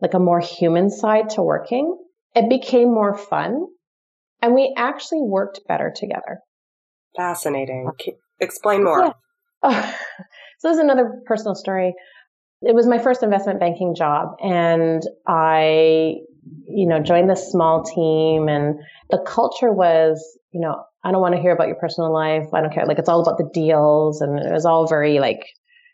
like 0.00 0.14
a 0.14 0.18
more 0.18 0.40
human 0.40 0.90
side 0.90 1.30
to 1.30 1.42
working, 1.42 1.96
it 2.34 2.48
became 2.48 2.92
more 2.92 3.16
fun 3.16 3.66
and 4.40 4.54
we 4.54 4.74
actually 4.76 5.20
worked 5.22 5.60
better 5.68 5.92
together. 5.94 6.40
Fascinating. 7.16 7.90
Explain 8.40 8.84
more. 8.84 9.00
Yeah. 9.00 9.12
Oh, 9.62 9.94
so 10.58 10.68
this 10.68 10.76
is 10.76 10.82
another 10.82 11.22
personal 11.26 11.54
story. 11.54 11.94
It 12.62 12.74
was 12.74 12.86
my 12.86 12.98
first 12.98 13.22
investment 13.22 13.60
banking 13.60 13.94
job 13.94 14.36
and 14.42 15.02
I, 15.26 16.16
you 16.66 16.86
know, 16.86 17.00
joined 17.00 17.30
this 17.30 17.50
small 17.50 17.82
team 17.82 18.48
and 18.48 18.80
the 19.10 19.18
culture 19.26 19.72
was, 19.72 20.22
you 20.52 20.60
know, 20.60 20.82
I 21.04 21.12
don't 21.12 21.20
want 21.20 21.34
to 21.34 21.40
hear 21.40 21.52
about 21.52 21.68
your 21.68 21.76
personal 21.76 22.12
life. 22.12 22.46
I 22.52 22.60
don't 22.60 22.72
care. 22.72 22.86
Like 22.86 22.98
it's 22.98 23.08
all 23.08 23.20
about 23.20 23.38
the 23.38 23.50
deals 23.52 24.20
and 24.20 24.38
it 24.38 24.52
was 24.52 24.64
all 24.64 24.86
very 24.86 25.18
like 25.18 25.44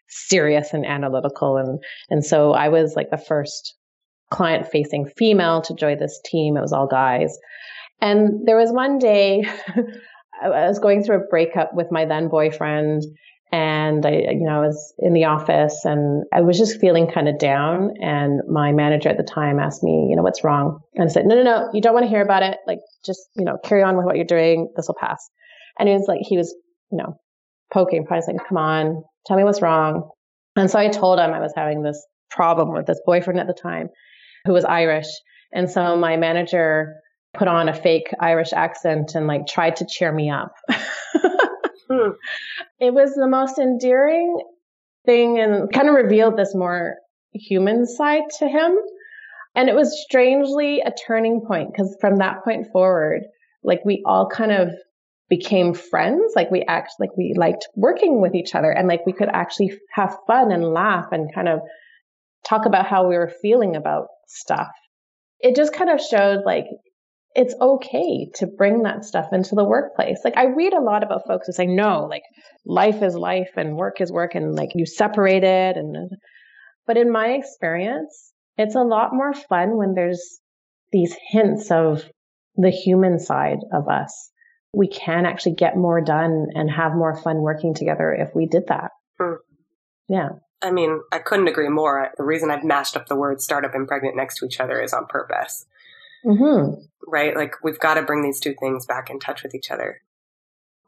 serious 0.08 0.72
and 0.72 0.86
analytical. 0.86 1.56
And, 1.56 1.78
and 2.10 2.24
so 2.24 2.52
I 2.52 2.68
was 2.68 2.94
like 2.96 3.10
the 3.10 3.18
first 3.18 3.74
client 4.30 4.68
facing 4.68 5.06
female 5.16 5.62
to 5.62 5.74
join 5.74 5.98
this 5.98 6.20
team. 6.24 6.56
It 6.56 6.60
was 6.62 6.72
all 6.72 6.86
guys. 6.86 7.36
And 8.00 8.46
there 8.46 8.56
was 8.56 8.70
one 8.70 8.98
day 8.98 9.44
I 10.42 10.48
was 10.48 10.78
going 10.78 11.02
through 11.02 11.16
a 11.16 11.28
breakup 11.28 11.74
with 11.74 11.88
my 11.90 12.04
then 12.04 12.28
boyfriend 12.28 13.02
and 13.50 14.04
I, 14.04 14.10
you 14.10 14.44
know, 14.44 14.62
I 14.62 14.66
was 14.66 14.94
in 14.98 15.14
the 15.14 15.24
office 15.24 15.84
and 15.84 16.24
I 16.32 16.42
was 16.42 16.58
just 16.58 16.80
feeling 16.80 17.10
kind 17.10 17.28
of 17.28 17.38
down. 17.38 17.94
And 18.00 18.42
my 18.46 18.72
manager 18.72 19.08
at 19.08 19.16
the 19.16 19.22
time 19.22 19.58
asked 19.58 19.82
me, 19.82 20.08
you 20.10 20.16
know, 20.16 20.22
what's 20.22 20.44
wrong? 20.44 20.80
And 20.94 21.08
I 21.08 21.12
said, 21.12 21.24
no, 21.24 21.34
no, 21.34 21.42
no, 21.42 21.68
you 21.72 21.80
don't 21.80 21.94
want 21.94 22.04
to 22.04 22.10
hear 22.10 22.20
about 22.20 22.42
it. 22.42 22.58
Like, 22.66 22.80
just, 23.06 23.20
you 23.36 23.44
know, 23.44 23.56
carry 23.64 23.82
on 23.82 23.96
with 23.96 24.04
what 24.04 24.16
you're 24.16 24.26
doing. 24.26 24.70
This 24.76 24.86
will 24.88 24.96
pass. 25.00 25.30
And 25.78 25.88
he 25.88 25.94
was 25.94 26.04
like, 26.06 26.20
he 26.22 26.36
was, 26.36 26.54
you 26.92 26.98
know, 26.98 27.18
poking, 27.72 28.04
probably 28.04 28.34
like, 28.34 28.46
come 28.46 28.58
on, 28.58 29.02
tell 29.26 29.36
me 29.36 29.44
what's 29.44 29.62
wrong. 29.62 30.10
And 30.56 30.70
so 30.70 30.78
I 30.78 30.88
told 30.88 31.18
him 31.18 31.30
I 31.30 31.40
was 31.40 31.52
having 31.56 31.82
this 31.82 32.04
problem 32.30 32.74
with 32.74 32.86
this 32.86 33.00
boyfriend 33.06 33.40
at 33.40 33.46
the 33.46 33.54
time 33.54 33.88
who 34.44 34.52
was 34.52 34.64
Irish. 34.64 35.08
And 35.52 35.70
so 35.70 35.96
my 35.96 36.18
manager 36.18 36.96
put 37.32 37.48
on 37.48 37.68
a 37.68 37.74
fake 37.74 38.12
Irish 38.20 38.52
accent 38.52 39.14
and 39.14 39.26
like 39.26 39.46
tried 39.46 39.76
to 39.76 39.86
cheer 39.88 40.12
me 40.12 40.30
up. 40.30 40.52
hmm. 41.90 42.10
It 42.80 42.92
was 42.92 43.14
the 43.14 43.28
most 43.28 43.58
endearing 43.58 44.40
thing 45.06 45.38
and 45.38 45.72
kind 45.72 45.88
of 45.88 45.94
revealed 45.94 46.36
this 46.36 46.54
more 46.54 46.96
human 47.32 47.86
side 47.86 48.22
to 48.38 48.48
him. 48.48 48.76
And 49.54 49.68
it 49.68 49.74
was 49.74 50.02
strangely 50.02 50.80
a 50.80 50.92
turning 51.06 51.42
point 51.46 51.72
because 51.72 51.96
from 52.00 52.16
that 52.16 52.44
point 52.44 52.68
forward, 52.72 53.22
like 53.64 53.84
we 53.84 54.02
all 54.06 54.28
kind 54.28 54.52
of 54.52 54.70
became 55.28 55.74
friends. 55.74 56.32
Like 56.36 56.50
we 56.50 56.64
act 56.68 56.92
like 56.98 57.16
we 57.16 57.34
liked 57.36 57.66
working 57.74 58.20
with 58.20 58.34
each 58.34 58.54
other 58.54 58.70
and 58.70 58.88
like 58.88 59.04
we 59.06 59.12
could 59.12 59.28
actually 59.32 59.72
have 59.92 60.16
fun 60.26 60.52
and 60.52 60.64
laugh 60.64 61.06
and 61.12 61.34
kind 61.34 61.48
of 61.48 61.60
talk 62.46 62.66
about 62.66 62.86
how 62.86 63.08
we 63.08 63.16
were 63.16 63.32
feeling 63.42 63.76
about 63.76 64.06
stuff. 64.26 64.70
It 65.40 65.56
just 65.56 65.72
kind 65.72 65.90
of 65.90 66.00
showed 66.00 66.44
like 66.44 66.66
it's 67.38 67.54
okay 67.60 68.28
to 68.34 68.48
bring 68.48 68.82
that 68.82 69.04
stuff 69.04 69.28
into 69.32 69.54
the 69.54 69.64
workplace. 69.64 70.18
Like 70.24 70.36
I 70.36 70.46
read 70.46 70.72
a 70.72 70.82
lot 70.82 71.04
about 71.04 71.24
folks 71.28 71.46
who 71.46 71.52
say, 71.52 71.66
no, 71.66 72.04
like 72.10 72.24
life 72.66 73.00
is 73.00 73.14
life 73.14 73.50
and 73.56 73.76
work 73.76 74.00
is 74.00 74.10
work 74.10 74.34
and 74.34 74.56
like 74.56 74.70
you 74.74 74.84
separate 74.84 75.44
it. 75.44 75.76
And, 75.76 76.10
but 76.84 76.96
in 76.96 77.12
my 77.12 77.28
experience, 77.28 78.32
it's 78.56 78.74
a 78.74 78.80
lot 78.80 79.10
more 79.12 79.32
fun 79.32 79.76
when 79.76 79.94
there's 79.94 80.40
these 80.90 81.14
hints 81.28 81.70
of 81.70 82.02
the 82.56 82.70
human 82.70 83.20
side 83.20 83.58
of 83.72 83.88
us. 83.88 84.32
We 84.74 84.88
can 84.88 85.24
actually 85.24 85.54
get 85.54 85.76
more 85.76 86.00
done 86.00 86.48
and 86.56 86.68
have 86.68 86.96
more 86.96 87.16
fun 87.22 87.36
working 87.36 87.72
together 87.72 88.12
if 88.12 88.34
we 88.34 88.46
did 88.46 88.64
that. 88.66 88.90
Hmm. 89.20 89.34
Yeah. 90.08 90.28
I 90.60 90.72
mean, 90.72 91.02
I 91.12 91.20
couldn't 91.20 91.46
agree 91.46 91.68
more. 91.68 92.10
The 92.16 92.24
reason 92.24 92.50
I've 92.50 92.64
mashed 92.64 92.96
up 92.96 93.06
the 93.06 93.14
words 93.14 93.44
startup 93.44 93.76
and 93.76 93.86
pregnant 93.86 94.16
next 94.16 94.38
to 94.38 94.46
each 94.46 94.58
other 94.58 94.80
is 94.80 94.92
on 94.92 95.06
purpose. 95.06 95.66
Mm-hmm. 96.28 96.82
Right? 97.06 97.34
Like 97.34 97.54
we've 97.62 97.80
got 97.80 97.94
to 97.94 98.02
bring 98.02 98.22
these 98.22 98.40
two 98.40 98.54
things 98.60 98.86
back 98.86 99.10
in 99.10 99.18
touch 99.18 99.42
with 99.42 99.54
each 99.54 99.70
other. 99.70 100.00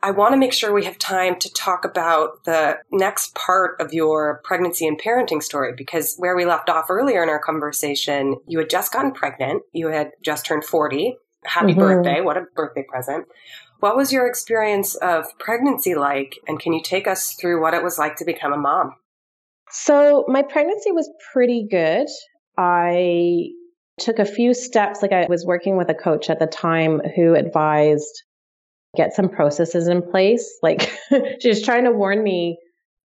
I 0.03 0.13
want 0.13 0.33
to 0.33 0.39
make 0.39 0.55
sure 0.55 0.73
we 0.73 0.87
have 0.87 0.99
time 0.99 1.39
to 1.41 1.53
talk 1.53 1.85
about 1.85 2.45
the 2.45 2.79
next 2.91 3.35
part 3.35 3.79
of 3.81 3.93
your 3.93 4.41
pregnancy 4.45 4.87
and 4.87 5.01
parenting 5.01 5.43
story 5.43 5.75
because 5.77 6.15
where 6.17 6.35
we 6.35 6.47
left 6.47 6.71
off 6.71 6.87
earlier 6.89 7.23
in 7.23 7.29
our 7.29 7.39
conversation, 7.39 8.37
you 8.47 8.59
had 8.59 8.71
just 8.71 8.93
gotten 8.93 9.13
pregnant. 9.13 9.63
You 9.73 9.89
had 9.89 10.13
just 10.23 10.47
turned 10.47 10.65
40. 10.65 11.17
Happy 11.45 11.73
mm-hmm. 11.73 11.81
birthday. 11.81 12.21
What 12.23 12.39
a 12.39 12.45
birthday 12.57 12.85
present. 12.89 13.27
What 13.81 13.97
was 13.97 14.13
your 14.13 14.27
experience 14.27 14.95
of 14.97 15.27
pregnancy 15.39 15.95
like? 15.95 16.39
And 16.47 16.59
can 16.59 16.73
you 16.73 16.83
take 16.83 17.07
us 17.07 17.35
through 17.35 17.61
what 17.61 17.75
it 17.75 17.83
was 17.83 17.99
like 17.99 18.17
to 18.17 18.25
become 18.25 18.53
a 18.53 18.59
mom? 18.59 18.95
So, 19.71 20.25
my 20.29 20.43
pregnancy 20.43 20.91
was 20.91 21.09
pretty 21.33 21.67
good. 21.71 22.09
I 22.59 23.51
took 24.01 24.19
a 24.19 24.25
few 24.25 24.55
steps. 24.55 25.03
Like 25.03 25.13
I 25.13 25.27
was 25.29 25.45
working 25.47 25.77
with 25.77 25.89
a 25.91 25.95
coach 25.95 26.31
at 26.31 26.39
the 26.39 26.47
time 26.47 27.01
who 27.17 27.35
advised 27.35 28.23
get 28.97 29.15
some 29.15 29.29
processes 29.29 29.89
in 29.89 30.03
place. 30.03 30.59
Like 30.63 30.91
she 31.41 31.49
was 31.49 31.63
trying 31.63 31.85
to 31.85 31.93
warn 31.93 32.23
me 32.23 32.59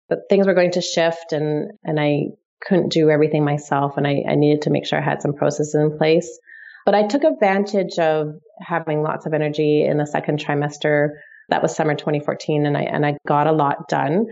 that 0.10 0.20
things 0.30 0.48
were 0.48 0.54
going 0.54 0.72
to 0.72 0.82
shift 0.82 1.32
and, 1.32 1.72
and 1.84 2.00
I 2.00 2.28
couldn't 2.62 2.92
do 2.92 3.10
everything 3.10 3.44
myself 3.44 3.98
and 3.98 4.08
I, 4.08 4.24
I 4.28 4.36
needed 4.36 4.64
to 4.64 4.70
make 4.70 4.86
sure 4.86 5.00
I 5.00 5.04
had 5.04 5.22
some 5.22 5.34
processes 5.34 5.76
in 5.76 5.98
place. 5.98 6.40
But 6.86 6.96
I 6.96 7.08
took 7.08 7.24
advantage 7.24 7.98
of 8.00 8.28
having 8.60 9.04
lots 9.04 9.26
of 9.26 9.34
energy 9.34 9.86
in 9.86 9.98
the 9.98 10.06
second 10.06 10.40
trimester. 10.40 11.10
That 11.50 11.62
was 11.62 11.76
summer 11.76 11.96
2014 11.96 12.66
and 12.66 12.78
I, 12.78 12.82
and 12.82 13.06
I 13.06 13.18
got 13.28 13.48
a 13.48 13.52
lot 13.52 13.88
done. 13.88 14.26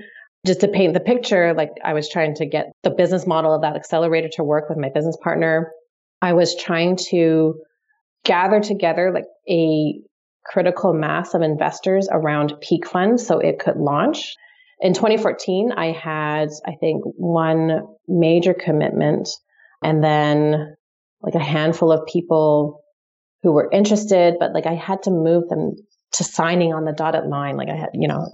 Just 0.45 0.61
to 0.61 0.67
paint 0.67 0.93
the 0.93 0.99
picture, 0.99 1.53
like 1.53 1.69
I 1.83 1.93
was 1.93 2.09
trying 2.09 2.35
to 2.35 2.45
get 2.45 2.71
the 2.83 2.89
business 2.89 3.27
model 3.27 3.53
of 3.53 3.61
that 3.61 3.75
accelerator 3.75 4.29
to 4.33 4.43
work 4.43 4.69
with 4.69 4.77
my 4.77 4.89
business 4.89 5.17
partner. 5.23 5.71
I 6.21 6.33
was 6.33 6.55
trying 6.55 6.97
to 7.09 7.55
gather 8.23 8.59
together 8.59 9.11
like 9.11 9.25
a 9.49 9.99
critical 10.45 10.93
mass 10.93 11.33
of 11.33 11.41
investors 11.41 12.07
around 12.11 12.53
Pique 12.61 12.87
Fund 12.87 13.19
so 13.19 13.39
it 13.39 13.59
could 13.59 13.77
launch. 13.77 14.35
In 14.79 14.93
2014, 14.93 15.71
I 15.71 15.91
had, 15.91 16.49
I 16.65 16.75
think, 16.79 17.03
one 17.05 17.85
major 18.07 18.53
commitment 18.53 19.29
and 19.83 20.03
then 20.03 20.75
like 21.21 21.35
a 21.35 21.43
handful 21.43 21.91
of 21.91 22.07
people 22.07 22.81
who 23.43 23.51
were 23.51 23.69
interested, 23.71 24.35
but 24.39 24.53
like 24.53 24.65
I 24.65 24.73
had 24.73 25.03
to 25.03 25.11
move 25.11 25.49
them 25.49 25.75
to 26.13 26.23
signing 26.23 26.73
on 26.73 26.85
the 26.85 26.91
dotted 26.91 27.25
line. 27.27 27.57
Like 27.57 27.69
I 27.69 27.75
had, 27.75 27.89
you 27.93 28.07
know, 28.07 28.27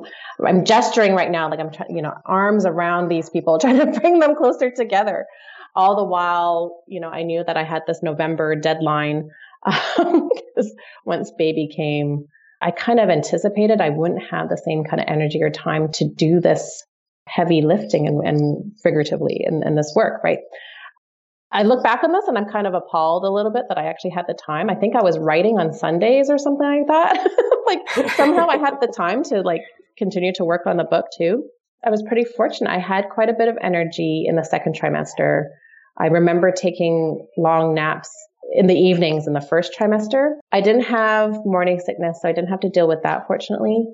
I'm 0.45 0.65
gesturing 0.65 1.13
right 1.13 1.29
now, 1.29 1.49
like 1.49 1.59
I'm 1.59 1.71
trying, 1.71 1.95
you 1.95 2.01
know, 2.01 2.13
arms 2.25 2.65
around 2.65 3.09
these 3.09 3.29
people, 3.29 3.59
trying 3.59 3.79
to 3.79 3.99
bring 3.99 4.19
them 4.19 4.35
closer 4.35 4.71
together 4.71 5.25
all 5.77 5.95
the 5.95 6.03
while, 6.03 6.83
you 6.87 6.99
know, 6.99 7.09
I 7.09 7.21
knew 7.21 7.43
that 7.45 7.55
I 7.55 7.63
had 7.63 7.83
this 7.85 8.01
November 8.01 8.55
deadline 8.55 9.29
um, 9.99 10.29
once 11.05 11.31
baby 11.37 11.69
came, 11.73 12.25
I 12.61 12.71
kind 12.71 12.99
of 12.99 13.09
anticipated 13.09 13.79
I 13.79 13.89
wouldn't 13.89 14.23
have 14.31 14.49
the 14.49 14.57
same 14.57 14.83
kind 14.83 14.99
of 14.99 15.05
energy 15.07 15.41
or 15.41 15.51
time 15.51 15.91
to 15.93 16.09
do 16.09 16.39
this 16.39 16.83
heavy 17.27 17.61
lifting 17.61 18.07
and, 18.07 18.27
and 18.27 18.71
figuratively 18.81 19.43
in, 19.45 19.61
in 19.65 19.75
this 19.75 19.93
work, 19.95 20.23
right? 20.23 20.39
I 21.51 21.61
look 21.63 21.83
back 21.83 22.03
on 22.03 22.11
this 22.11 22.27
and 22.27 22.37
I'm 22.37 22.49
kind 22.49 22.65
of 22.65 22.73
appalled 22.73 23.23
a 23.23 23.29
little 23.29 23.51
bit 23.51 23.65
that 23.69 23.77
I 23.77 23.85
actually 23.85 24.11
had 24.11 24.25
the 24.27 24.37
time. 24.45 24.69
I 24.69 24.75
think 24.75 24.95
I 24.95 25.03
was 25.03 25.19
writing 25.19 25.59
on 25.59 25.73
Sundays 25.73 26.29
or 26.29 26.39
something 26.39 26.65
like 26.65 26.87
that. 26.87 27.29
like 27.67 28.09
somehow 28.15 28.47
I 28.49 28.57
had 28.57 28.81
the 28.81 28.87
time 28.87 29.23
to 29.25 29.41
like 29.41 29.61
continue 29.97 30.33
to 30.35 30.45
work 30.45 30.65
on 30.65 30.77
the 30.77 30.83
book 30.83 31.05
too. 31.15 31.43
I 31.85 31.91
was 31.91 32.03
pretty 32.07 32.25
fortunate. 32.25 32.71
I 32.71 32.79
had 32.79 33.09
quite 33.09 33.29
a 33.29 33.33
bit 33.37 33.47
of 33.47 33.57
energy 33.61 34.25
in 34.27 34.35
the 34.35 34.43
second 34.43 34.75
trimester. 34.79 35.45
I 35.99 36.07
remember 36.07 36.51
taking 36.51 37.27
long 37.37 37.73
naps 37.73 38.09
in 38.53 38.67
the 38.67 38.75
evenings 38.75 39.27
in 39.27 39.33
the 39.33 39.41
first 39.41 39.73
trimester. 39.77 40.35
I 40.51 40.61
didn't 40.61 40.85
have 40.85 41.33
morning 41.43 41.79
sickness, 41.79 42.19
so 42.21 42.29
I 42.29 42.33
didn't 42.33 42.49
have 42.49 42.61
to 42.61 42.69
deal 42.69 42.87
with 42.87 43.03
that, 43.03 43.27
fortunately. 43.27 43.85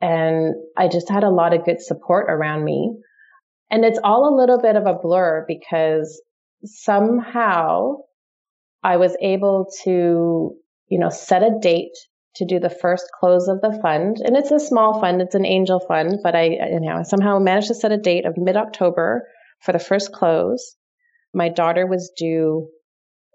And 0.00 0.54
I 0.76 0.88
just 0.88 1.08
had 1.08 1.24
a 1.24 1.30
lot 1.30 1.54
of 1.54 1.64
good 1.64 1.80
support 1.80 2.26
around 2.28 2.64
me. 2.64 2.96
And 3.70 3.84
it's 3.84 3.98
all 4.02 4.28
a 4.28 4.38
little 4.38 4.60
bit 4.60 4.76
of 4.76 4.86
a 4.86 4.94
blur 4.94 5.44
because 5.46 6.20
somehow 6.64 7.96
I 8.82 8.96
was 8.96 9.16
able 9.20 9.66
to, 9.84 10.54
you 10.88 10.98
know, 10.98 11.10
set 11.10 11.42
a 11.42 11.58
date 11.60 11.96
to 12.36 12.46
do 12.46 12.60
the 12.60 12.70
first 12.70 13.06
close 13.18 13.48
of 13.48 13.60
the 13.60 13.78
fund. 13.82 14.18
And 14.24 14.36
it's 14.36 14.50
a 14.50 14.60
small 14.60 15.00
fund, 15.00 15.20
it's 15.20 15.34
an 15.34 15.46
angel 15.46 15.80
fund, 15.80 16.18
but 16.22 16.34
I, 16.34 16.44
you 16.44 16.80
know, 16.80 17.02
somehow 17.02 17.38
managed 17.38 17.68
to 17.68 17.74
set 17.74 17.92
a 17.92 17.96
date 17.96 18.26
of 18.26 18.36
mid 18.36 18.56
October 18.56 19.26
for 19.60 19.72
the 19.72 19.78
first 19.78 20.12
close 20.12 20.76
my 21.38 21.48
daughter 21.48 21.86
was 21.86 22.12
due 22.16 22.68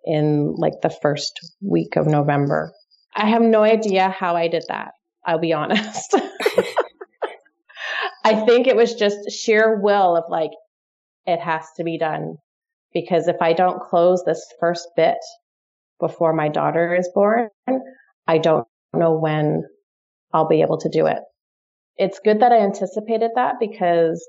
in 0.05 0.53
like 0.57 0.81
the 0.83 0.89
first 0.89 1.39
week 1.61 1.95
of 1.95 2.05
November. 2.05 2.73
I 3.15 3.29
have 3.29 3.41
no 3.41 3.63
idea 3.63 4.09
how 4.09 4.35
I 4.35 4.49
did 4.49 4.65
that. 4.67 4.91
I'll 5.25 5.39
be 5.39 5.53
honest. 5.53 6.13
I 8.25 8.45
think 8.45 8.67
it 8.67 8.75
was 8.75 8.93
just 8.93 9.31
sheer 9.31 9.79
will 9.81 10.17
of 10.17 10.25
like, 10.29 10.51
it 11.25 11.39
has 11.39 11.65
to 11.77 11.83
be 11.83 11.97
done. 11.97 12.35
Because 12.93 13.27
if 13.27 13.37
I 13.41 13.53
don't 13.53 13.81
close 13.81 14.23
this 14.23 14.45
first 14.59 14.87
bit 14.95 15.17
before 15.99 16.33
my 16.33 16.49
daughter 16.49 16.93
is 16.93 17.09
born, 17.15 17.47
I 18.27 18.37
don't 18.37 18.67
know 18.93 19.17
when 19.17 19.63
I'll 20.33 20.47
be 20.47 20.61
able 20.61 20.79
to 20.79 20.89
do 20.89 21.07
it. 21.07 21.19
It's 21.95 22.19
good 22.19 22.41
that 22.41 22.51
I 22.51 22.59
anticipated 22.59 23.31
that 23.35 23.55
because 23.59 24.27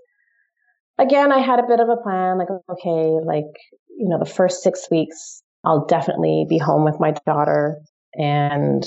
again, 0.99 1.33
I 1.33 1.39
had 1.39 1.59
a 1.59 1.67
bit 1.67 1.81
of 1.81 1.89
a 1.89 1.97
plan 1.97 2.39
like, 2.39 2.49
okay, 2.71 3.19
like, 3.25 3.51
you 3.97 4.09
know, 4.09 4.19
the 4.19 4.31
first 4.31 4.63
six 4.63 4.89
weeks, 4.91 5.43
I'll 5.65 5.87
definitely 5.87 6.47
be 6.49 6.59
home 6.59 6.85
with 6.85 7.01
my 7.01 7.15
daughter 7.27 7.79
and, 8.15 8.85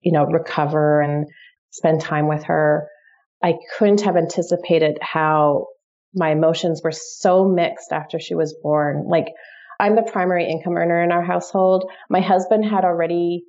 you 0.00 0.12
know, 0.12 0.24
recover 0.24 1.00
and 1.00 1.26
spend 1.70 2.00
time 2.00 2.28
with 2.28 2.44
her. 2.44 2.88
I 3.42 3.54
couldn't 3.76 4.02
have 4.02 4.16
anticipated 4.16 4.98
how 5.02 5.66
my 6.14 6.30
emotions 6.30 6.80
were 6.82 6.92
so 6.92 7.44
mixed 7.44 7.92
after 7.92 8.20
she 8.20 8.34
was 8.34 8.56
born. 8.62 9.06
Like, 9.08 9.26
I'm 9.80 9.96
the 9.96 10.02
primary 10.02 10.48
income 10.48 10.76
earner 10.76 11.02
in 11.02 11.10
our 11.10 11.24
household. 11.24 11.90
My 12.08 12.20
husband 12.20 12.64
had 12.64 12.84
already 12.84 13.42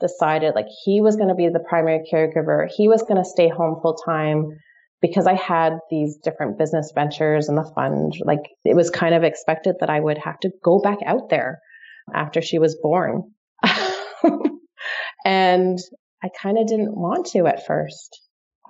decided 0.00 0.54
like 0.54 0.66
he 0.84 1.00
was 1.00 1.16
going 1.16 1.28
to 1.28 1.34
be 1.34 1.48
the 1.48 1.64
primary 1.66 2.02
caregiver. 2.12 2.68
He 2.76 2.88
was 2.88 3.02
going 3.02 3.16
to 3.16 3.28
stay 3.28 3.48
home 3.48 3.78
full 3.80 3.94
time 3.94 4.58
because 5.04 5.26
I 5.26 5.34
had 5.34 5.80
these 5.90 6.16
different 6.16 6.56
business 6.56 6.90
ventures 6.94 7.50
and 7.50 7.58
the 7.58 7.70
fund. 7.74 8.14
Like 8.24 8.48
it 8.64 8.74
was 8.74 8.88
kind 8.88 9.14
of 9.14 9.22
expected 9.22 9.76
that 9.80 9.90
I 9.90 10.00
would 10.00 10.16
have 10.16 10.40
to 10.40 10.50
go 10.64 10.80
back 10.80 10.96
out 11.04 11.28
there 11.28 11.60
after 12.14 12.40
she 12.40 12.58
was 12.58 12.78
born. 12.82 13.24
and 15.26 15.78
I 16.22 16.30
kind 16.40 16.56
of 16.56 16.66
didn't 16.66 16.96
want 16.96 17.26
to 17.32 17.46
at 17.46 17.66
first. 17.66 18.18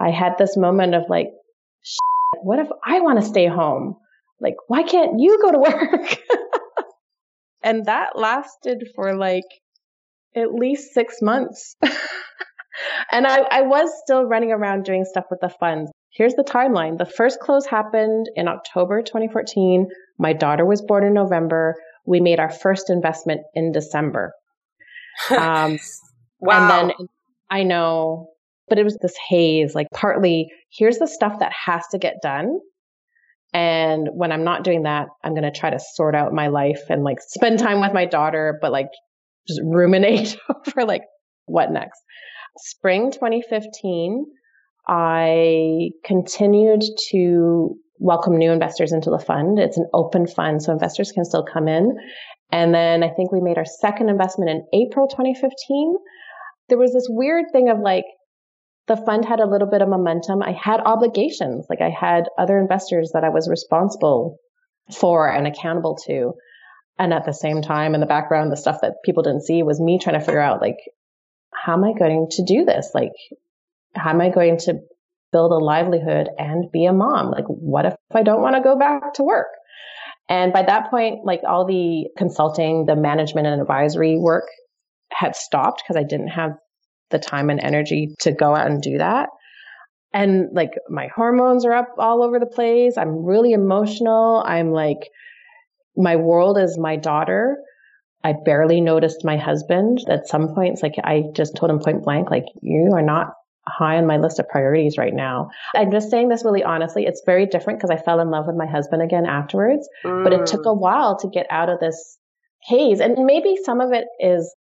I 0.00 0.10
had 0.10 0.32
this 0.36 0.56
moment 0.56 0.96
of 0.96 1.04
like, 1.08 1.28
what 2.42 2.58
if 2.58 2.66
I 2.84 2.98
want 2.98 3.20
to 3.20 3.24
stay 3.24 3.46
home? 3.46 3.94
Like, 4.40 4.56
why 4.66 4.82
can't 4.82 5.20
you 5.20 5.40
go 5.40 5.52
to 5.52 5.58
work? 5.70 6.18
and 7.62 7.84
that 7.84 8.18
lasted 8.18 8.82
for 8.96 9.14
like 9.14 9.44
at 10.34 10.52
least 10.52 10.94
six 10.94 11.22
months. 11.22 11.76
and 13.12 13.24
I, 13.24 13.46
I 13.52 13.62
was 13.62 13.88
still 14.02 14.24
running 14.24 14.50
around 14.50 14.84
doing 14.84 15.04
stuff 15.04 15.26
with 15.30 15.38
the 15.40 15.48
funds. 15.48 15.92
Here's 16.14 16.34
the 16.34 16.44
timeline. 16.44 16.96
The 16.96 17.06
first 17.06 17.40
close 17.40 17.66
happened 17.66 18.30
in 18.36 18.46
October 18.46 19.02
2014. 19.02 19.88
My 20.18 20.32
daughter 20.32 20.64
was 20.64 20.80
born 20.80 21.04
in 21.04 21.12
November. 21.12 21.74
We 22.06 22.20
made 22.20 22.38
our 22.38 22.50
first 22.50 22.88
investment 22.88 23.42
in 23.54 23.72
December. 23.72 24.32
Um, 25.30 25.78
wow. 26.40 26.80
And 26.80 26.90
then 26.90 27.08
I 27.48 27.62
know, 27.62 28.30
but 28.68 28.80
it 28.80 28.84
was 28.84 28.98
this 29.00 29.14
haze, 29.28 29.72
like 29.72 29.86
partly 29.94 30.50
here's 30.76 30.98
the 30.98 31.06
stuff 31.06 31.38
that 31.38 31.52
has 31.52 31.86
to 31.92 31.98
get 31.98 32.16
done. 32.20 32.58
And 33.52 34.08
when 34.12 34.32
I'm 34.32 34.42
not 34.42 34.64
doing 34.64 34.82
that, 34.82 35.06
I'm 35.22 35.34
going 35.34 35.44
to 35.44 35.56
try 35.56 35.70
to 35.70 35.78
sort 35.78 36.16
out 36.16 36.32
my 36.32 36.48
life 36.48 36.82
and 36.90 37.04
like 37.04 37.18
spend 37.20 37.60
time 37.60 37.80
with 37.80 37.92
my 37.92 38.06
daughter, 38.06 38.58
but 38.60 38.72
like 38.72 38.88
just 39.46 39.60
ruminate 39.64 40.36
over 40.48 40.84
like 40.84 41.02
what 41.46 41.70
next. 41.70 42.00
Spring 42.58 43.12
2015, 43.12 44.26
I 44.86 45.90
continued 46.04 46.82
to 47.10 47.76
welcome 47.98 48.36
new 48.36 48.50
investors 48.50 48.92
into 48.92 49.10
the 49.10 49.18
fund. 49.18 49.58
It's 49.58 49.78
an 49.78 49.86
open 49.94 50.26
fund, 50.26 50.62
so 50.62 50.72
investors 50.72 51.12
can 51.12 51.24
still 51.24 51.44
come 51.44 51.68
in. 51.68 51.96
And 52.50 52.74
then 52.74 53.02
I 53.02 53.08
think 53.08 53.32
we 53.32 53.40
made 53.40 53.58
our 53.58 53.64
second 53.64 54.08
investment 54.08 54.50
in 54.50 54.82
April 54.82 55.08
2015. 55.08 55.94
There 56.68 56.78
was 56.78 56.92
this 56.92 57.06
weird 57.08 57.46
thing 57.52 57.68
of 57.68 57.78
like, 57.80 58.04
the 58.86 58.96
fund 58.96 59.24
had 59.24 59.40
a 59.40 59.48
little 59.48 59.68
bit 59.70 59.80
of 59.80 59.88
momentum. 59.88 60.42
I 60.42 60.52
had 60.52 60.80
obligations, 60.80 61.66
like 61.70 61.80
I 61.80 61.88
had 61.88 62.24
other 62.38 62.58
investors 62.58 63.12
that 63.14 63.24
I 63.24 63.30
was 63.30 63.48
responsible 63.48 64.36
for 64.92 65.26
and 65.26 65.46
accountable 65.46 65.96
to. 66.06 66.34
And 66.98 67.12
at 67.14 67.24
the 67.24 67.32
same 67.32 67.62
time, 67.62 67.94
in 67.94 68.00
the 68.00 68.06
background, 68.06 68.52
the 68.52 68.56
stuff 68.56 68.82
that 68.82 68.96
people 69.04 69.22
didn't 69.22 69.46
see 69.46 69.62
was 69.62 69.80
me 69.80 69.98
trying 69.98 70.18
to 70.18 70.24
figure 70.24 70.40
out, 70.40 70.60
like, 70.60 70.76
how 71.52 71.72
am 71.72 71.84
I 71.84 71.92
going 71.98 72.28
to 72.32 72.44
do 72.44 72.64
this? 72.64 72.90
Like, 72.94 73.12
how 73.94 74.10
am 74.10 74.20
I 74.20 74.30
going 74.30 74.58
to 74.58 74.78
build 75.32 75.52
a 75.52 75.64
livelihood 75.64 76.28
and 76.38 76.70
be 76.72 76.86
a 76.86 76.92
mom? 76.92 77.30
Like, 77.30 77.46
what 77.46 77.86
if 77.86 77.94
I 78.14 78.22
don't 78.22 78.42
want 78.42 78.56
to 78.56 78.62
go 78.62 78.78
back 78.78 79.14
to 79.14 79.22
work? 79.22 79.48
And 80.28 80.52
by 80.52 80.62
that 80.62 80.90
point, 80.90 81.24
like 81.24 81.40
all 81.46 81.66
the 81.66 82.06
consulting, 82.16 82.86
the 82.86 82.96
management 82.96 83.46
and 83.46 83.60
advisory 83.60 84.16
work 84.18 84.44
had 85.12 85.36
stopped 85.36 85.82
because 85.82 86.00
I 86.00 86.04
didn't 86.04 86.28
have 86.28 86.52
the 87.10 87.18
time 87.18 87.50
and 87.50 87.60
energy 87.62 88.14
to 88.20 88.32
go 88.32 88.54
out 88.54 88.66
and 88.66 88.80
do 88.80 88.98
that. 88.98 89.28
And 90.12 90.48
like 90.52 90.70
my 90.88 91.08
hormones 91.14 91.64
are 91.64 91.72
up 91.72 91.88
all 91.98 92.22
over 92.22 92.38
the 92.38 92.46
place. 92.46 92.96
I'm 92.96 93.24
really 93.24 93.52
emotional. 93.52 94.42
I'm 94.46 94.70
like 94.70 95.08
my 95.96 96.16
world 96.16 96.58
is 96.58 96.78
my 96.78 96.96
daughter. 96.96 97.58
I 98.22 98.34
barely 98.44 98.80
noticed 98.80 99.24
my 99.24 99.36
husband 99.36 99.98
at 100.08 100.28
some 100.28 100.54
points. 100.54 100.82
Like 100.82 100.94
I 101.02 101.24
just 101.34 101.56
told 101.56 101.70
him 101.70 101.80
point 101.80 102.04
blank, 102.04 102.30
like 102.30 102.46
you 102.62 102.92
are 102.94 103.02
not 103.02 103.32
high 103.66 103.96
on 103.96 104.06
my 104.06 104.18
list 104.18 104.38
of 104.38 104.48
priorities 104.48 104.98
right 104.98 105.14
now. 105.14 105.50
I'm 105.74 105.90
just 105.90 106.10
saying 106.10 106.28
this 106.28 106.44
really 106.44 106.62
honestly. 106.62 107.04
It's 107.06 107.22
very 107.24 107.46
different 107.46 107.78
because 107.78 107.90
I 107.90 108.02
fell 108.02 108.20
in 108.20 108.30
love 108.30 108.46
with 108.46 108.56
my 108.56 108.66
husband 108.66 109.02
again 109.02 109.26
afterwards, 109.26 109.88
mm. 110.04 110.24
but 110.24 110.32
it 110.32 110.46
took 110.46 110.66
a 110.66 110.70
mm. 110.70 110.80
while 110.80 111.18
to 111.18 111.28
get 111.28 111.46
out 111.50 111.70
of 111.70 111.80
this 111.80 112.18
haze. 112.62 113.00
And 113.00 113.24
maybe 113.24 113.56
some 113.62 113.80
of 113.80 113.92
it 113.92 114.04
is, 114.20 114.54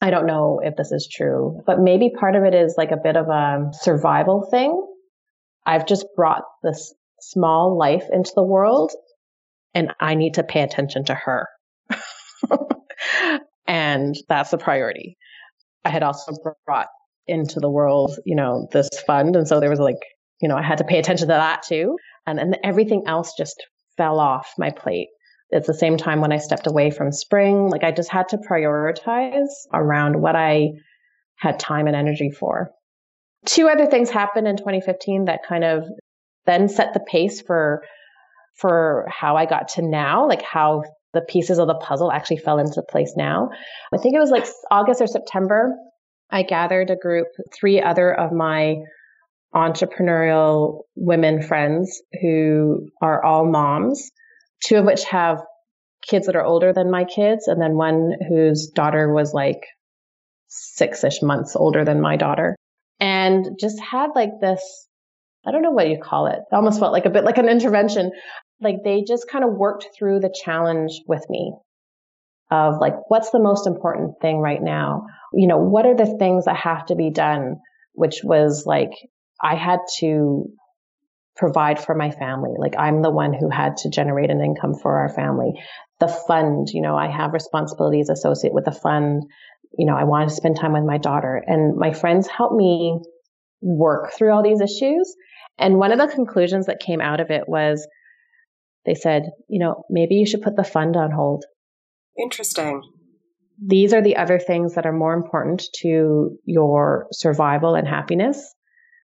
I 0.00 0.10
don't 0.10 0.26
know 0.26 0.60
if 0.62 0.76
this 0.76 0.92
is 0.92 1.08
true, 1.10 1.60
but 1.66 1.80
maybe 1.80 2.10
part 2.10 2.36
of 2.36 2.44
it 2.44 2.54
is 2.54 2.74
like 2.76 2.90
a 2.90 2.96
bit 2.96 3.16
of 3.16 3.28
a 3.28 3.70
survival 3.72 4.48
thing. 4.50 4.84
I've 5.66 5.86
just 5.86 6.06
brought 6.16 6.44
this 6.62 6.94
small 7.20 7.76
life 7.78 8.04
into 8.12 8.32
the 8.34 8.44
world 8.44 8.92
and 9.74 9.92
I 10.00 10.14
need 10.14 10.34
to 10.34 10.42
pay 10.42 10.62
attention 10.62 11.04
to 11.06 11.14
her. 11.14 11.48
and 13.66 14.16
that's 14.28 14.50
the 14.50 14.58
priority. 14.58 15.18
I 15.84 15.90
had 15.90 16.02
also 16.02 16.32
brought 16.64 16.88
into 17.28 17.60
the 17.60 17.70
world, 17.70 18.16
you 18.24 18.36
know, 18.36 18.68
this 18.72 18.88
fund. 19.06 19.36
And 19.36 19.46
so 19.46 19.60
there 19.60 19.70
was 19.70 19.78
like, 19.78 19.98
you 20.40 20.48
know, 20.48 20.56
I 20.56 20.62
had 20.62 20.78
to 20.78 20.84
pay 20.84 20.98
attention 20.98 21.28
to 21.28 21.34
that 21.34 21.62
too. 21.62 21.96
And 22.26 22.38
then 22.38 22.54
everything 22.62 23.04
else 23.06 23.34
just 23.36 23.62
fell 23.96 24.20
off 24.20 24.52
my 24.58 24.70
plate. 24.70 25.08
It's 25.50 25.66
the 25.66 25.74
same 25.74 25.96
time 25.96 26.20
when 26.20 26.32
I 26.32 26.38
stepped 26.38 26.66
away 26.66 26.90
from 26.90 27.10
spring. 27.10 27.68
Like 27.68 27.84
I 27.84 27.90
just 27.90 28.10
had 28.10 28.28
to 28.28 28.38
prioritize 28.38 29.48
around 29.72 30.20
what 30.20 30.36
I 30.36 30.72
had 31.36 31.58
time 31.58 31.86
and 31.86 31.96
energy 31.96 32.30
for. 32.30 32.70
Two 33.46 33.68
other 33.68 33.86
things 33.86 34.10
happened 34.10 34.46
in 34.46 34.56
2015 34.56 35.26
that 35.26 35.40
kind 35.48 35.64
of 35.64 35.88
then 36.46 36.68
set 36.68 36.92
the 36.92 37.00
pace 37.00 37.40
for 37.40 37.82
for 38.56 39.06
how 39.08 39.36
I 39.36 39.46
got 39.46 39.68
to 39.68 39.82
now, 39.82 40.26
like 40.26 40.42
how 40.42 40.82
the 41.14 41.20
pieces 41.20 41.58
of 41.58 41.68
the 41.68 41.74
puzzle 41.74 42.10
actually 42.10 42.38
fell 42.38 42.58
into 42.58 42.82
place 42.82 43.14
now. 43.16 43.50
I 43.94 43.98
think 43.98 44.14
it 44.14 44.18
was 44.18 44.30
like 44.30 44.46
August 44.70 45.00
or 45.00 45.06
September. 45.06 45.74
I 46.30 46.42
gathered 46.42 46.90
a 46.90 46.96
group, 46.96 47.28
three 47.52 47.80
other 47.80 48.12
of 48.12 48.32
my 48.32 48.76
entrepreneurial 49.54 50.82
women 50.94 51.42
friends 51.42 52.02
who 52.20 52.88
are 53.00 53.24
all 53.24 53.46
moms, 53.46 54.10
two 54.64 54.76
of 54.76 54.84
which 54.84 55.04
have 55.04 55.42
kids 56.06 56.26
that 56.26 56.36
are 56.36 56.44
older 56.44 56.72
than 56.72 56.90
my 56.90 57.04
kids, 57.04 57.48
and 57.48 57.60
then 57.60 57.76
one 57.76 58.12
whose 58.28 58.68
daughter 58.68 59.12
was 59.12 59.32
like 59.32 59.66
six 60.48 61.04
ish 61.04 61.22
months 61.22 61.56
older 61.56 61.84
than 61.84 62.00
my 62.00 62.16
daughter. 62.16 62.56
And 63.00 63.58
just 63.58 63.80
had 63.80 64.10
like 64.14 64.40
this 64.40 64.88
I 65.46 65.52
don't 65.52 65.62
know 65.62 65.70
what 65.70 65.88
you 65.88 65.98
call 65.98 66.26
it. 66.26 66.40
it. 66.40 66.54
almost 66.54 66.80
felt 66.80 66.92
like 66.92 67.06
a 67.06 67.10
bit 67.10 67.24
like 67.24 67.38
an 67.38 67.48
intervention 67.48 68.10
like 68.60 68.76
they 68.84 69.02
just 69.06 69.28
kind 69.30 69.44
of 69.44 69.52
worked 69.52 69.88
through 69.96 70.20
the 70.20 70.34
challenge 70.44 71.00
with 71.06 71.24
me 71.30 71.54
of 72.50 72.78
like, 72.80 72.94
what's 73.08 73.30
the 73.30 73.40
most 73.40 73.66
important 73.66 74.20
thing 74.20 74.38
right 74.38 74.62
now? 74.62 75.06
You 75.32 75.46
know, 75.46 75.58
what 75.58 75.86
are 75.86 75.96
the 75.96 76.16
things 76.18 76.46
that 76.46 76.56
have 76.56 76.86
to 76.86 76.94
be 76.94 77.10
done? 77.10 77.56
Which 77.92 78.20
was 78.22 78.64
like, 78.66 78.92
I 79.42 79.54
had 79.54 79.80
to 79.98 80.50
provide 81.36 81.78
for 81.78 81.94
my 81.94 82.10
family. 82.10 82.50
Like 82.58 82.74
I'm 82.76 83.00
the 83.00 83.10
one 83.10 83.32
who 83.32 83.48
had 83.48 83.76
to 83.78 83.90
generate 83.90 84.30
an 84.30 84.42
income 84.42 84.74
for 84.74 84.98
our 84.98 85.08
family. 85.08 85.52
The 86.00 86.08
fund, 86.08 86.68
you 86.72 86.82
know, 86.82 86.96
I 86.96 87.08
have 87.08 87.32
responsibilities 87.32 88.08
associated 88.08 88.54
with 88.54 88.64
the 88.64 88.72
fund. 88.72 89.22
You 89.78 89.86
know, 89.86 89.94
I 89.96 90.04
wanted 90.04 90.30
to 90.30 90.34
spend 90.34 90.56
time 90.56 90.72
with 90.72 90.84
my 90.84 90.98
daughter 90.98 91.42
and 91.46 91.76
my 91.76 91.92
friends 91.92 92.26
helped 92.26 92.56
me 92.56 92.98
work 93.60 94.12
through 94.12 94.32
all 94.32 94.42
these 94.42 94.60
issues. 94.60 95.14
And 95.58 95.78
one 95.78 95.92
of 95.92 95.98
the 95.98 96.12
conclusions 96.12 96.66
that 96.66 96.80
came 96.80 97.00
out 97.00 97.20
of 97.20 97.30
it 97.30 97.48
was 97.48 97.86
they 98.84 98.94
said, 98.94 99.30
you 99.48 99.60
know, 99.60 99.84
maybe 99.90 100.16
you 100.16 100.26
should 100.26 100.42
put 100.42 100.56
the 100.56 100.64
fund 100.64 100.96
on 100.96 101.10
hold. 101.10 101.44
Interesting. 102.20 102.82
These 103.64 103.92
are 103.92 104.02
the 104.02 104.16
other 104.16 104.38
things 104.38 104.74
that 104.74 104.86
are 104.86 104.92
more 104.92 105.14
important 105.14 105.64
to 105.80 106.36
your 106.44 107.06
survival 107.12 107.74
and 107.74 107.86
happiness. 107.88 108.54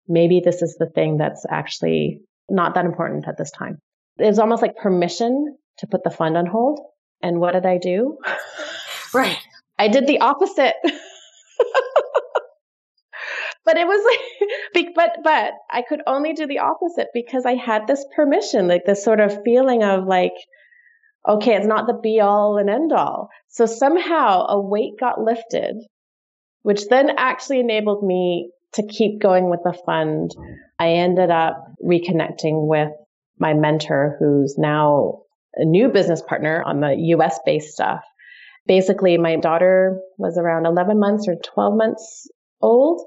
Maybe 0.08 0.40
this 0.44 0.62
is 0.62 0.76
the 0.78 0.90
thing 0.94 1.16
that's 1.16 1.46
actually 1.48 2.20
not 2.50 2.74
that 2.74 2.84
important 2.84 3.26
at 3.28 3.38
this 3.38 3.50
time. 3.50 3.78
It 4.18 4.26
was 4.26 4.38
almost 4.38 4.62
like 4.62 4.76
permission 4.76 5.56
to 5.78 5.86
put 5.86 6.04
the 6.04 6.10
fund 6.10 6.36
on 6.36 6.46
hold. 6.46 6.80
And 7.22 7.40
what 7.40 7.52
did 7.52 7.66
I 7.66 7.78
do? 7.78 8.18
Right. 9.14 9.36
I 9.78 9.88
did 9.88 10.06
the 10.06 10.20
opposite. 10.20 10.74
but 13.64 13.76
it 13.76 13.86
was 13.86 14.18
like, 14.74 14.86
but, 14.94 15.18
but 15.22 15.52
I 15.70 15.82
could 15.82 16.00
only 16.06 16.32
do 16.32 16.46
the 16.46 16.60
opposite 16.60 17.08
because 17.12 17.44
I 17.44 17.54
had 17.54 17.86
this 17.86 18.04
permission, 18.16 18.68
like 18.68 18.84
this 18.86 19.04
sort 19.04 19.20
of 19.20 19.42
feeling 19.44 19.82
of 19.82 20.04
like, 20.06 20.32
okay, 21.28 21.54
it's 21.54 21.66
not 21.66 21.86
the 21.86 21.98
be 22.02 22.20
all 22.20 22.58
and 22.58 22.68
end 22.68 22.92
all. 22.92 23.28
So 23.48 23.66
somehow 23.66 24.46
a 24.46 24.60
weight 24.60 24.98
got 24.98 25.20
lifted, 25.20 25.76
which 26.62 26.86
then 26.88 27.10
actually 27.16 27.60
enabled 27.60 28.04
me 28.04 28.50
to 28.74 28.86
keep 28.86 29.20
going 29.20 29.50
with 29.50 29.60
the 29.64 29.76
fund. 29.86 30.30
I 30.78 30.92
ended 30.92 31.30
up 31.30 31.64
reconnecting 31.84 32.66
with 32.66 32.90
my 33.38 33.54
mentor, 33.54 34.16
who's 34.18 34.56
now 34.58 35.22
a 35.54 35.64
new 35.64 35.88
business 35.88 36.22
partner 36.22 36.62
on 36.64 36.80
the 36.80 36.94
US 37.16 37.38
based 37.44 37.74
stuff. 37.74 38.02
Basically, 38.66 39.18
my 39.18 39.36
daughter 39.36 40.00
was 40.16 40.38
around 40.38 40.66
11 40.66 40.98
months 40.98 41.26
or 41.28 41.34
12 41.34 41.76
months 41.76 42.28
old. 42.60 43.02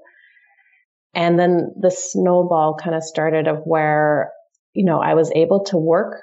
And 1.14 1.40
then 1.40 1.74
the 1.80 1.92
snowball 1.92 2.76
kind 2.76 2.96
of 2.96 3.04
started 3.04 3.48
of 3.48 3.60
where, 3.64 4.32
you 4.74 4.86
know, 4.86 5.00
I 5.00 5.14
was 5.14 5.32
able 5.34 5.64
to 5.66 5.78
work 5.78 6.22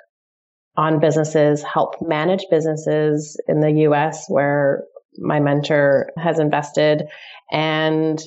on 0.76 1.00
businesses, 1.00 1.62
help 1.62 2.00
manage 2.00 2.46
businesses 2.50 3.38
in 3.46 3.60
the 3.60 3.70
US 3.88 4.26
where 4.28 4.84
my 5.18 5.40
mentor 5.40 6.10
has 6.16 6.38
invested. 6.38 7.04
And, 7.50 8.22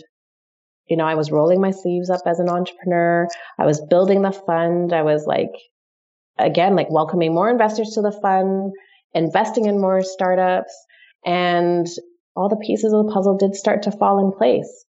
you 0.87 0.97
know, 0.97 1.05
I 1.05 1.15
was 1.15 1.31
rolling 1.31 1.59
my 1.59 1.71
sleeves 1.71 2.09
up 2.09 2.21
as 2.25 2.39
an 2.39 2.49
entrepreneur. 2.49 3.27
I 3.57 3.65
was 3.65 3.81
building 3.81 4.21
the 4.21 4.31
fund. 4.31 4.93
I 4.93 5.01
was 5.01 5.25
like, 5.25 5.51
again, 6.37 6.75
like 6.75 6.91
welcoming 6.91 7.33
more 7.33 7.49
investors 7.49 7.91
to 7.95 8.01
the 8.01 8.11
fund, 8.11 8.73
investing 9.13 9.65
in 9.65 9.81
more 9.81 10.03
startups, 10.03 10.75
and 11.25 11.87
all 12.35 12.49
the 12.49 12.63
pieces 12.63 12.93
of 12.93 13.07
the 13.07 13.11
puzzle 13.13 13.37
did 13.37 13.55
start 13.55 13.83
to 13.83 13.91
fall 13.91 14.19
in 14.19 14.37
place. 14.37 14.85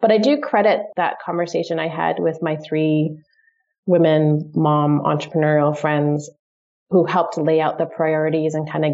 But 0.00 0.12
I 0.12 0.18
do 0.18 0.38
credit 0.38 0.82
that 0.96 1.16
conversation 1.24 1.80
I 1.80 1.88
had 1.88 2.20
with 2.20 2.38
my 2.40 2.56
three 2.56 3.18
women, 3.86 4.52
mom, 4.54 5.00
entrepreneurial 5.00 5.76
friends 5.76 6.30
who 6.90 7.06
helped 7.06 7.38
lay 7.38 7.60
out 7.60 7.78
the 7.78 7.86
priorities 7.86 8.54
and 8.54 8.70
kind 8.70 8.84
of 8.84 8.92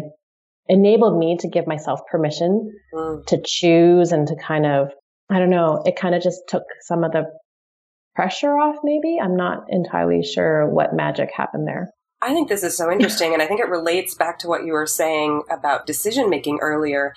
enabled 0.69 1.17
me 1.17 1.37
to 1.39 1.49
give 1.49 1.67
myself 1.67 2.01
permission 2.09 2.71
mm. 2.93 3.25
to 3.25 3.41
choose 3.45 4.11
and 4.11 4.27
to 4.27 4.35
kind 4.35 4.65
of, 4.65 4.91
I 5.29 5.39
don't 5.39 5.49
know, 5.49 5.81
it 5.85 5.95
kind 5.95 6.15
of 6.15 6.21
just 6.21 6.41
took 6.47 6.63
some 6.81 7.03
of 7.03 7.11
the 7.11 7.25
pressure 8.15 8.51
off, 8.57 8.77
maybe. 8.83 9.17
I'm 9.21 9.35
not 9.35 9.65
entirely 9.69 10.23
sure 10.23 10.67
what 10.67 10.93
magic 10.93 11.29
happened 11.35 11.67
there. 11.67 11.89
I 12.21 12.33
think 12.33 12.49
this 12.49 12.63
is 12.63 12.75
so 12.75 12.91
interesting. 12.91 13.33
and 13.33 13.41
I 13.41 13.47
think 13.47 13.59
it 13.59 13.69
relates 13.69 14.15
back 14.15 14.39
to 14.39 14.47
what 14.47 14.65
you 14.65 14.73
were 14.73 14.87
saying 14.87 15.43
about 15.51 15.85
decision 15.85 16.29
making 16.29 16.59
earlier. 16.61 17.13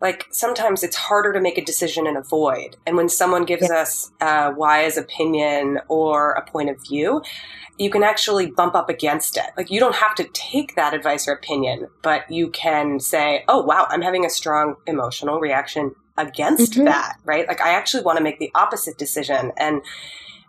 Like 0.00 0.26
sometimes 0.30 0.82
it's 0.82 0.96
harder 0.96 1.32
to 1.32 1.40
make 1.40 1.56
a 1.56 1.64
decision 1.64 2.06
in 2.06 2.16
a 2.16 2.22
void. 2.22 2.76
And 2.86 2.96
when 2.96 3.08
someone 3.08 3.44
gives 3.44 3.68
yeah. 3.70 3.78
us 3.80 4.10
a 4.20 4.52
wise 4.54 4.96
opinion 4.96 5.80
or 5.88 6.32
a 6.32 6.44
point 6.44 6.70
of 6.70 6.76
view, 6.82 7.22
you 7.78 7.90
can 7.90 8.02
actually 8.02 8.50
bump 8.50 8.74
up 8.74 8.88
against 8.88 9.36
it. 9.36 9.46
Like 9.56 9.70
you 9.70 9.80
don't 9.80 9.96
have 9.96 10.14
to 10.16 10.24
take 10.32 10.76
that 10.76 10.94
advice 10.94 11.26
or 11.26 11.32
opinion, 11.32 11.88
but 12.02 12.30
you 12.30 12.50
can 12.50 13.00
say, 13.00 13.44
oh, 13.48 13.62
wow, 13.62 13.86
I'm 13.88 14.02
having 14.02 14.24
a 14.24 14.30
strong 14.30 14.76
emotional 14.86 15.40
reaction 15.40 15.94
against 16.16 16.72
mm-hmm. 16.72 16.84
that, 16.84 17.16
right? 17.24 17.48
Like 17.48 17.60
I 17.60 17.70
actually 17.70 18.04
want 18.04 18.18
to 18.18 18.24
make 18.24 18.38
the 18.38 18.50
opposite 18.54 18.98
decision. 18.98 19.52
And 19.56 19.82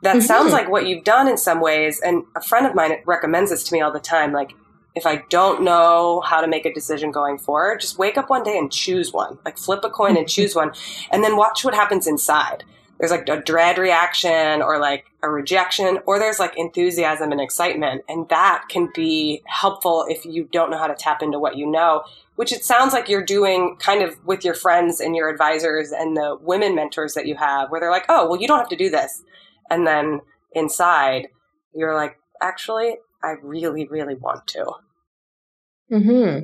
that 0.01 0.17
mm-hmm. 0.17 0.25
sounds 0.25 0.53
like 0.53 0.69
what 0.69 0.85
you've 0.85 1.03
done 1.03 1.27
in 1.27 1.37
some 1.37 1.61
ways. 1.61 1.99
And 1.99 2.23
a 2.35 2.41
friend 2.41 2.67
of 2.67 2.75
mine 2.75 2.97
recommends 3.05 3.49
this 3.49 3.63
to 3.63 3.73
me 3.73 3.81
all 3.81 3.91
the 3.91 3.99
time. 3.99 4.33
Like, 4.33 4.51
if 4.95 5.05
I 5.05 5.23
don't 5.29 5.63
know 5.63 6.21
how 6.21 6.41
to 6.41 6.47
make 6.47 6.65
a 6.65 6.73
decision 6.73 7.11
going 7.11 7.37
forward, 7.37 7.81
just 7.81 7.97
wake 7.97 8.17
up 8.17 8.29
one 8.29 8.43
day 8.43 8.57
and 8.57 8.71
choose 8.71 9.11
one. 9.11 9.37
Like, 9.45 9.57
flip 9.57 9.83
a 9.83 9.89
coin 9.89 10.17
and 10.17 10.27
choose 10.27 10.55
one, 10.55 10.71
and 11.11 11.23
then 11.23 11.37
watch 11.37 11.63
what 11.63 11.73
happens 11.73 12.07
inside. 12.07 12.63
There's 12.97 13.11
like 13.11 13.27
a 13.27 13.41
dread 13.41 13.77
reaction 13.77 14.61
or 14.61 14.79
like 14.79 15.05
a 15.21 15.29
rejection, 15.29 15.99
or 16.05 16.17
there's 16.17 16.39
like 16.39 16.57
enthusiasm 16.57 17.33
and 17.33 17.41
excitement. 17.41 18.03
And 18.07 18.29
that 18.29 18.65
can 18.69 18.89
be 18.95 19.43
helpful 19.45 20.05
if 20.07 20.25
you 20.25 20.47
don't 20.49 20.71
know 20.71 20.77
how 20.77 20.87
to 20.87 20.95
tap 20.95 21.21
into 21.21 21.37
what 21.37 21.57
you 21.57 21.69
know, 21.69 22.03
which 22.37 22.53
it 22.53 22.63
sounds 22.63 22.93
like 22.93 23.09
you're 23.09 23.25
doing 23.25 23.75
kind 23.79 24.01
of 24.01 24.15
with 24.25 24.45
your 24.45 24.53
friends 24.53 25.01
and 25.01 25.13
your 25.13 25.29
advisors 25.29 25.91
and 25.91 26.15
the 26.15 26.37
women 26.39 26.73
mentors 26.73 27.15
that 27.15 27.27
you 27.27 27.35
have, 27.35 27.69
where 27.69 27.81
they're 27.81 27.91
like, 27.91 28.05
oh, 28.07 28.29
well, 28.29 28.39
you 28.39 28.47
don't 28.47 28.59
have 28.59 28.69
to 28.69 28.77
do 28.77 28.89
this 28.89 29.23
and 29.69 29.85
then 29.85 30.21
inside 30.53 31.27
you're 31.73 31.95
like 31.95 32.17
actually 32.41 32.95
i 33.23 33.35
really 33.41 33.87
really 33.87 34.15
want 34.15 34.45
to 34.47 34.65
hmm 35.89 36.39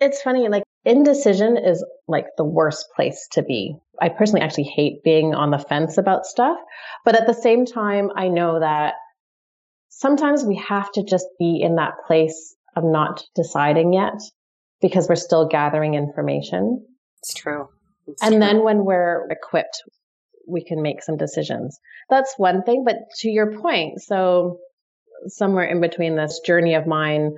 it's 0.00 0.22
funny 0.22 0.48
like 0.48 0.64
indecision 0.84 1.56
is 1.56 1.84
like 2.08 2.26
the 2.36 2.44
worst 2.44 2.86
place 2.94 3.28
to 3.32 3.42
be 3.42 3.74
i 4.00 4.08
personally 4.08 4.40
actually 4.40 4.64
hate 4.64 5.02
being 5.04 5.34
on 5.34 5.50
the 5.50 5.58
fence 5.58 5.98
about 5.98 6.26
stuff 6.26 6.58
but 7.04 7.14
at 7.14 7.26
the 7.26 7.34
same 7.34 7.64
time 7.64 8.08
i 8.16 8.28
know 8.28 8.60
that 8.60 8.94
sometimes 9.88 10.44
we 10.44 10.56
have 10.56 10.90
to 10.92 11.04
just 11.04 11.26
be 11.38 11.60
in 11.62 11.76
that 11.76 11.94
place 12.06 12.56
of 12.76 12.84
not 12.84 13.22
deciding 13.34 13.92
yet 13.92 14.20
because 14.80 15.08
we're 15.08 15.14
still 15.14 15.46
gathering 15.46 15.94
information 15.94 16.84
it's 17.18 17.34
true 17.34 17.68
it's 18.08 18.22
and 18.22 18.32
true. 18.32 18.40
then 18.40 18.64
when 18.64 18.84
we're 18.84 19.28
equipped 19.30 19.82
we 20.46 20.64
can 20.64 20.82
make 20.82 21.02
some 21.02 21.16
decisions. 21.16 21.78
That's 22.10 22.34
one 22.36 22.62
thing. 22.62 22.84
But 22.84 22.96
to 23.20 23.28
your 23.28 23.58
point, 23.58 24.00
so 24.02 24.58
somewhere 25.26 25.64
in 25.64 25.80
between 25.80 26.16
this 26.16 26.40
journey 26.44 26.74
of 26.74 26.86
mine, 26.86 27.32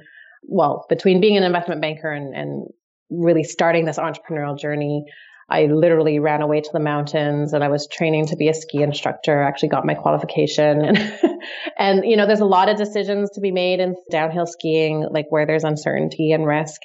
well, 0.49 0.87
between 0.89 1.21
being 1.21 1.37
an 1.37 1.43
investment 1.43 1.81
banker 1.81 2.11
and, 2.11 2.35
and 2.35 2.67
really 3.11 3.45
starting 3.45 3.85
this 3.85 3.99
entrepreneurial 3.99 4.59
journey, 4.59 5.05
I 5.49 5.67
literally 5.67 6.19
ran 6.19 6.41
away 6.41 6.61
to 6.63 6.71
the 6.73 6.81
mountains 6.81 7.53
and 7.53 7.63
I 7.63 7.69
was 7.69 7.87
training 7.87 8.27
to 8.29 8.37
be 8.37 8.49
a 8.49 8.55
ski 8.55 8.83
instructor. 8.83 9.43
I 9.43 9.49
actually 9.49 9.69
got 9.69 9.85
my 9.85 9.95
qualification 9.95 10.85
and, 10.85 11.19
and, 11.79 12.05
you 12.05 12.17
know, 12.17 12.27
there's 12.27 12.41
a 12.41 12.47
lot 12.47 12.69
of 12.69 12.79
decisions 12.79 13.31
to 13.35 13.41
be 13.41 13.51
made 13.51 13.81
in 13.81 13.95
downhill 14.11 14.47
skiing, 14.47 15.07
like 15.11 15.27
where 15.29 15.47
there's 15.47 15.65
uncertainty 15.65 16.33
and 16.33 16.47
risk. 16.47 16.81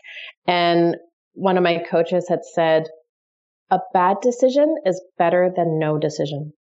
And 0.46 0.98
one 1.34 1.58
of 1.58 1.64
my 1.64 1.84
coaches 1.90 2.28
had 2.28 2.40
said, 2.54 2.88
a 3.72 3.80
bad 3.94 4.18
decision 4.22 4.76
is 4.86 5.02
better 5.18 5.52
than 5.56 5.80
no 5.80 5.98
decision. 5.98 6.54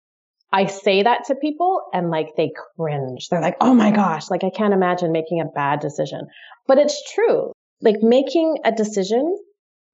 I 0.52 0.66
say 0.66 1.04
that 1.04 1.26
to 1.26 1.36
people 1.36 1.82
and 1.94 2.10
like 2.10 2.36
they 2.38 2.52
cringe. 2.76 3.28
They're 3.30 3.42
like, 3.42 3.58
oh 3.60 3.74
my 3.74 3.92
gosh, 3.92 4.30
like 4.30 4.44
I 4.44 4.50
can't 4.50 4.74
imagine 4.74 5.12
making 5.12 5.42
a 5.42 5.46
bad 5.46 5.80
decision. 5.80 6.28
But 6.68 6.78
it's 6.78 7.12
true. 7.14 7.52
Like 7.82 7.98
making 8.02 8.58
a 8.64 8.72
decision 8.72 9.38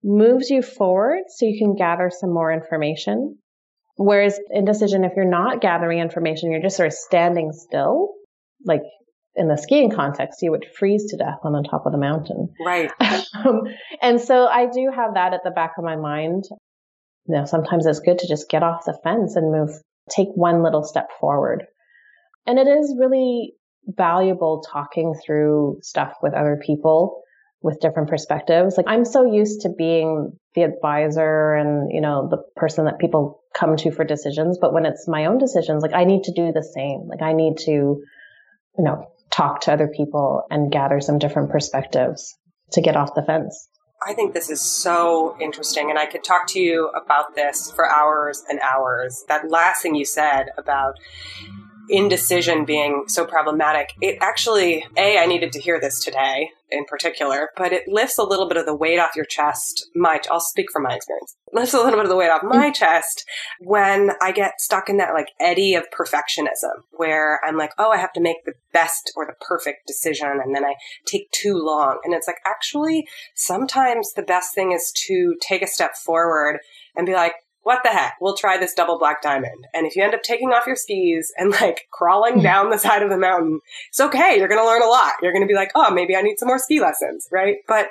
moves 0.04 0.50
you 0.50 0.62
forward 0.62 1.24
so 1.30 1.46
you 1.46 1.58
can 1.58 1.76
gather 1.76 2.12
some 2.14 2.32
more 2.32 2.52
information. 2.52 3.38
Whereas 3.96 4.40
indecision, 4.52 5.04
if 5.04 5.14
you're 5.16 5.30
not 5.30 5.62
gathering 5.62 6.00
information, 6.00 6.52
you're 6.52 6.62
just 6.62 6.78
sort 6.78 6.88
of 6.88 6.94
standing 6.94 7.52
still. 7.52 8.10
Like 8.66 8.84
in 9.36 9.48
the 9.48 9.58
skiing 9.58 9.92
context, 9.92 10.42
you 10.42 10.52
would 10.52 10.66
freeze 10.78 11.10
to 11.12 11.18
death 11.18 11.40
on 11.44 11.54
the 11.54 11.68
top 11.70 11.86
of 11.86 11.92
the 11.92 11.98
mountain. 11.98 12.54
Right. 12.64 12.92
um, 13.00 13.62
and 14.02 14.22
so 14.22 14.46
I 14.48 14.68
do 14.68 14.92
have 14.96 15.16
that 15.16 15.34
at 15.34 15.42
the 15.44 15.52
back 15.52 15.74
of 15.78 15.84
my 15.84 15.96
mind 15.96 16.46
you 17.28 17.36
know, 17.36 17.46
sometimes 17.46 17.86
it's 17.86 18.00
good 18.00 18.20
to 18.20 18.28
just 18.28 18.50
get 18.50 18.64
off 18.64 18.86
the 18.86 18.98
fence 19.04 19.36
and 19.36 19.52
move, 19.52 19.70
take 20.10 20.30
one 20.36 20.64
little 20.64 20.84
step 20.84 21.10
forward. 21.20 21.66
And 22.46 22.60
it 22.60 22.68
is 22.68 22.96
really 23.00 23.54
valuable 23.86 24.64
talking 24.72 25.14
through 25.26 25.80
stuff 25.82 26.14
with 26.22 26.34
other 26.34 26.60
people 26.64 27.22
with 27.62 27.80
different 27.80 28.10
perspectives. 28.10 28.76
Like 28.78 28.88
I'm 28.90 29.06
so 29.06 29.26
used 29.26 29.62
to 29.62 29.70
being 29.70 30.38
the 30.54 30.64
advisor 30.64 31.54
and, 31.54 31.92
you 31.92 32.02
know, 32.02 32.28
the 32.30 32.44
person 32.58 32.86
that 32.86 33.00
people 33.00 33.42
come 33.56 33.78
to 33.78 33.92
for 33.92 34.04
decisions. 34.04 34.58
But 34.60 34.74
when 34.74 34.86
it's 34.86 35.08
my 35.08 35.26
own 35.26 35.38
decisions, 35.38 35.82
like 35.82 35.94
I 35.94 36.04
need 36.04 36.24
to 36.24 36.34
do 36.34 36.52
the 36.52 36.64
same. 36.64 37.08
Like 37.08 37.22
I 37.22 37.32
need 37.32 37.58
to, 37.60 37.72
you 37.72 38.04
know, 38.78 39.08
talk 39.32 39.62
to 39.62 39.72
other 39.72 39.88
people 39.88 40.44
and 40.50 40.72
gather 40.72 41.00
some 41.00 41.20
different 41.20 41.52
perspectives 41.52 42.36
to 42.74 42.82
get 42.82 42.98
off 42.98 43.16
the 43.16 43.24
fence. 43.24 43.70
I 44.06 44.14
think 44.14 44.34
this 44.34 44.50
is 44.50 44.62
so 44.62 45.38
interesting, 45.40 45.90
and 45.90 45.98
I 45.98 46.06
could 46.06 46.24
talk 46.24 46.48
to 46.48 46.60
you 46.60 46.90
about 46.90 47.36
this 47.36 47.72
for 47.72 47.90
hours 47.90 48.44
and 48.50 48.60
hours. 48.60 49.24
That 49.28 49.50
last 49.50 49.82
thing 49.82 49.96
you 49.96 50.06
said 50.06 50.48
about 50.58 50.96
indecision 51.90 52.66
being 52.66 53.06
so 53.08 53.26
problematic, 53.26 53.94
it 54.02 54.18
actually, 54.22 54.86
A, 54.98 55.18
I 55.18 55.26
needed 55.26 55.52
to 55.54 55.60
hear 55.60 55.80
this 55.80 56.04
today 56.04 56.50
in 56.72 56.86
particular, 56.86 57.50
but 57.56 57.72
it 57.72 57.88
lifts 57.88 58.18
a 58.18 58.24
little 58.24 58.48
bit 58.48 58.58
of 58.58 58.66
the 58.66 58.76
weight 58.76 59.00
off 59.00 59.16
your 59.16 59.26
chest. 59.26 59.90
My, 59.96 60.20
I'll 60.32 60.40
speak 60.40 60.72
from 60.72 60.84
my 60.84 60.96
experience. 60.96 61.36
It 61.48 61.56
lifts 61.56 61.74
a 61.74 61.78
little 61.78 61.94
bit 61.94 62.06
of 62.06 62.10
the 62.10 62.16
weight 62.16 62.30
off 62.30 62.42
my 62.44 62.72
mm. 62.72 62.74
chest 62.74 63.26
when 63.60 64.12
I 64.22 64.32
get 64.32 64.60
stuck 64.60 64.90
in 64.90 64.98
that 64.98 65.14
like 65.14 65.28
eddy 65.40 65.76
of 65.76 65.84
perfectionism 65.92 66.84
where 66.92 67.40
I'm 67.46 67.58
like, 67.58 67.74
oh, 67.78 67.92
I 67.92 67.98
have 67.98 68.14
to 68.14 68.22
make 68.22 68.44
the 68.46 68.54
best 68.74 69.12
or 69.16 69.26
the 69.26 69.36
perfect 69.40 69.88
decision. 69.88 70.40
And 70.44 70.56
then 70.56 70.66
I 70.66 70.76
take 71.06 71.32
too 71.32 71.56
long. 71.56 72.00
And 72.04 72.14
it's 72.14 72.28
like, 72.28 72.40
actually, 72.46 73.08
sometimes 73.36 74.14
the 74.14 74.24
best 74.24 74.54
thing 74.54 74.72
is 74.72 74.92
to 75.08 75.36
take 75.42 75.62
a 75.62 75.68
step 75.68 75.96
forward 75.96 76.60
and 76.96 77.06
be 77.06 77.14
like, 77.14 77.34
what 77.62 77.80
the 77.84 77.90
heck? 77.90 78.16
We'll 78.20 78.36
try 78.36 78.58
this 78.58 78.74
double 78.74 79.00
black 79.00 79.22
diamond. 79.22 79.68
And 79.74 79.88
if 79.88 79.96
you 79.96 80.04
end 80.04 80.14
up 80.14 80.22
taking 80.22 80.50
off 80.50 80.68
your 80.68 80.76
skis 80.76 81.32
and 81.38 81.52
like 81.62 81.88
crawling 81.92 82.36
hmm. 82.36 82.42
down 82.42 82.70
the 82.70 82.78
side 82.78 83.04
of 83.04 83.10
the 83.10 83.18
mountain, 83.18 83.60
it's 83.90 84.02
okay. 84.02 84.38
You're 84.38 84.50
going 84.50 84.62
to 84.62 84.68
learn 84.68 84.84
a 84.84 84.88
lot. 84.88 85.14
You're 85.22 85.32
going 85.32 85.44
to 85.44 85.52
be 85.52 85.56
like, 85.56 85.72
oh, 85.76 85.92
maybe 85.92 86.16
I 86.16 86.22
need 86.22 86.38
some 86.38 86.48
more 86.48 86.60
ski 86.60 86.82
lessons, 86.82 87.28
right? 87.32 87.58
But 87.68 87.88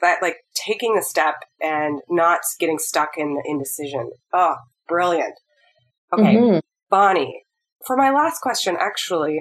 that 0.00 0.18
like 0.20 0.36
taking 0.54 0.94
the 0.94 1.02
step 1.02 1.36
and 1.60 2.00
not 2.08 2.40
getting 2.60 2.78
stuck 2.78 3.12
in 3.16 3.34
the 3.34 3.42
indecision. 3.46 4.10
Oh, 4.32 4.56
brilliant. 4.88 5.34
Okay. 6.12 6.36
Mm-hmm. 6.36 6.58
Bonnie, 6.90 7.44
for 7.86 7.96
my 7.96 8.10
last 8.10 8.40
question, 8.40 8.76
actually, 8.78 9.40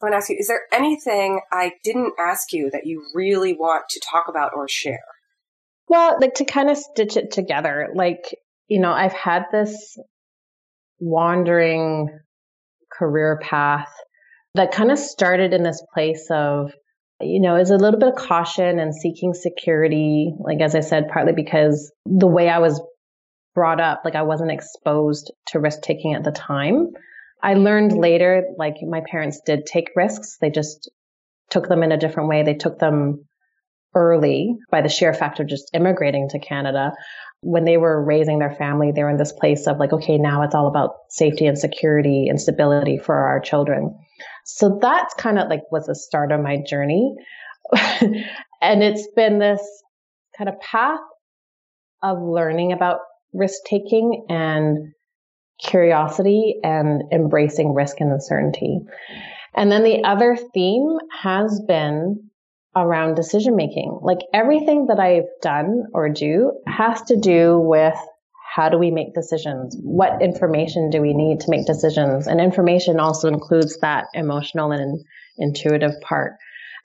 I 0.00 0.06
want 0.06 0.12
to 0.12 0.16
ask 0.16 0.28
you, 0.28 0.36
is 0.38 0.48
there 0.48 0.62
anything 0.72 1.40
I 1.50 1.72
didn't 1.82 2.12
ask 2.18 2.52
you 2.52 2.70
that 2.72 2.86
you 2.86 3.02
really 3.14 3.54
want 3.54 3.84
to 3.90 4.00
talk 4.10 4.26
about 4.28 4.52
or 4.54 4.68
share? 4.68 4.98
Well, 5.88 6.18
like 6.20 6.34
to 6.34 6.44
kind 6.44 6.68
of 6.68 6.76
stitch 6.76 7.16
it 7.16 7.30
together, 7.30 7.88
like 7.94 8.36
you 8.68 8.80
know, 8.80 8.92
I've 8.92 9.12
had 9.12 9.44
this 9.52 9.96
wandering 10.98 12.08
career 12.92 13.38
path 13.40 13.92
that 14.54 14.72
kind 14.72 14.90
of 14.90 14.98
started 14.98 15.52
in 15.52 15.62
this 15.62 15.82
place 15.94 16.26
of 16.30 16.72
you 17.20 17.40
know, 17.40 17.56
is 17.56 17.70
a 17.70 17.76
little 17.76 17.98
bit 17.98 18.10
of 18.10 18.16
caution 18.16 18.78
and 18.78 18.94
seeking 18.94 19.32
security. 19.32 20.34
Like, 20.38 20.60
as 20.60 20.74
I 20.74 20.80
said, 20.80 21.08
partly 21.08 21.32
because 21.32 21.92
the 22.04 22.26
way 22.26 22.48
I 22.48 22.58
was 22.58 22.82
brought 23.54 23.80
up, 23.80 24.02
like 24.04 24.14
I 24.14 24.22
wasn't 24.22 24.50
exposed 24.50 25.32
to 25.48 25.60
risk 25.60 25.80
taking 25.80 26.14
at 26.14 26.24
the 26.24 26.30
time. 26.30 26.90
I 27.42 27.54
learned 27.54 27.96
later, 27.96 28.44
like 28.58 28.76
my 28.82 29.02
parents 29.10 29.40
did 29.44 29.66
take 29.66 29.90
risks. 29.94 30.38
They 30.40 30.50
just 30.50 30.90
took 31.50 31.68
them 31.68 31.82
in 31.82 31.92
a 31.92 31.98
different 31.98 32.28
way. 32.28 32.42
They 32.42 32.54
took 32.54 32.78
them 32.78 33.26
early 33.94 34.56
by 34.70 34.82
the 34.82 34.88
sheer 34.88 35.14
fact 35.14 35.40
of 35.40 35.46
just 35.46 35.70
immigrating 35.72 36.28
to 36.30 36.38
Canada. 36.38 36.92
When 37.40 37.64
they 37.64 37.76
were 37.76 38.02
raising 38.02 38.38
their 38.38 38.54
family, 38.54 38.92
they 38.92 39.02
were 39.02 39.10
in 39.10 39.16
this 39.16 39.32
place 39.32 39.66
of 39.66 39.78
like, 39.78 39.92
okay, 39.92 40.18
now 40.18 40.42
it's 40.42 40.54
all 40.54 40.66
about 40.66 40.94
safety 41.10 41.46
and 41.46 41.58
security 41.58 42.26
and 42.28 42.40
stability 42.40 42.98
for 42.98 43.14
our 43.14 43.40
children. 43.40 43.96
So 44.44 44.78
that's 44.80 45.14
kind 45.14 45.38
of 45.38 45.48
like 45.48 45.60
was 45.70 45.86
the 45.86 45.94
start 45.94 46.32
of 46.32 46.40
my 46.40 46.58
journey. 46.66 47.14
and 48.00 48.82
it's 48.82 49.08
been 49.14 49.38
this 49.38 49.60
kind 50.36 50.48
of 50.48 50.60
path 50.60 51.00
of 52.02 52.18
learning 52.20 52.72
about 52.72 53.00
risk 53.32 53.60
taking 53.68 54.26
and 54.28 54.92
curiosity 55.58 56.56
and 56.62 57.02
embracing 57.12 57.74
risk 57.74 58.00
and 58.00 58.12
uncertainty. 58.12 58.80
And 59.54 59.72
then 59.72 59.82
the 59.82 60.04
other 60.04 60.36
theme 60.36 60.98
has 61.22 61.62
been 61.66 62.30
around 62.76 63.14
decision 63.14 63.56
making. 63.56 63.98
Like 64.02 64.18
everything 64.34 64.86
that 64.88 65.00
I've 65.00 65.24
done 65.40 65.84
or 65.94 66.10
do 66.10 66.52
has 66.66 67.00
to 67.04 67.16
do 67.16 67.58
with 67.58 67.96
how 68.54 68.68
do 68.68 68.78
we 68.78 68.90
make 68.90 69.14
decisions? 69.14 69.76
What 69.82 70.22
information 70.22 70.88
do 70.90 71.02
we 71.02 71.12
need 71.12 71.40
to 71.40 71.50
make 71.50 71.66
decisions? 71.66 72.26
And 72.26 72.40
information 72.40 73.00
also 73.00 73.28
includes 73.28 73.78
that 73.80 74.06
emotional 74.14 74.72
and 74.72 75.04
intuitive 75.36 75.92
part. 76.00 76.32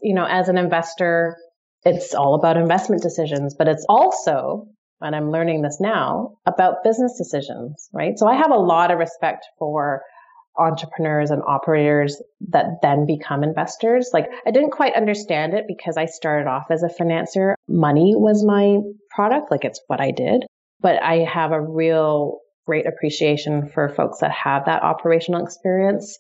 You 0.02 0.16
know, 0.16 0.26
as 0.26 0.50
an 0.50 0.58
investor, 0.58 1.38
it's 1.84 2.14
all 2.14 2.36
about 2.36 2.58
investment 2.58 3.02
decisions, 3.02 3.56
but 3.58 3.68
it's 3.68 3.86
also, 3.88 4.68
and 5.02 5.16
I'm 5.16 5.32
learning 5.32 5.62
this 5.62 5.80
now, 5.80 6.38
about 6.46 6.84
business 6.84 7.18
decisions, 7.18 7.90
right? 7.94 8.18
So 8.18 8.28
I 8.28 8.36
have 8.36 8.52
a 8.52 8.56
lot 8.56 8.92
of 8.92 9.00
respect 9.00 9.46
for 9.58 10.02
entrepreneurs 10.58 11.32
and 11.32 11.42
operators 11.48 12.22
that 12.50 12.66
then 12.82 13.06
become 13.06 13.44
investors. 13.44 14.10
Like 14.14 14.30
I 14.46 14.52
didn't 14.52 14.72
quite 14.72 14.96
understand 14.96 15.54
it 15.54 15.66
because 15.68 15.98
I 15.98 16.06
started 16.06 16.48
off 16.48 16.66
as 16.70 16.84
a 16.84 16.90
financier. 16.90 17.56
Money 17.68 18.14
was 18.16 18.46
my 18.46 18.80
product. 19.10 19.50
Like 19.50 19.64
it's 19.64 19.82
what 19.88 20.02
I 20.02 20.12
did 20.12 20.46
but 20.82 21.02
I 21.02 21.20
have 21.20 21.52
a 21.52 21.62
real 21.62 22.40
great 22.66 22.86
appreciation 22.88 23.70
for 23.70 23.90
folks 23.90 24.20
that 24.20 24.32
have 24.32 24.66
that 24.66 24.84
operational 24.84 25.44
experience 25.44 26.18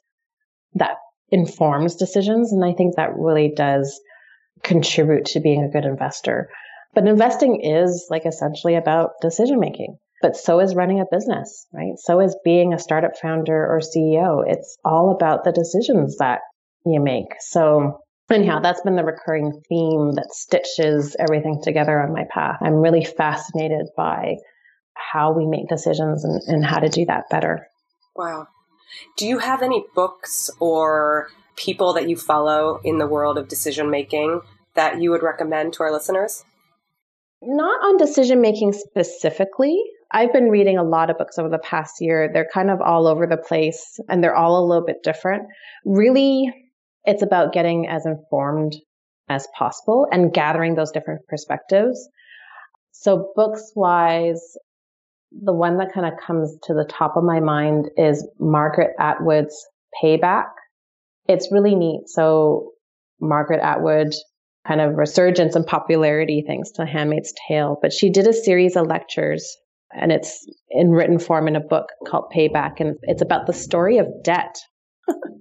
that 0.75 0.97
informs 1.29 1.95
decisions. 1.95 2.53
And 2.53 2.63
I 2.63 2.73
think 2.73 2.95
that 2.95 3.15
really 3.15 3.53
does 3.55 3.99
contribute 4.63 5.25
to 5.25 5.39
being 5.39 5.63
a 5.63 5.69
good 5.69 5.85
investor. 5.85 6.49
But 6.93 7.07
investing 7.07 7.61
is 7.61 8.07
like 8.09 8.25
essentially 8.25 8.75
about 8.75 9.11
decision 9.21 9.59
making, 9.59 9.97
but 10.21 10.35
so 10.35 10.59
is 10.59 10.75
running 10.75 10.99
a 10.99 11.05
business, 11.09 11.67
right? 11.73 11.97
So 11.97 12.19
is 12.19 12.35
being 12.43 12.73
a 12.73 12.79
startup 12.79 13.17
founder 13.17 13.65
or 13.65 13.79
CEO. 13.79 14.43
It's 14.45 14.77
all 14.83 15.11
about 15.11 15.43
the 15.43 15.51
decisions 15.51 16.17
that 16.17 16.41
you 16.85 16.99
make. 16.99 17.27
So 17.39 18.01
anyhow, 18.29 18.59
that's 18.59 18.81
been 18.81 18.95
the 18.95 19.03
recurring 19.03 19.61
theme 19.69 20.13
that 20.13 20.33
stitches 20.33 21.15
everything 21.19 21.61
together 21.63 22.01
on 22.01 22.13
my 22.13 22.25
path. 22.29 22.57
I'm 22.61 22.75
really 22.75 23.05
fascinated 23.05 23.87
by 23.95 24.35
how 24.93 25.31
we 25.31 25.45
make 25.45 25.67
decisions 25.67 26.23
and, 26.23 26.41
and 26.47 26.65
how 26.65 26.79
to 26.79 26.89
do 26.89 27.05
that 27.05 27.29
better. 27.29 27.67
Wow. 28.15 28.47
Do 29.17 29.25
you 29.25 29.39
have 29.39 29.61
any 29.61 29.85
books 29.95 30.49
or 30.59 31.29
people 31.55 31.93
that 31.93 32.09
you 32.09 32.17
follow 32.17 32.79
in 32.83 32.97
the 32.97 33.07
world 33.07 33.37
of 33.37 33.47
decision 33.47 33.89
making 33.89 34.41
that 34.73 35.01
you 35.01 35.11
would 35.11 35.23
recommend 35.23 35.73
to 35.73 35.83
our 35.83 35.91
listeners? 35.91 36.43
Not 37.41 37.83
on 37.83 37.97
decision 37.97 38.41
making 38.41 38.73
specifically. 38.73 39.81
I've 40.11 40.33
been 40.33 40.49
reading 40.49 40.77
a 40.77 40.83
lot 40.83 41.09
of 41.09 41.17
books 41.17 41.39
over 41.39 41.49
the 41.49 41.57
past 41.57 41.95
year. 41.99 42.29
They're 42.31 42.49
kind 42.53 42.69
of 42.69 42.81
all 42.81 43.07
over 43.07 43.25
the 43.25 43.37
place 43.37 43.99
and 44.09 44.23
they're 44.23 44.35
all 44.35 44.63
a 44.63 44.67
little 44.67 44.85
bit 44.85 45.03
different. 45.03 45.43
Really, 45.85 46.53
it's 47.05 47.23
about 47.23 47.53
getting 47.53 47.87
as 47.87 48.05
informed 48.05 48.75
as 49.29 49.47
possible 49.57 50.07
and 50.11 50.33
gathering 50.33 50.75
those 50.75 50.91
different 50.91 51.21
perspectives. 51.27 52.07
So 52.91 53.31
books 53.35 53.71
wise, 53.75 54.41
the 55.31 55.53
one 55.53 55.77
that 55.77 55.93
kind 55.93 56.05
of 56.05 56.19
comes 56.19 56.57
to 56.63 56.73
the 56.73 56.85
top 56.89 57.15
of 57.15 57.23
my 57.23 57.39
mind 57.39 57.89
is 57.97 58.27
Margaret 58.39 58.91
Atwood's 58.99 59.65
Payback. 60.03 60.49
It's 61.27 61.51
really 61.51 61.75
neat. 61.75 62.07
So 62.07 62.71
Margaret 63.19 63.61
Atwood 63.61 64.13
kind 64.67 64.81
of 64.81 64.95
resurgence 64.95 65.55
and 65.55 65.65
popularity 65.65 66.43
thanks 66.45 66.71
to 66.71 66.85
Handmaid's 66.85 67.33
Tale, 67.47 67.77
but 67.81 67.93
she 67.93 68.09
did 68.09 68.27
a 68.27 68.33
series 68.33 68.75
of 68.75 68.87
lectures 68.87 69.57
and 69.93 70.11
it's 70.11 70.47
in 70.69 70.91
written 70.91 71.19
form 71.19 71.47
in 71.47 71.55
a 71.55 71.61
book 71.61 71.87
called 72.07 72.31
Payback 72.35 72.79
and 72.79 72.95
it's 73.03 73.21
about 73.21 73.47
the 73.47 73.53
story 73.53 73.97
of 73.97 74.07
debt. 74.23 74.55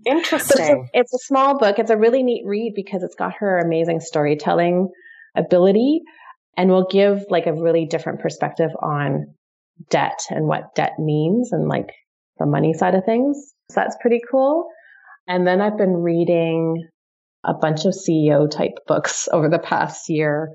Interesting. 0.07 0.57
it's, 0.59 0.71
a, 0.71 0.99
it's 1.01 1.14
a 1.14 1.18
small 1.27 1.59
book. 1.59 1.79
It's 1.79 1.91
a 1.91 1.97
really 1.97 2.23
neat 2.23 2.45
read 2.47 2.73
because 2.75 3.03
it's 3.03 3.14
got 3.14 3.35
her 3.39 3.59
amazing 3.59 4.01
storytelling 4.01 4.89
ability 5.37 6.01
and 6.57 6.71
will 6.71 6.87
give 6.91 7.25
like 7.29 7.47
a 7.47 7.53
really 7.53 7.87
different 7.87 8.21
perspective 8.21 8.71
on 8.83 9.27
debt 9.89 10.18
and 10.31 10.47
what 10.47 10.75
debt 10.75 10.93
means 10.99 11.53
and 11.53 11.68
like 11.68 11.93
the 12.39 12.47
money 12.47 12.73
side 12.73 12.95
of 12.95 13.05
things. 13.05 13.53
So 13.71 13.81
that's 13.81 13.97
pretty 14.01 14.21
cool. 14.31 14.66
And 15.29 15.47
then 15.47 15.61
I've 15.61 15.79
been 15.79 15.95
reading 15.95 16.89
a 17.45 17.55
bunch 17.55 17.84
of 17.84 17.95
CEO 17.95 18.51
type 18.51 18.78
books 18.86 19.28
over 19.32 19.49
the 19.49 19.59
past 19.59 20.09
year. 20.09 20.51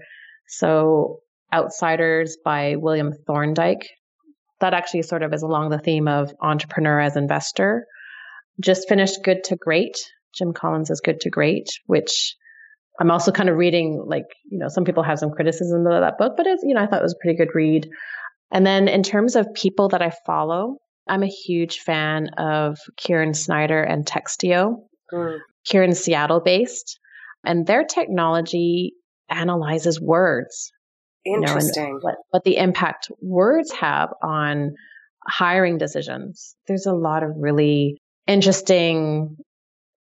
So 0.48 1.20
Outsiders 1.54 2.38
by 2.44 2.76
William 2.76 3.14
Thorndike. 3.26 3.88
That 4.60 4.74
actually 4.74 5.04
sort 5.04 5.24
of 5.24 5.34
is 5.34 5.44
along 5.44 5.70
the 5.70 5.80
theme 5.80 6.08
of 6.08 6.34
entrepreneur 6.42 7.00
as 7.00 7.16
investor. 7.16 7.86
Just 8.60 8.90
finished 8.90 9.24
Good 9.24 9.44
to 9.46 9.56
Great. 9.56 9.96
Jim 10.34 10.54
Collins 10.54 10.90
is 10.90 11.02
Good 11.02 11.22
to 11.22 11.30
Great, 11.30 11.70
which 11.86 12.36
I'm 13.00 13.12
also 13.12 13.32
kind 13.32 13.50
of 13.50 13.58
reading, 13.58 14.04
like, 14.06 14.26
you 14.50 14.58
know, 14.58 14.68
some 14.70 14.86
people 14.86 15.04
have 15.04 15.20
some 15.20 15.32
criticism 15.32 15.86
of 15.86 16.02
that 16.02 16.18
book, 16.18 16.34
but 16.36 16.48
it's, 16.48 16.64
you 16.64 16.74
know, 16.74 16.82
I 16.82 16.88
thought 16.88 17.00
it 17.00 17.04
was 17.04 17.14
a 17.14 17.24
pretty 17.24 17.38
good 17.38 17.54
read. 17.54 17.90
And 18.52 18.66
then 18.66 18.88
in 18.88 19.04
terms 19.04 19.36
of 19.36 19.54
people 19.54 19.90
that 19.90 20.02
I 20.02 20.12
follow, 20.26 20.78
I'm 21.08 21.24
a 21.24 21.28
huge 21.28 21.80
fan 21.80 22.30
of 22.38 22.80
Kieran 22.98 23.34
Snyder 23.34 23.82
and 23.82 24.06
Textio. 24.06 24.78
Mm. 25.14 25.40
Kieran's 25.66 26.00
Seattle 26.00 26.40
based, 26.40 27.00
and 27.44 27.66
their 27.66 27.84
technology 27.84 28.94
analyzes 29.30 30.00
words. 30.00 30.72
Interesting. 31.26 31.86
You 31.86 31.94
know, 31.94 32.00
what, 32.02 32.16
what 32.30 32.44
the 32.44 32.58
impact 32.58 33.10
words 33.22 33.72
have 33.74 34.10
on 34.22 34.76
hiring 35.28 35.78
decisions. 35.78 36.56
There's 36.68 36.86
a 36.86 36.94
lot 36.94 37.24
of 37.24 37.32
really 37.36 37.98
interesting 38.28 39.36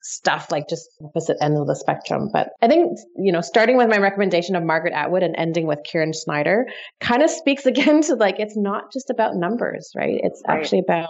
stuff 0.02 0.52
like 0.52 0.68
just 0.68 0.86
opposite 1.02 1.38
end 1.40 1.56
of 1.56 1.66
the 1.66 1.74
spectrum. 1.74 2.28
But 2.30 2.50
I 2.60 2.68
think, 2.68 2.98
you 3.16 3.32
know, 3.32 3.40
starting 3.40 3.78
with 3.78 3.88
my 3.88 3.96
recommendation 3.96 4.54
of 4.54 4.62
Margaret 4.62 4.92
Atwood 4.92 5.22
and 5.22 5.34
ending 5.36 5.66
with 5.66 5.80
Kieran 5.82 6.12
Snyder 6.12 6.66
kind 7.00 7.22
of 7.22 7.30
speaks 7.30 7.64
again 7.66 8.02
to 8.02 8.14
like, 8.14 8.38
it's 8.38 8.56
not 8.56 8.92
just 8.92 9.08
about 9.08 9.34
numbers, 9.34 9.90
right? 9.96 10.20
It's 10.22 10.42
right. 10.46 10.58
actually 10.58 10.80
about 10.80 11.08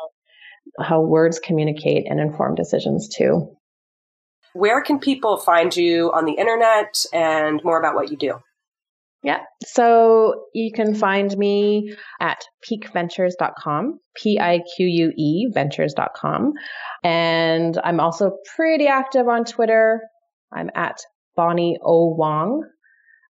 how 0.80 1.00
words 1.00 1.40
communicate 1.40 2.06
and 2.08 2.20
inform 2.20 2.54
decisions 2.54 3.08
too. 3.08 3.56
Where 4.54 4.82
can 4.82 4.98
people 4.98 5.36
find 5.36 5.76
you 5.76 6.10
on 6.12 6.24
the 6.24 6.32
internet 6.32 7.04
and 7.12 7.60
more 7.64 7.78
about 7.78 7.94
what 7.94 8.10
you 8.10 8.16
do? 8.16 8.38
Yeah. 9.24 9.40
So 9.64 10.44
you 10.52 10.70
can 10.70 10.94
find 10.94 11.36
me 11.36 11.94
at 12.20 12.44
piqueventures.com, 12.62 13.98
P 14.22 14.38
I 14.38 14.60
Q 14.76 14.86
U 14.86 15.12
E 15.16 15.50
ventures.com. 15.52 16.52
And 17.02 17.78
I'm 17.82 18.00
also 18.00 18.32
pretty 18.54 18.86
active 18.86 19.26
on 19.26 19.44
Twitter. 19.44 20.02
I'm 20.52 20.70
at 20.74 20.98
Bonnie 21.36 21.78
O 21.82 22.14
Wong. 22.14 22.64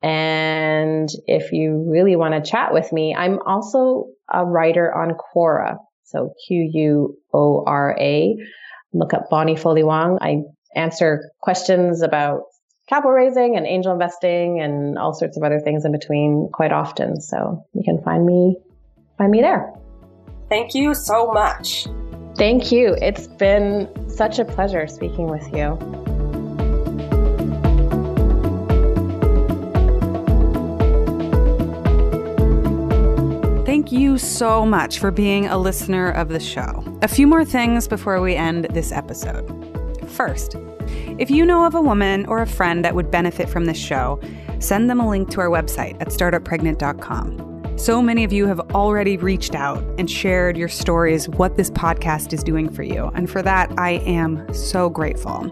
And 0.03 1.09
if 1.27 1.53
you 1.53 1.87
really 1.89 2.17
want 2.17 2.35
to 2.35 2.51
chat 2.51 2.75
with 2.75 2.93
me, 2.93 3.15
I'm 3.15 3.39
also 3.47 4.07
a 4.33 4.45
writer 4.45 4.93
on 4.93 5.13
Quora. 5.15 5.77
So 6.03 6.35
Q 6.47 6.71
U 6.75 7.17
O 7.33 7.63
R 7.67 7.97
A. 8.01 8.35
Look 8.93 9.15
up 9.15 9.31
Bonnie 9.31 9.57
Foley 9.57 9.85
Wong. 9.85 10.19
I 10.21 10.43
answer 10.77 11.31
questions 11.41 12.03
about 12.03 12.43
capital 12.89 13.13
raising 13.13 13.57
and 13.57 13.67
angel 13.67 13.93
investing 13.93 14.61
and 14.61 14.99
all 14.99 15.15
sorts 15.15 15.37
of 15.37 15.43
other 15.43 15.61
things 15.61 15.85
in 15.85 15.93
between 15.93 16.49
quite 16.53 16.73
often. 16.73 17.21
So 17.21 17.65
you 17.73 17.83
can 17.85 18.03
find 18.03 18.27
me 18.27 18.57
find 19.19 19.31
me 19.31 19.41
there. 19.41 19.73
Thank 20.49 20.75
you 20.75 20.95
so 20.95 21.33
much. 21.33 21.87
Thank 22.37 22.73
you. 22.73 22.97
It's 23.01 23.27
been 23.27 23.89
such 24.09 24.39
a 24.39 24.45
pleasure 24.45 24.87
speaking 24.87 25.29
with 25.29 25.47
you. 25.55 25.79
Thank 33.65 33.93
you 33.93 34.19
so 34.19 34.65
much 34.65 34.99
for 34.99 35.11
being 35.11 35.47
a 35.47 35.59
listener 35.59 36.11
of 36.11 36.29
the 36.29 36.41
show. 36.41 36.85
A 37.03 37.09
few 37.09 37.27
more 37.27 37.45
things 37.45 37.89
before 37.89 38.21
we 38.21 38.35
end 38.35 38.67
this 38.71 38.93
episode. 38.93 39.64
First, 40.15 40.57
If 41.19 41.31
you 41.31 41.45
know 41.45 41.65
of 41.65 41.75
a 41.75 41.81
woman 41.81 42.25
or 42.27 42.41
a 42.41 42.47
friend 42.47 42.85
that 42.85 42.95
would 42.95 43.11
benefit 43.11 43.49
from 43.49 43.65
this 43.65 43.77
show, 43.79 44.21
send 44.61 44.89
them 44.89 45.01
a 45.01 45.09
link 45.09 45.31
to 45.31 45.41
our 45.41 45.49
website 45.49 46.01
at 46.01 46.09
startuppregnant.com. 46.09 47.79
So 47.79 48.01
many 48.01 48.23
of 48.23 48.33
you 48.33 48.47
have 48.47 48.61
already 48.73 49.17
reached 49.17 49.57
out 49.57 49.83
and 49.99 50.09
shared 50.09 50.57
your 50.57 50.69
stories, 50.69 51.29
what 51.29 51.57
this 51.57 51.71
podcast 51.71 52.33
is 52.33 52.45
doing 52.45 52.71
for 52.71 52.85
you. 52.85 53.11
And 53.15 53.29
for 53.29 53.43
that, 53.43 53.73
I 53.77 53.93
am 54.07 54.53
so 54.55 54.89
grateful. 54.89 55.51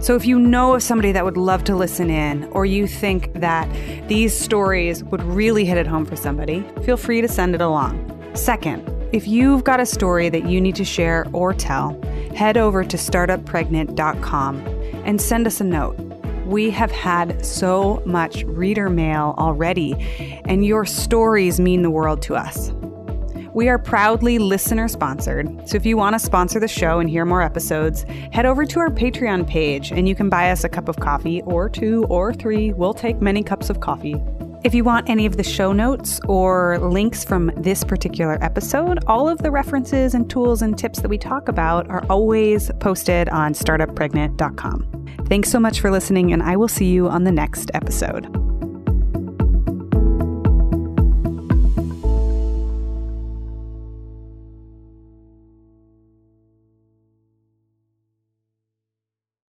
So 0.00 0.16
if 0.16 0.24
you 0.24 0.38
know 0.38 0.74
of 0.74 0.82
somebody 0.82 1.12
that 1.12 1.26
would 1.26 1.36
love 1.36 1.64
to 1.64 1.76
listen 1.76 2.08
in, 2.08 2.44
or 2.52 2.64
you 2.64 2.86
think 2.86 3.30
that 3.34 3.68
these 4.08 4.34
stories 4.38 5.04
would 5.04 5.22
really 5.22 5.66
hit 5.66 5.76
it 5.76 5.86
home 5.86 6.06
for 6.06 6.16
somebody, 6.16 6.64
feel 6.84 6.96
free 6.96 7.20
to 7.20 7.28
send 7.28 7.54
it 7.54 7.60
along. 7.60 8.06
Second, 8.34 8.88
if 9.12 9.28
you've 9.28 9.64
got 9.64 9.80
a 9.80 9.86
story 9.86 10.30
that 10.30 10.46
you 10.46 10.60
need 10.60 10.76
to 10.76 10.84
share 10.84 11.26
or 11.32 11.52
tell, 11.52 12.00
head 12.34 12.56
over 12.56 12.84
to 12.84 12.96
startuppregnant.com 12.96 14.66
and 15.04 15.20
send 15.20 15.46
us 15.46 15.60
a 15.60 15.64
note. 15.64 15.98
We 16.46 16.70
have 16.70 16.90
had 16.90 17.44
so 17.46 18.02
much 18.04 18.42
reader 18.44 18.90
mail 18.90 19.34
already, 19.38 19.94
and 20.46 20.64
your 20.64 20.84
stories 20.84 21.60
mean 21.60 21.82
the 21.82 21.90
world 21.90 22.22
to 22.22 22.34
us. 22.34 22.72
We 23.52 23.68
are 23.68 23.78
proudly 23.78 24.38
listener 24.38 24.86
sponsored, 24.86 25.68
so 25.68 25.76
if 25.76 25.84
you 25.84 25.96
want 25.96 26.14
to 26.14 26.18
sponsor 26.20 26.60
the 26.60 26.68
show 26.68 27.00
and 27.00 27.10
hear 27.10 27.24
more 27.24 27.42
episodes, 27.42 28.02
head 28.32 28.46
over 28.46 28.64
to 28.64 28.80
our 28.80 28.90
Patreon 28.90 29.46
page 29.46 29.90
and 29.90 30.08
you 30.08 30.14
can 30.14 30.28
buy 30.28 30.50
us 30.50 30.62
a 30.62 30.68
cup 30.68 30.88
of 30.88 30.98
coffee 30.98 31.42
or 31.42 31.68
two 31.68 32.04
or 32.08 32.32
three. 32.32 32.72
We'll 32.72 32.94
take 32.94 33.20
many 33.20 33.42
cups 33.42 33.68
of 33.68 33.80
coffee. 33.80 34.22
If 34.62 34.74
you 34.74 34.84
want 34.84 35.08
any 35.08 35.24
of 35.24 35.38
the 35.38 35.42
show 35.42 35.72
notes 35.72 36.20
or 36.28 36.78
links 36.78 37.24
from 37.24 37.50
this 37.56 37.82
particular 37.82 38.36
episode, 38.44 38.98
all 39.06 39.26
of 39.26 39.38
the 39.38 39.50
references 39.50 40.12
and 40.12 40.28
tools 40.28 40.60
and 40.60 40.76
tips 40.76 41.00
that 41.00 41.08
we 41.08 41.16
talk 41.16 41.48
about 41.48 41.88
are 41.88 42.04
always 42.10 42.70
posted 42.78 43.30
on 43.30 43.54
startuppregnant.com. 43.54 45.06
Thanks 45.26 45.50
so 45.50 45.60
much 45.60 45.80
for 45.80 45.90
listening, 45.90 46.32
and 46.32 46.42
I 46.42 46.56
will 46.56 46.68
see 46.68 46.90
you 46.90 47.08
on 47.08 47.24
the 47.24 47.32
next 47.32 47.70
episode. 47.72 48.49